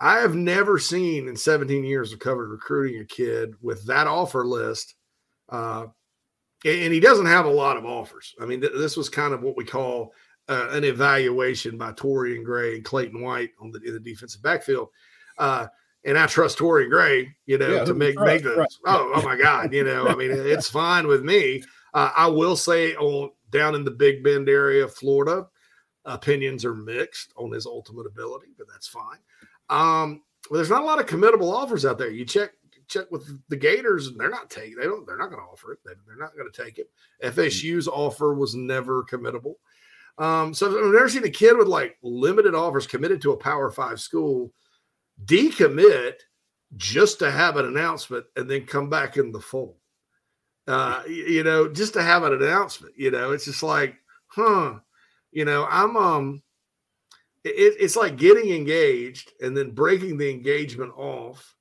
I 0.00 0.18
have 0.18 0.34
never 0.34 0.78
seen 0.78 1.28
in 1.28 1.36
17 1.36 1.84
years 1.84 2.12
of 2.12 2.18
covered 2.18 2.50
recruiting 2.50 3.00
a 3.00 3.04
kid 3.04 3.54
with 3.62 3.86
that 3.86 4.06
offer 4.06 4.44
list. 4.44 4.94
Uh, 5.48 5.86
and 6.64 6.92
he 6.92 7.00
doesn't 7.00 7.26
have 7.26 7.46
a 7.46 7.50
lot 7.50 7.76
of 7.76 7.84
offers. 7.84 8.34
I 8.40 8.46
mean, 8.46 8.60
th- 8.60 8.72
this 8.74 8.96
was 8.96 9.08
kind 9.08 9.34
of 9.34 9.42
what 9.42 9.56
we 9.56 9.64
call 9.64 10.12
uh, 10.48 10.68
an 10.70 10.84
evaluation 10.84 11.78
by 11.78 11.92
Torian 11.92 12.44
Gray 12.44 12.76
and 12.76 12.84
Clayton 12.84 13.22
White 13.22 13.50
on 13.60 13.70
the, 13.70 13.80
in 13.82 13.94
the 13.94 14.00
defensive 14.00 14.42
backfield. 14.42 14.88
Uh, 15.38 15.68
and 16.04 16.18
I 16.18 16.26
trust 16.26 16.58
Torian 16.58 16.90
Gray, 16.90 17.34
you 17.46 17.58
know, 17.58 17.76
yeah, 17.76 17.84
to 17.84 17.94
make 17.94 18.18
make 18.18 18.42
those. 18.42 18.56
Right. 18.58 18.68
Oh, 18.86 19.12
oh 19.14 19.22
my 19.22 19.36
God, 19.36 19.72
you 19.72 19.84
know, 19.84 20.06
I 20.06 20.14
mean, 20.14 20.30
it's 20.30 20.68
fine 20.68 21.06
with 21.06 21.24
me. 21.24 21.62
Uh, 21.94 22.10
I 22.16 22.26
will 22.26 22.56
say 22.56 22.94
on 22.96 23.30
down 23.50 23.74
in 23.74 23.84
the 23.84 23.90
Big 23.90 24.22
Bend 24.22 24.48
area, 24.48 24.84
of 24.84 24.94
Florida. 24.94 25.46
Opinions 26.06 26.66
are 26.66 26.74
mixed 26.74 27.32
on 27.36 27.50
his 27.50 27.64
ultimate 27.64 28.06
ability, 28.06 28.48
but 28.58 28.66
that's 28.70 28.86
fine. 28.86 29.16
Um, 29.70 30.22
well, 30.50 30.58
there's 30.58 30.68
not 30.68 30.82
a 30.82 30.84
lot 30.84 31.00
of 31.00 31.06
committable 31.06 31.50
offers 31.50 31.86
out 31.86 31.96
there. 31.96 32.10
You 32.10 32.26
check 32.26 32.50
check 32.88 33.10
with 33.10 33.40
the 33.48 33.56
Gators, 33.56 34.08
and 34.08 34.20
they're 34.20 34.28
not 34.28 34.50
taking. 34.50 34.76
They 34.76 34.84
don't. 34.84 35.06
They're 35.06 35.16
not 35.16 35.30
going 35.30 35.40
to 35.40 35.50
offer 35.50 35.72
it. 35.72 35.78
They, 35.84 35.92
are 35.92 36.18
not 36.18 36.36
going 36.36 36.50
to 36.50 36.62
take 36.64 36.78
it. 36.78 36.90
FSU's 37.24 37.88
offer 37.88 38.34
was 38.34 38.54
never 38.54 39.04
committable. 39.04 39.54
Um, 40.18 40.52
so 40.52 40.66
I've 40.66 40.92
never 40.92 41.08
seen 41.08 41.24
a 41.24 41.30
kid 41.30 41.56
with 41.56 41.66
like 41.66 41.96
limited 42.02 42.54
offers 42.54 42.86
committed 42.86 43.22
to 43.22 43.32
a 43.32 43.36
Power 43.36 43.70
Five 43.70 44.00
school 44.00 44.52
decommit 45.24 46.14
just 46.76 47.18
to 47.20 47.30
have 47.30 47.56
an 47.56 47.66
announcement 47.66 48.24
and 48.36 48.50
then 48.50 48.66
come 48.66 48.88
back 48.88 49.16
in 49.16 49.30
the 49.30 49.40
fold 49.40 49.76
uh, 50.66 51.02
you 51.06 51.42
know, 51.42 51.68
just 51.68 51.92
to 51.94 52.02
have 52.02 52.22
an 52.22 52.32
announcement, 52.32 52.94
you 52.96 53.10
know, 53.10 53.32
it's 53.32 53.44
just 53.44 53.62
like, 53.62 53.96
huh, 54.28 54.74
you 55.32 55.44
know, 55.44 55.66
I'm, 55.68 55.96
um, 55.96 56.42
it, 57.44 57.74
it's 57.78 57.96
like 57.96 58.16
getting 58.16 58.50
engaged 58.50 59.32
and 59.42 59.56
then 59.56 59.72
breaking 59.72 60.16
the 60.16 60.30
engagement 60.30 60.92
off 60.96 61.54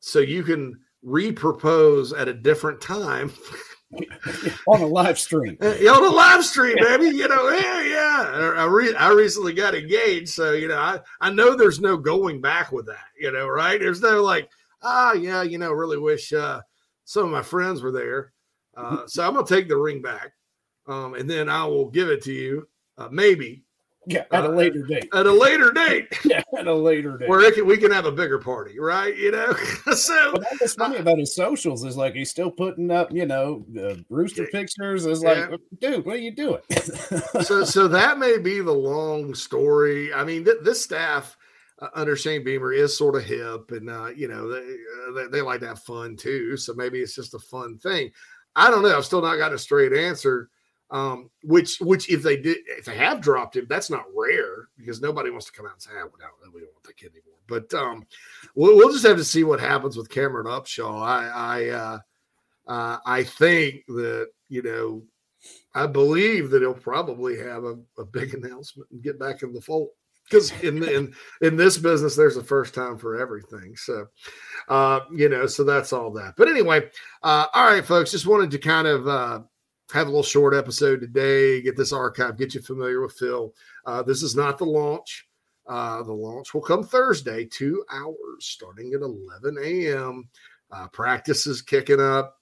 so 0.00 0.20
you 0.20 0.42
can 0.42 0.78
repropose 1.04 2.18
at 2.18 2.28
a 2.28 2.34
different 2.34 2.80
time 2.80 3.30
on 4.66 4.80
a 4.80 4.86
live 4.86 5.18
stream. 5.18 5.56
On 5.62 6.04
a 6.04 6.08
live 6.08 6.44
stream, 6.44 6.76
baby. 6.80 7.16
You 7.16 7.28
know, 7.28 7.48
yeah, 7.50 7.82
yeah. 7.82 8.54
I, 8.56 8.64
re- 8.64 8.94
I 8.96 9.12
recently 9.12 9.52
got 9.52 9.74
engaged, 9.74 10.30
so 10.30 10.52
you 10.52 10.68
know, 10.68 10.78
I 10.78 10.98
I 11.20 11.30
know 11.30 11.56
there's 11.56 11.80
no 11.80 11.96
going 11.96 12.40
back 12.40 12.72
with 12.72 12.86
that. 12.86 13.06
You 13.18 13.30
know, 13.32 13.46
right? 13.46 13.78
There's 13.78 14.00
no 14.00 14.22
like, 14.22 14.50
ah, 14.82 15.12
yeah, 15.12 15.42
you 15.42 15.58
know, 15.58 15.72
really 15.72 15.98
wish 15.98 16.32
uh, 16.32 16.60
some 17.04 17.24
of 17.24 17.30
my 17.30 17.42
friends 17.42 17.82
were 17.82 17.92
there. 17.92 18.32
Uh, 18.76 19.06
so 19.06 19.26
I'm 19.26 19.34
gonna 19.34 19.46
take 19.46 19.68
the 19.68 19.76
ring 19.76 20.02
back, 20.02 20.32
um, 20.86 21.14
and 21.14 21.30
then 21.30 21.48
I 21.48 21.64
will 21.64 21.88
give 21.88 22.08
it 22.08 22.22
to 22.24 22.32
you, 22.32 22.68
uh, 22.98 23.08
maybe 23.10 23.65
yeah, 24.06 24.24
at 24.30 24.44
a 24.44 24.48
uh, 24.48 24.52
later 24.52 24.82
date. 24.82 25.08
At 25.12 25.26
a 25.26 25.32
later 25.32 25.72
date. 25.72 26.06
yeah, 26.24 26.42
at 26.56 26.68
a 26.68 26.74
later 26.74 27.18
date. 27.18 27.28
Where 27.28 27.50
can, 27.50 27.66
we 27.66 27.76
can 27.76 27.90
have 27.90 28.04
a 28.04 28.12
bigger 28.12 28.38
party, 28.38 28.78
right? 28.78 29.16
You 29.16 29.32
know. 29.32 29.52
so 29.94 30.32
but 30.32 30.44
what's 30.58 30.74
funny 30.74 30.98
about 30.98 31.18
his 31.18 31.34
socials 31.34 31.84
is 31.84 31.96
like 31.96 32.14
he's 32.14 32.30
still 32.30 32.50
putting 32.50 32.92
up, 32.92 33.10
you 33.12 33.26
know, 33.26 33.64
the 33.72 34.04
rooster 34.08 34.46
pictures. 34.46 35.06
Is 35.06 35.24
like, 35.24 35.50
yeah. 35.50 35.56
dude, 35.80 36.06
what 36.06 36.16
are 36.16 36.20
you 36.20 36.30
doing? 36.30 36.60
so, 37.42 37.64
so 37.64 37.88
that 37.88 38.18
may 38.18 38.38
be 38.38 38.60
the 38.60 38.72
long 38.72 39.34
story. 39.34 40.14
I 40.14 40.22
mean, 40.22 40.44
th- 40.44 40.62
this 40.62 40.82
staff 40.82 41.36
uh, 41.82 41.88
under 41.94 42.14
Shane 42.14 42.44
Beamer 42.44 42.72
is 42.72 42.96
sort 42.96 43.16
of 43.16 43.24
hip, 43.24 43.72
and 43.72 43.90
uh, 43.90 44.10
you 44.14 44.28
know, 44.28 44.48
they, 44.48 44.58
uh, 44.58 45.12
they 45.14 45.26
they 45.38 45.42
like 45.42 45.60
to 45.60 45.68
have 45.68 45.82
fun 45.82 46.16
too. 46.16 46.56
So 46.56 46.74
maybe 46.74 47.00
it's 47.00 47.16
just 47.16 47.34
a 47.34 47.40
fun 47.40 47.78
thing. 47.78 48.12
I 48.54 48.70
don't 48.70 48.82
know. 48.82 48.96
I've 48.96 49.04
still 49.04 49.20
not 49.20 49.36
got 49.36 49.52
a 49.52 49.58
straight 49.58 49.92
answer 49.92 50.48
um, 50.90 51.30
which 51.42 51.78
which 51.80 52.10
if 52.10 52.22
they 52.22 52.36
did 52.36 52.58
if 52.66 52.84
they 52.84 52.96
have 52.96 53.20
dropped 53.20 53.56
him, 53.56 53.66
that's 53.68 53.90
not 53.90 54.04
rare 54.14 54.68
because 54.76 55.00
nobody 55.00 55.30
wants 55.30 55.46
to 55.46 55.52
come 55.52 55.66
out 55.66 55.72
and 55.72 55.82
say, 55.82 55.90
oh, 55.94 56.04
we, 56.04 56.20
don't, 56.20 56.54
we 56.54 56.60
don't 56.60 56.72
want 56.72 56.84
that 56.84 56.96
kid 56.96 57.12
anymore. 57.12 57.38
But 57.48 57.74
um, 57.74 58.06
we'll, 58.54 58.76
we'll, 58.76 58.92
just 58.92 59.06
have 59.06 59.16
to 59.16 59.24
see 59.24 59.44
what 59.44 59.60
happens 59.60 59.96
with 59.96 60.08
Cameron 60.08 60.46
Upshaw. 60.46 61.02
I 61.02 61.28
I 61.28 61.68
uh, 61.68 61.98
uh, 62.68 62.98
I 63.04 63.24
think 63.24 63.84
that 63.88 64.28
you 64.48 64.62
know 64.62 65.02
I 65.74 65.86
believe 65.86 66.50
that 66.50 66.62
he'll 66.62 66.74
probably 66.74 67.38
have 67.38 67.64
a, 67.64 67.76
a 67.98 68.04
big 68.04 68.34
announcement 68.34 68.88
and 68.92 69.02
get 69.02 69.18
back 69.18 69.42
in 69.42 69.52
the 69.52 69.60
fold 69.60 69.88
because 70.24 70.52
in, 70.62 70.82
in 70.84 71.14
in 71.40 71.56
this 71.56 71.78
business 71.78 72.16
there's 72.16 72.36
a 72.36 72.42
first 72.42 72.74
time 72.74 72.98
for 72.98 73.16
everything 73.16 73.76
so 73.76 74.06
uh 74.68 75.00
you 75.14 75.28
know 75.28 75.46
so 75.46 75.62
that's 75.62 75.92
all 75.92 76.10
that 76.10 76.34
but 76.36 76.48
anyway 76.48 76.80
uh 77.22 77.46
all 77.54 77.66
right 77.66 77.84
folks 77.84 78.10
just 78.10 78.26
wanted 78.26 78.50
to 78.50 78.58
kind 78.58 78.88
of 78.88 79.06
uh 79.06 79.40
have 79.92 80.06
a 80.06 80.10
little 80.10 80.22
short 80.22 80.54
episode 80.54 81.00
today, 81.00 81.60
get 81.62 81.76
this 81.76 81.92
archive, 81.92 82.36
get 82.36 82.54
you 82.54 82.60
familiar 82.60 83.00
with 83.00 83.12
Phil. 83.12 83.54
Uh, 83.84 84.02
this 84.02 84.22
is 84.22 84.34
not 84.34 84.58
the 84.58 84.64
launch. 84.64 85.28
Uh, 85.66 86.02
the 86.02 86.12
launch 86.12 86.54
will 86.54 86.60
come 86.60 86.84
Thursday, 86.84 87.44
two 87.44 87.84
hours 87.90 88.14
starting 88.40 88.92
at 88.94 89.00
11 89.00 89.56
a.m. 89.62 90.28
Uh, 90.70 90.86
practice 90.88 91.46
is 91.46 91.62
kicking 91.62 92.00
up. 92.00 92.36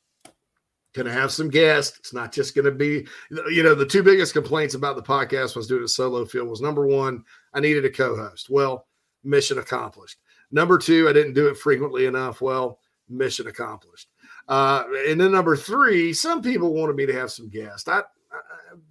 Going 0.94 1.06
to 1.06 1.12
have 1.12 1.32
some 1.32 1.48
guests. 1.48 1.98
It's 1.98 2.14
not 2.14 2.32
just 2.32 2.54
going 2.54 2.66
to 2.66 2.70
be, 2.70 3.06
you 3.50 3.62
know, 3.62 3.74
the 3.74 3.86
two 3.86 4.02
biggest 4.02 4.32
complaints 4.32 4.74
about 4.74 4.96
the 4.96 5.02
podcast 5.02 5.56
was 5.56 5.66
doing 5.66 5.82
a 5.82 5.88
solo 5.88 6.24
feel 6.24 6.44
was 6.44 6.60
number 6.60 6.86
one, 6.86 7.24
I 7.52 7.60
needed 7.60 7.84
a 7.84 7.90
co 7.90 8.14
host. 8.14 8.48
Well, 8.48 8.86
mission 9.24 9.58
accomplished. 9.58 10.18
Number 10.52 10.78
two, 10.78 11.08
I 11.08 11.12
didn't 11.12 11.34
do 11.34 11.48
it 11.48 11.56
frequently 11.56 12.06
enough. 12.06 12.40
Well, 12.40 12.78
mission 13.08 13.48
accomplished. 13.48 14.08
Uh, 14.48 14.84
and 15.08 15.20
then 15.20 15.32
number 15.32 15.56
three, 15.56 16.12
some 16.12 16.42
people 16.42 16.74
wanted 16.74 16.96
me 16.96 17.06
to 17.06 17.14
have 17.14 17.30
some 17.30 17.48
guests. 17.48 17.88
I, 17.88 18.00
I 18.00 18.02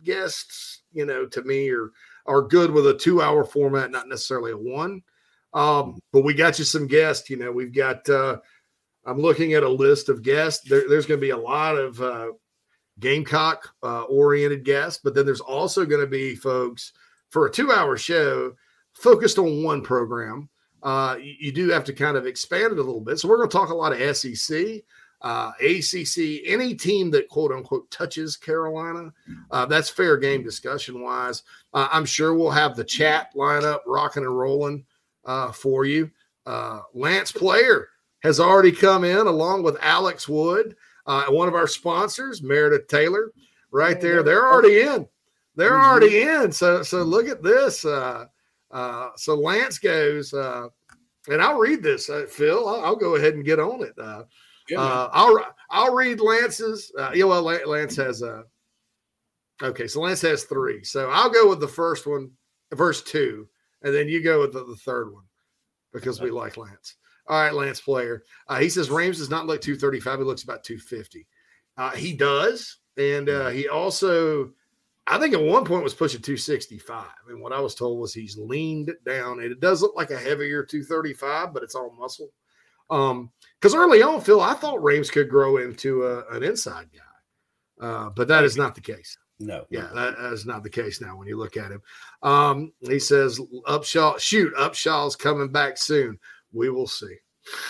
guests, 0.03 0.81
you 0.91 1.05
know, 1.05 1.25
to 1.27 1.43
me 1.43 1.69
are 1.69 1.91
are 2.25 2.41
good 2.41 2.71
with 2.71 2.87
a 2.87 2.93
two 2.93 3.21
hour 3.21 3.43
format, 3.43 3.91
not 3.91 4.07
necessarily 4.07 4.51
a 4.51 4.57
one. 4.57 5.01
Um, 5.53 5.99
but 6.11 6.23
we 6.23 6.33
got 6.33 6.57
you 6.57 6.65
some 6.65 6.87
guests. 6.87 7.29
You 7.29 7.37
know, 7.37 7.51
we've 7.51 7.73
got. 7.73 8.07
Uh, 8.09 8.37
I'm 9.05 9.19
looking 9.19 9.53
at 9.53 9.63
a 9.63 9.69
list 9.69 10.07
of 10.07 10.23
guests. 10.23 10.67
There, 10.67 10.87
there's 10.87 11.05
going 11.05 11.19
to 11.19 11.25
be 11.25 11.31
a 11.31 11.37
lot 11.37 11.77
of 11.77 12.01
uh, 12.01 12.27
Gamecock 12.99 13.69
uh, 13.83 14.03
oriented 14.03 14.63
guests, 14.63 15.01
but 15.03 15.13
then 15.13 15.25
there's 15.25 15.41
also 15.41 15.85
going 15.85 16.01
to 16.01 16.07
be 16.07 16.35
folks 16.35 16.93
for 17.29 17.45
a 17.45 17.51
two 17.51 17.71
hour 17.71 17.97
show 17.97 18.53
focused 18.93 19.37
on 19.37 19.63
one 19.63 19.81
program. 19.81 20.49
Uh, 20.81 21.17
you, 21.21 21.35
you, 21.39 21.51
do 21.51 21.69
have 21.69 21.85
to 21.85 21.93
kind 21.93 22.17
of 22.17 22.25
expand 22.25 22.73
it 22.73 22.77
a 22.77 22.83
little 22.83 23.01
bit. 23.01 23.17
So 23.17 23.27
we're 23.27 23.37
going 23.37 23.49
to 23.49 23.57
talk 23.57 23.69
a 23.69 23.75
lot 23.75 23.93
of 23.93 24.17
SEC 24.17 24.81
uh, 25.23 25.53
ACC, 25.61 26.41
any 26.45 26.75
team 26.75 27.09
that 27.11 27.29
quote 27.29 27.51
unquote 27.51 27.89
touches 27.89 28.35
Carolina, 28.35 29.11
uh, 29.51 29.65
that's 29.65 29.89
fair 29.89 30.17
game 30.17 30.43
discussion 30.43 31.01
wise. 31.01 31.43
Uh, 31.73 31.87
I'm 31.91 32.05
sure 32.05 32.33
we'll 32.33 32.51
have 32.51 32.75
the 32.75 32.83
chat 32.83 33.29
line 33.33 33.63
up 33.63 33.83
rocking 33.87 34.25
and 34.25 34.37
rolling 34.37 34.85
uh, 35.23 35.53
for 35.53 35.85
you. 35.85 36.11
Uh, 36.45 36.81
Lance 36.93 37.31
Player 37.31 37.87
has 38.21 38.41
already 38.41 38.71
come 38.71 39.05
in 39.05 39.27
along 39.27 39.63
with 39.63 39.77
Alex 39.81 40.27
Wood, 40.27 40.75
uh, 41.05 41.25
one 41.27 41.47
of 41.47 41.55
our 41.55 41.67
sponsors, 41.67 42.43
Meredith 42.43 42.87
Taylor, 42.87 43.31
right 43.71 44.01
there. 44.01 44.23
They're 44.23 44.45
already 44.45 44.81
in. 44.81 45.07
They're 45.55 45.71
mm-hmm. 45.71 45.89
already 45.89 46.21
in. 46.23 46.51
So 46.51 46.83
so 46.83 47.01
look 47.01 47.29
at 47.29 47.41
this. 47.41 47.79
so 47.79 48.27
Lance 49.27 49.79
goes, 49.79 50.33
and 50.33 51.41
I'll 51.41 51.59
read 51.59 51.81
this, 51.81 52.09
Phil. 52.29 52.67
I'll, 52.67 52.83
I'll, 52.83 52.95
go 52.97 53.15
ahead 53.15 53.35
and 53.35 53.45
get 53.45 53.61
on 53.61 53.83
it. 53.83 53.95
Uh, 54.75 55.09
I'll 55.11 55.55
I'll 55.69 55.93
read 55.93 56.19
Lance's. 56.19 56.91
Uh, 56.97 57.11
yeah, 57.13 57.25
well, 57.25 57.43
Lance 57.43 57.95
has 57.97 58.21
a. 58.21 58.43
Okay, 59.61 59.87
so 59.87 60.01
Lance 60.01 60.21
has 60.21 60.43
three. 60.43 60.83
So 60.83 61.09
I'll 61.09 61.29
go 61.29 61.47
with 61.49 61.59
the 61.59 61.67
first 61.67 62.07
one, 62.07 62.31
verse 62.73 63.01
two, 63.03 63.47
and 63.81 63.93
then 63.93 64.07
you 64.07 64.23
go 64.23 64.39
with 64.39 64.53
the, 64.53 64.65
the 64.65 64.75
third 64.77 65.13
one 65.13 65.23
because 65.93 66.19
we 66.21 66.31
like 66.31 66.57
Lance. 66.57 66.95
All 67.27 67.41
right, 67.41 67.53
Lance 67.53 67.79
player. 67.79 68.23
Uh, 68.47 68.59
he 68.59 68.69
says 68.69 68.89
Rhames 68.89 69.17
does 69.17 69.29
not 69.29 69.47
look 69.47 69.61
235. 69.61 70.19
He 70.19 70.25
looks 70.25 70.43
about 70.43 70.63
250. 70.63 71.25
Uh, 71.77 71.91
he 71.91 72.13
does. 72.13 72.77
And 72.97 73.29
uh, 73.29 73.49
he 73.49 73.69
also, 73.69 74.51
I 75.07 75.17
think 75.17 75.33
at 75.33 75.41
one 75.41 75.63
point 75.63 75.83
was 75.83 75.93
pushing 75.93 76.21
265. 76.21 77.05
And 77.29 77.41
what 77.41 77.53
I 77.53 77.59
was 77.59 77.75
told 77.75 77.99
was 77.99 78.13
he's 78.13 78.37
leaned 78.37 78.91
down. 79.05 79.39
And 79.39 79.51
it 79.51 79.61
does 79.61 79.81
look 79.81 79.95
like 79.95 80.11
a 80.11 80.17
heavier 80.17 80.63
235, 80.63 81.53
but 81.53 81.63
it's 81.63 81.75
all 81.75 81.95
muscle. 81.97 82.29
Um, 82.89 83.31
because 83.63 83.75
early 83.75 84.03
on, 84.03 84.19
Phil, 84.19 84.41
I 84.41 84.55
thought 84.55 84.81
Rhames 84.81 85.09
could 85.09 85.29
grow 85.29 85.55
into 85.55 86.03
a, 86.03 86.27
an 86.35 86.43
inside 86.43 86.87
guy, 86.91 87.87
uh, 87.87 88.09
but 88.09 88.27
that 88.27 88.43
is 88.43 88.57
not 88.57 88.75
the 88.75 88.81
case. 88.81 89.17
No, 89.39 89.63
yeah, 89.69 89.87
that 89.95 90.15
is 90.33 90.45
not 90.45 90.63
the 90.63 90.69
case 90.69 90.99
now 90.99 91.15
when 91.15 91.29
you 91.29 91.37
look 91.37 91.55
at 91.55 91.71
him. 91.71 91.81
Um, 92.23 92.73
he 92.81 92.99
says 92.99 93.39
Upshaw, 93.65 94.19
shoot, 94.19 94.53
Upshaw's 94.55 95.15
coming 95.15 95.49
back 95.49 95.77
soon. 95.77 96.19
We 96.51 96.71
will 96.71 96.87
see. 96.87 97.15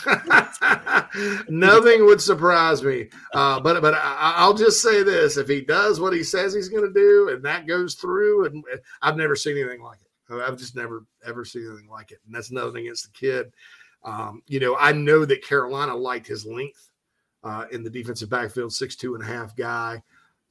Nothing 1.47 2.07
would 2.07 2.21
surprise 2.21 2.81
me, 2.81 3.09
uh, 3.35 3.59
but 3.59 3.79
but 3.83 3.93
I, 3.95 4.47
will 4.47 4.55
just 4.55 4.81
say 4.81 5.03
this: 5.03 5.37
if 5.37 5.47
he 5.47 5.61
does 5.61 5.99
what 5.99 6.13
he 6.13 6.23
says 6.23 6.55
he's 6.55 6.69
going 6.69 6.91
to 6.91 6.93
do, 6.93 7.29
and 7.29 7.45
that 7.45 7.67
goes 7.67 7.93
through, 7.93 8.47
and 8.47 8.63
I've 9.03 9.17
never 9.17 9.35
seen 9.35 9.59
anything 9.59 9.83
like 9.83 9.99
it. 10.01 10.41
I've 10.41 10.57
just 10.57 10.75
never 10.75 11.05
ever 11.23 11.45
seen 11.45 11.67
anything 11.67 11.87
like 11.87 12.09
it, 12.09 12.17
and 12.25 12.33
that's 12.33 12.51
nothing 12.51 12.77
against 12.77 13.03
the 13.05 13.11
kid. 13.11 13.53
Um, 14.05 14.43
you 14.47 14.59
know, 14.59 14.75
I 14.77 14.91
know 14.91 15.25
that 15.25 15.45
Carolina 15.45 15.95
liked 15.95 16.27
his 16.27 16.45
length 16.45 16.89
uh, 17.43 17.65
in 17.71 17.83
the 17.83 17.89
defensive 17.89 18.29
backfield, 18.29 18.73
six 18.73 18.95
two 18.95 19.15
and 19.15 19.23
a 19.23 19.27
half 19.27 19.55
guy, 19.55 20.01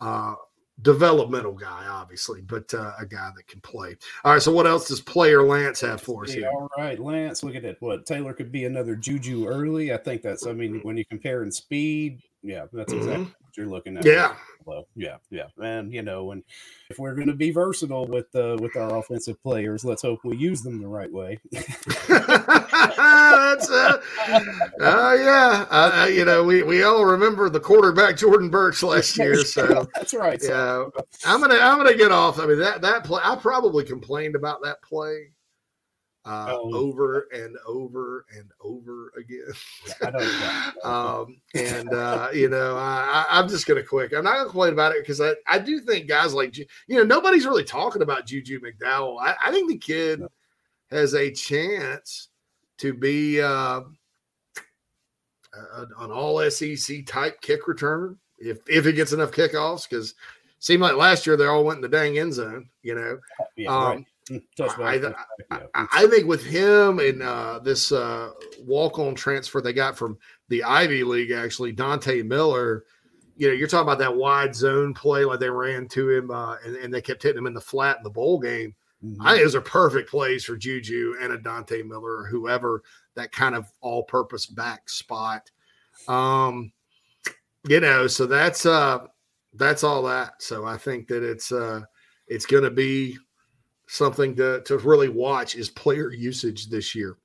uh, 0.01 0.35
developmental 0.81 1.53
guy, 1.53 1.87
obviously, 1.89 2.41
but 2.41 2.73
uh, 2.75 2.93
a 2.99 3.07
guy 3.07 3.31
that 3.37 3.47
can 3.47 3.61
play. 3.61 3.97
All 4.25 4.33
right, 4.33 4.43
so 4.43 4.53
what 4.53 4.67
else 4.67 4.89
does 4.89 5.01
player 5.01 5.43
Lance 5.43 5.81
have 5.81 6.01
for 6.01 6.25
us 6.25 6.33
here? 6.33 6.51
All 6.51 6.69
right, 6.77 6.99
Lance, 6.99 7.43
look 7.43 7.55
at 7.55 7.65
it. 7.65 7.77
What 7.81 8.07
Taylor 8.07 8.33
could 8.33 8.51
be 8.51 8.65
another 8.65 8.97
Juju 8.97 9.47
early. 9.47 9.93
I 9.93 9.97
think 9.97 10.23
that's. 10.23 10.47
I 10.47 10.53
mean, 10.53 10.81
when 10.83 10.97
you 10.97 11.05
compare 11.05 11.43
in 11.43 11.53
speed, 11.53 12.23
yeah, 12.43 12.67
that's 12.73 12.93
exactly 12.93 13.25
mm-hmm. 13.25 13.45
what 13.45 13.57
you're 13.57 13.67
looking 13.67 13.97
at. 13.97 14.05
Yeah, 14.05 14.35
well, 14.65 14.87
yeah, 14.97 15.17
yeah, 15.31 15.49
and 15.59 15.93
you 15.93 16.03
know, 16.03 16.33
and 16.33 16.43
if 16.91 16.99
we're 16.99 17.15
going 17.15 17.29
to 17.29 17.35
be 17.35 17.51
versatile 17.51 18.07
with 18.07 18.35
uh, 18.35 18.57
with 18.61 18.77
our 18.77 18.99
offensive 18.99 19.43
players, 19.43 19.85
let's 19.85 20.03
hope 20.03 20.21
we 20.25 20.37
use 20.37 20.63
them 20.63 20.81
the 20.81 20.89
right 20.89 21.13
way. 21.13 21.39
That's 21.53 21.71
uh, 23.71 24.01
uh 24.81 25.17
yeah, 25.19 25.67
uh, 25.71 26.09
you 26.11 26.25
know, 26.25 26.45
we 26.45 26.63
we 26.63 26.83
all 26.83 27.05
remember 27.05 27.49
the 27.49 27.61
quarterback 27.61 28.17
Jordan 28.17 28.51
Burch 28.51 28.83
last 28.83 29.17
year, 29.19 29.45
so 29.45 29.89
that's 29.95 30.15
right. 30.15 30.41
Yeah, 30.43 30.87
I'm 31.25 31.41
gonna 31.41 31.57
I'm 31.57 31.79
gonna 31.79 31.97
get 31.97 32.13
off. 32.13 32.39
I 32.39 32.47
mean 32.47 32.59
that 32.59 32.83
that 32.83 33.05
play, 33.05 33.21
I 33.25 33.37
probably 33.37 33.85
complained 33.85 34.35
about 34.35 34.63
that 34.63 34.83
play 34.83 35.31
uh, 36.25 36.47
oh. 36.51 36.75
over 36.75 37.29
and 37.33 37.57
over 37.67 38.27
and 38.37 38.51
over 38.61 39.13
again. 39.17 39.53
um, 40.85 41.37
and 41.55 41.93
uh, 41.93 42.29
you 42.33 42.49
know, 42.49 42.77
I, 42.77 43.27
am 43.31 43.49
just 43.49 43.67
going 43.67 43.81
to 43.81 43.87
quick. 43.87 44.13
I'm 44.13 44.25
not 44.25 44.35
going 44.35 44.45
to 44.45 44.51
complain 44.51 44.73
about 44.73 44.93
it 44.93 45.03
because 45.03 45.21
I, 45.21 45.33
I 45.49 45.59
do 45.59 45.81
think 45.81 46.07
guys 46.07 46.33
like 46.33 46.57
you 46.57 46.67
know 46.89 47.03
nobody's 47.03 47.47
really 47.47 47.65
talking 47.65 48.03
about 48.03 48.27
Juju 48.27 48.61
McDowell. 48.61 49.21
I, 49.21 49.35
I 49.45 49.51
think 49.51 49.69
the 49.69 49.79
kid 49.79 50.21
no. 50.21 50.29
has 50.91 51.15
a 51.15 51.31
chance 51.31 52.29
to 52.79 52.95
be 52.95 53.41
uh, 53.41 53.81
an 55.55 56.11
all 56.11 56.49
SEC 56.51 57.05
type 57.05 57.41
kick 57.41 57.65
returner 57.67 58.17
if 58.39 58.59
if 58.69 58.85
he 58.85 58.93
gets 58.93 59.13
enough 59.13 59.33
kickoffs 59.33 59.89
because. 59.89 60.15
Seemed 60.59 60.81
like 60.81 60.95
last 60.95 61.27
year 61.27 61.37
they 61.37 61.47
all 61.47 61.65
went 61.65 61.79
in 61.79 61.83
the 61.83 61.89
dang 61.89 62.21
end 62.21 62.33
zone, 62.33 62.69
you 62.85 62.95
know. 62.95 63.19
Yeah, 63.57 63.69
um, 63.69 63.83
right. 63.83 64.07
I, 64.61 65.13
I, 65.51 65.87
I, 65.93 66.07
think 66.07 66.27
with 66.27 66.45
him 66.45 67.01
and 67.01 67.23
uh, 67.23 67.59
this 67.59 67.91
uh, 67.91 68.31
walk-on 68.61 69.15
transfer 69.15 69.61
they 69.61 69.73
got 69.73 69.97
from 69.97 70.17
the 70.49 70.63
Ivy 70.63 71.03
League, 71.03 71.33
actually 71.33 71.73
Dante 71.73 72.23
Miller, 72.23 72.85
you 73.37 73.49
know, 73.49 73.55
you're 73.55 73.69
talking 73.69 73.87
about 73.87 73.99
that 73.99 74.15
wide 74.15 74.55
zone 74.55 74.95
play 74.95 75.25
like 75.25 75.41
they 75.41 75.51
ran 75.51 75.89
to 75.89 76.11
him 76.11 76.31
uh, 76.31 76.57
and, 76.65 76.77
and, 76.77 76.95
they 76.95 77.01
kept 77.01 77.23
hitting 77.23 77.39
him 77.39 77.47
in 77.47 77.55
the 77.55 77.61
flat 77.61 77.97
in 77.97 78.05
the 78.05 78.11
bowl 78.11 78.39
game. 78.39 78.75
Mm-hmm. 79.05 79.23
I 79.23 79.33
think 79.33 79.43
those 79.43 79.55
are 79.57 79.61
perfect 79.61 80.11
plays 80.11 80.45
for 80.45 80.57
Juju 80.57 81.17
and 81.21 81.33
a 81.33 81.39
Dante 81.39 81.83
Miller 81.83 82.19
or 82.19 82.27
whoever 82.27 82.83
that 83.17 83.33
kind 83.33 83.55
of 83.55 83.67
all-purpose 83.81 84.47
back 84.47 84.89
spot. 84.89 85.51
Um, 86.07 86.73
you 87.69 87.81
know, 87.81 88.07
so 88.07 88.27
that's 88.27 88.67
uh 88.67 89.07
that's 89.55 89.85
all 89.85 90.03
that. 90.05 90.43
So 90.43 90.65
I 90.65 90.77
think 90.77 91.09
that 91.09 91.23
it's 91.23 91.53
uh 91.53 91.83
it's 92.29 92.47
going 92.47 92.65
to 92.65 92.71
be 92.71 93.19
something 93.93 94.35
to 94.35 94.63
to 94.63 94.79
really 94.79 95.09
watch 95.09 95.55
is 95.55 95.69
player 95.69 96.11
usage 96.11 96.69
this 96.71 96.95
year. 96.95 97.19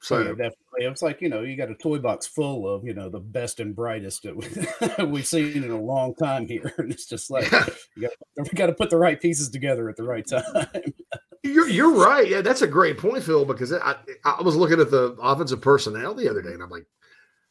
So 0.00 0.18
yeah, 0.18 0.28
definitely, 0.28 0.54
it's 0.78 1.02
like 1.02 1.20
you 1.20 1.28
know 1.28 1.40
you 1.40 1.56
got 1.56 1.70
a 1.70 1.74
toy 1.74 1.98
box 1.98 2.26
full 2.26 2.72
of 2.72 2.84
you 2.84 2.94
know 2.94 3.08
the 3.08 3.18
best 3.18 3.58
and 3.58 3.74
brightest 3.74 4.22
that 4.22 4.36
we, 4.36 4.46
have 4.96 5.26
seen 5.26 5.64
in 5.64 5.70
a 5.70 5.80
long 5.80 6.14
time 6.14 6.46
here, 6.46 6.72
and 6.78 6.92
it's 6.92 7.06
just 7.06 7.30
like 7.30 7.50
yeah. 7.50 7.66
got, 8.00 8.10
we 8.38 8.44
got 8.54 8.66
to 8.66 8.74
put 8.74 8.90
the 8.90 8.96
right 8.96 9.20
pieces 9.20 9.48
together 9.48 9.88
at 9.88 9.96
the 9.96 10.04
right 10.04 10.26
time. 10.26 10.68
you're 11.42 11.68
you're 11.68 11.94
right. 11.94 12.28
Yeah, 12.28 12.42
that's 12.42 12.62
a 12.62 12.68
great 12.68 12.98
point, 12.98 13.24
Phil. 13.24 13.44
Because 13.44 13.72
I 13.72 13.96
I 14.24 14.42
was 14.42 14.54
looking 14.54 14.80
at 14.80 14.92
the 14.92 15.16
offensive 15.20 15.60
personnel 15.60 16.14
the 16.14 16.30
other 16.30 16.42
day, 16.42 16.52
and 16.52 16.62
I'm 16.62 16.70
like, 16.70 16.86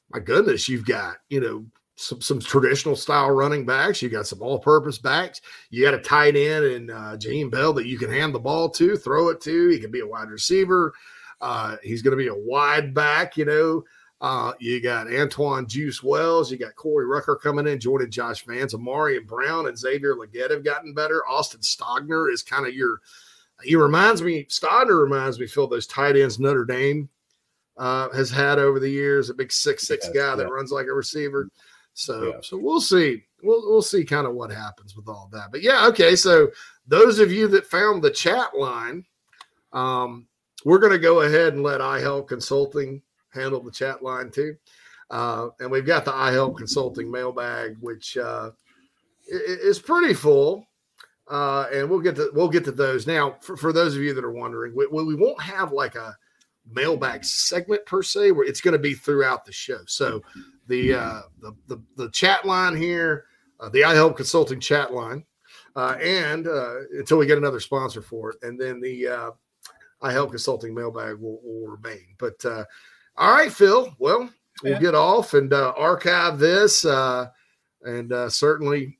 my 0.10 0.20
goodness, 0.20 0.70
you've 0.70 0.86
got 0.86 1.18
you 1.28 1.42
know 1.42 1.66
some 1.96 2.22
some 2.22 2.39
traditional 2.39 2.96
style 2.96 3.32
running 3.32 3.66
backs. 3.66 4.02
You 4.02 4.10
got 4.10 4.28
some 4.28 4.41
all 4.41 4.60
purpose 4.60 4.98
backs. 4.98 5.41
You 5.70 5.84
got 5.84 5.93
a 5.93 6.00
tight 6.00 6.36
end 6.36 6.66
and 6.66 6.91
uh, 6.91 7.18
Jaheim 7.18 7.50
Bell 7.50 7.74
that 7.74 7.88
you 7.88 7.98
can 7.98 8.12
hand 8.12 8.36
the 8.36 8.39
ball 8.39 8.70
to, 8.72 8.98
throw 8.98 9.30
it 9.30 9.41
to. 9.41 9.70
He 9.70 9.80
can 9.80 9.91
be 9.91 10.02
a 10.02 10.08
wide 10.08 10.30
receiver. 10.30 10.93
Uh, 11.41 11.78
he's 11.84 12.02
going 12.02 12.18
to 12.18 12.24
be 12.24 12.30
a 12.30 12.36
wide 12.36 12.93
back, 12.93 13.38
you 13.38 13.46
know. 13.46 13.84
Uh, 14.22 14.54
you 14.60 14.82
got 14.82 15.08
Antwane 15.08 15.68
Juice 15.68 16.02
Wells. 16.02 16.52
You 16.52 16.58
got 16.58 16.76
Corey 16.76 17.06
Rucker 17.06 17.36
coming 17.36 17.68
in, 17.68 17.80
joining 17.80 18.10
Josh 18.10 18.46
Vann. 18.46 18.68
Ahmarean 18.68 19.28
Brown 19.28 19.68
and 19.68 19.78
Xavier 19.78 20.16
Legette 20.16 20.52
have 20.52 20.64
gotten 20.64 20.93
better. 20.93 21.22
Austin 21.28 21.60
Stogner 21.60 22.32
is 22.32 22.41
kind 22.41 22.66
of 22.66 22.74
your, 22.74 23.02
he 23.62 23.76
reminds 23.76 24.22
me, 24.22 24.46
Stogner 24.46 25.02
reminds 25.02 25.39
me, 25.39 25.48
Phil, 25.48 25.68
those 25.68 25.86
tight 25.86 26.16
ends 26.16 26.39
Notre 26.39 26.66
Dame 26.66 27.10
uh, 27.78 28.10
has 28.12 28.32
had 28.32 28.58
over 28.58 28.80
the 28.80 28.89
years, 28.89 29.30
a 29.30 29.34
big 29.34 29.52
six 29.52 29.86
six 29.86 30.06
yes, 30.06 30.16
guy 30.16 30.30
yeah. 30.30 30.36
that 30.36 30.52
runs 30.52 30.72
like 30.72 30.88
a 30.88 30.93
receiver. 30.93 31.50
So, 31.96 32.24
yeah. 32.24 32.41
so 32.41 32.58
we'll 32.58 32.82
see. 32.82 33.24
We'll 33.41 33.62
we'll 33.70 33.82
see 33.82 34.04
kind 34.04 34.28
of 34.28 34.36
what 34.36 34.52
happens 34.52 34.96
with 34.96 35.08
all 35.08 35.30
that. 35.32 35.52
But 35.52 35.62
yeah, 35.62 35.88
okay. 35.88 36.16
So 36.16 36.50
those 36.88 37.20
of 37.20 37.32
you 37.32 37.48
that 37.50 37.66
found 37.66 38.04
the 38.04 38.12
chat 38.12 38.56
line, 38.56 39.06
um, 39.72 40.28
we're 40.66 40.80
going 40.80 40.91
to 40.91 41.00
go 41.00 41.22
ahead 41.22 41.54
and 41.54 41.64
let 41.64 41.80
iHelp 41.80 42.28
Consulting 42.28 43.02
handle 43.30 43.64
the 43.64 43.72
chat 43.72 44.04
line 44.04 44.30
too. 44.30 44.56
Uh, 45.10 45.50
and 45.60 45.72
we've 45.72 45.86
got 45.86 46.04
the 46.04 46.12
iHelp 46.12 46.58
Consulting 46.58 47.10
mailbag, 47.10 47.78
which 47.80 48.18
uh, 48.18 48.52
is 49.28 49.80
pretty 49.80 50.14
full. 50.14 50.68
Uh, 51.30 51.68
and 51.74 51.89
we'll 51.89 52.02
get 52.02 52.18
to 52.18 52.30
we'll 52.34 52.50
get 52.50 52.66
to 52.66 52.72
those 52.74 53.08
now. 53.08 53.38
For, 53.41 53.56
for 53.56 53.72
those 53.72 53.96
of 53.96 54.02
you 54.02 54.14
that 54.14 54.26
are 54.26 54.32
wondering, 54.32 54.76
we, 54.76 54.86
we 54.88 55.16
won't 55.16 55.41
have 55.41 55.72
like 55.72 55.96
a 55.96 56.16
mailbag 56.70 57.24
segment 57.24 57.86
per 57.86 58.04
se, 58.04 58.32
where 58.32 58.46
it's 58.46 58.62
going 58.62 58.74
to 58.74 58.80
be 58.80 58.93
throughout 58.93 59.46
the 59.46 59.54
show. 59.54 59.80
So 59.88 60.22
the 60.68 60.93
uh, 60.93 61.22
the, 61.39 61.55
the, 61.68 61.82
the 61.95 62.09
chat 62.11 62.45
line 62.45 62.76
here, 62.76 63.26
uh, 63.59 63.70
the 63.70 63.82
iHelp 63.82 64.18
Consulting 64.18 64.59
chat 64.59 64.93
line, 64.93 65.24
uh, 65.76 65.97
and 66.01 66.47
uh, 66.47 66.82
until 66.97 67.18
we 67.18 67.26
get 67.26 67.38
another 67.38 67.59
sponsor 67.59 68.01
for 68.01 68.32
it, 68.32 68.38
and 68.41 68.59
then 68.59 68.80
the 68.80 69.07
uh, 69.07 69.32
iHelp 70.01 70.30
Consulting 70.30 70.74
mailbag 70.74 71.18
will, 71.20 71.39
will 71.43 71.68
remain. 71.68 72.16
But 72.18 72.43
uh, 72.45 72.66
all 73.18 73.34
right, 73.34 73.51
Phil. 73.51 73.95
Well, 73.99 74.30
we'll 74.63 74.74
yeah. 74.74 74.80
get 74.80 74.95
off 74.95 75.34
and 75.34 75.53
uh, 75.53 75.74
archive 75.78 76.39
this, 76.39 76.86
uh, 76.86 77.28
and 77.84 78.11
uh, 78.11 78.30
certainly 78.30 78.97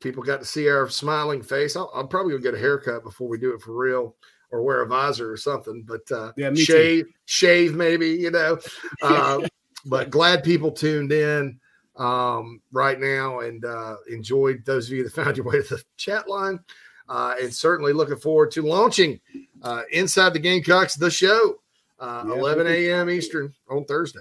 people 0.00 0.22
got 0.22 0.40
to 0.40 0.46
see 0.46 0.68
our 0.68 0.88
smiling 0.88 1.42
face. 1.42 1.76
i 1.76 1.84
am 1.94 2.08
probably 2.08 2.32
gonna 2.32 2.42
get 2.42 2.54
a 2.54 2.58
haircut 2.58 3.04
before 3.04 3.28
we 3.28 3.38
do 3.38 3.54
it 3.54 3.60
for 3.60 3.74
real, 3.76 4.16
or 4.50 4.62
wear 4.62 4.82
a 4.82 4.86
visor 4.86 5.32
or 5.32 5.36
something. 5.36 5.84
But 5.86 6.10
uh, 6.10 6.32
yeah, 6.36 6.52
shave, 6.54 7.04
too. 7.04 7.12
shave 7.24 7.74
maybe, 7.74 8.10
you 8.10 8.30
know. 8.30 8.58
Uh, 9.02 9.40
but 9.84 10.10
glad 10.10 10.44
people 10.44 10.70
tuned 10.70 11.12
in 11.12 11.58
um, 11.96 12.60
right 12.72 12.98
now 12.98 13.40
and 13.40 13.64
uh, 13.64 13.96
enjoyed 14.10 14.64
those 14.64 14.86
of 14.86 14.92
you 14.94 15.04
that 15.04 15.12
found 15.14 15.36
your 15.36 15.46
way 15.46 15.62
to 15.62 15.76
the 15.76 15.82
chat 15.96 16.28
line. 16.28 16.60
Uh, 17.08 17.34
and 17.42 17.52
certainly 17.52 17.92
looking 17.92 18.16
forward 18.16 18.50
to 18.52 18.62
launching 18.62 19.20
uh, 19.62 19.82
Inside 19.90 20.32
the 20.32 20.38
Gamecocks, 20.38 20.94
the 20.94 21.10
show, 21.10 21.56
uh, 21.98 22.24
yeah, 22.26 22.34
11 22.34 22.66
a.m. 22.66 23.10
Eastern 23.10 23.52
on 23.68 23.84
Thursday. 23.84 24.20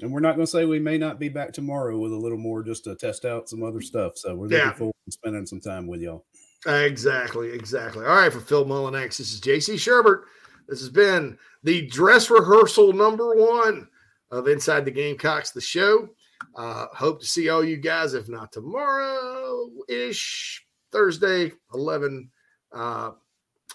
And 0.00 0.10
we're 0.10 0.20
not 0.20 0.36
going 0.36 0.46
to 0.46 0.50
say 0.50 0.64
we 0.64 0.78
may 0.78 0.96
not 0.96 1.18
be 1.18 1.28
back 1.28 1.52
tomorrow 1.52 1.98
with 1.98 2.12
a 2.12 2.16
little 2.16 2.38
more 2.38 2.62
just 2.62 2.84
to 2.84 2.94
test 2.94 3.26
out 3.26 3.48
some 3.48 3.62
other 3.62 3.82
stuff. 3.82 4.16
So 4.16 4.34
we're 4.34 4.44
looking 4.44 4.58
yeah. 4.58 4.72
forward 4.72 4.94
to 5.04 5.12
spending 5.12 5.44
some 5.44 5.60
time 5.60 5.86
with 5.86 6.00
y'all. 6.00 6.24
Exactly, 6.66 7.50
exactly. 7.50 8.06
All 8.06 8.16
right, 8.16 8.32
for 8.32 8.40
Phil 8.40 8.64
Mullinax, 8.64 9.18
this 9.18 9.32
is 9.32 9.40
JC 9.40 9.74
Shurburtt. 9.74 10.22
This 10.68 10.80
has 10.80 10.88
been 10.88 11.36
the 11.64 11.86
dress 11.88 12.30
rehearsal 12.30 12.92
number 12.92 13.34
one 13.34 13.88
of 14.32 14.48
Inside 14.48 14.84
the 14.84 14.90
Gamecocks, 14.90 15.52
the 15.52 15.60
show. 15.60 16.08
Uh, 16.56 16.86
hope 16.92 17.20
to 17.20 17.26
see 17.26 17.48
all 17.48 17.62
you 17.62 17.76
guys, 17.76 18.14
if 18.14 18.28
not 18.28 18.50
tomorrow 18.50 19.68
ish, 19.88 20.64
Thursday, 20.90 21.52
11, 21.74 22.30
uh, 22.72 23.10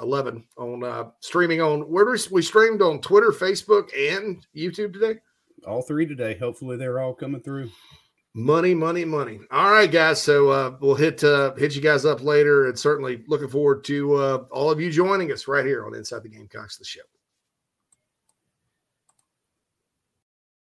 11 0.01 0.43
on 0.57 0.83
uh, 0.83 1.05
streaming 1.21 1.61
on 1.61 1.81
where 1.81 2.05
do 2.05 2.11
we, 2.11 2.17
we 2.31 2.41
streamed 2.41 2.81
on 2.81 2.99
Twitter, 2.99 3.31
Facebook, 3.31 3.89
and 3.97 4.45
YouTube 4.55 4.93
today? 4.93 5.19
All 5.65 5.81
three 5.81 6.05
today. 6.05 6.37
Hopefully 6.37 6.77
they're 6.77 6.99
all 6.99 7.13
coming 7.13 7.41
through. 7.41 7.69
Money, 8.33 8.75
money, 8.75 9.03
money. 9.03 9.39
All 9.49 9.71
right, 9.71 9.91
guys. 9.91 10.21
So 10.21 10.49
uh, 10.49 10.77
we'll 10.79 10.93
hit 10.93 11.23
uh, 11.23 11.55
hit 11.55 11.75
you 11.75 11.81
guys 11.81 12.05
up 12.05 12.21
later, 12.21 12.67
and 12.67 12.77
certainly 12.77 13.23
looking 13.27 13.47
forward 13.47 13.83
to 13.85 14.13
uh, 14.13 14.37
all 14.51 14.69
of 14.69 14.79
you 14.79 14.91
joining 14.91 15.31
us 15.31 15.47
right 15.47 15.65
here 15.65 15.87
on 15.87 15.95
Inside 15.95 16.21
the 16.21 16.29
Gamecocks, 16.29 16.77
the 16.77 16.85
show. 16.85 17.01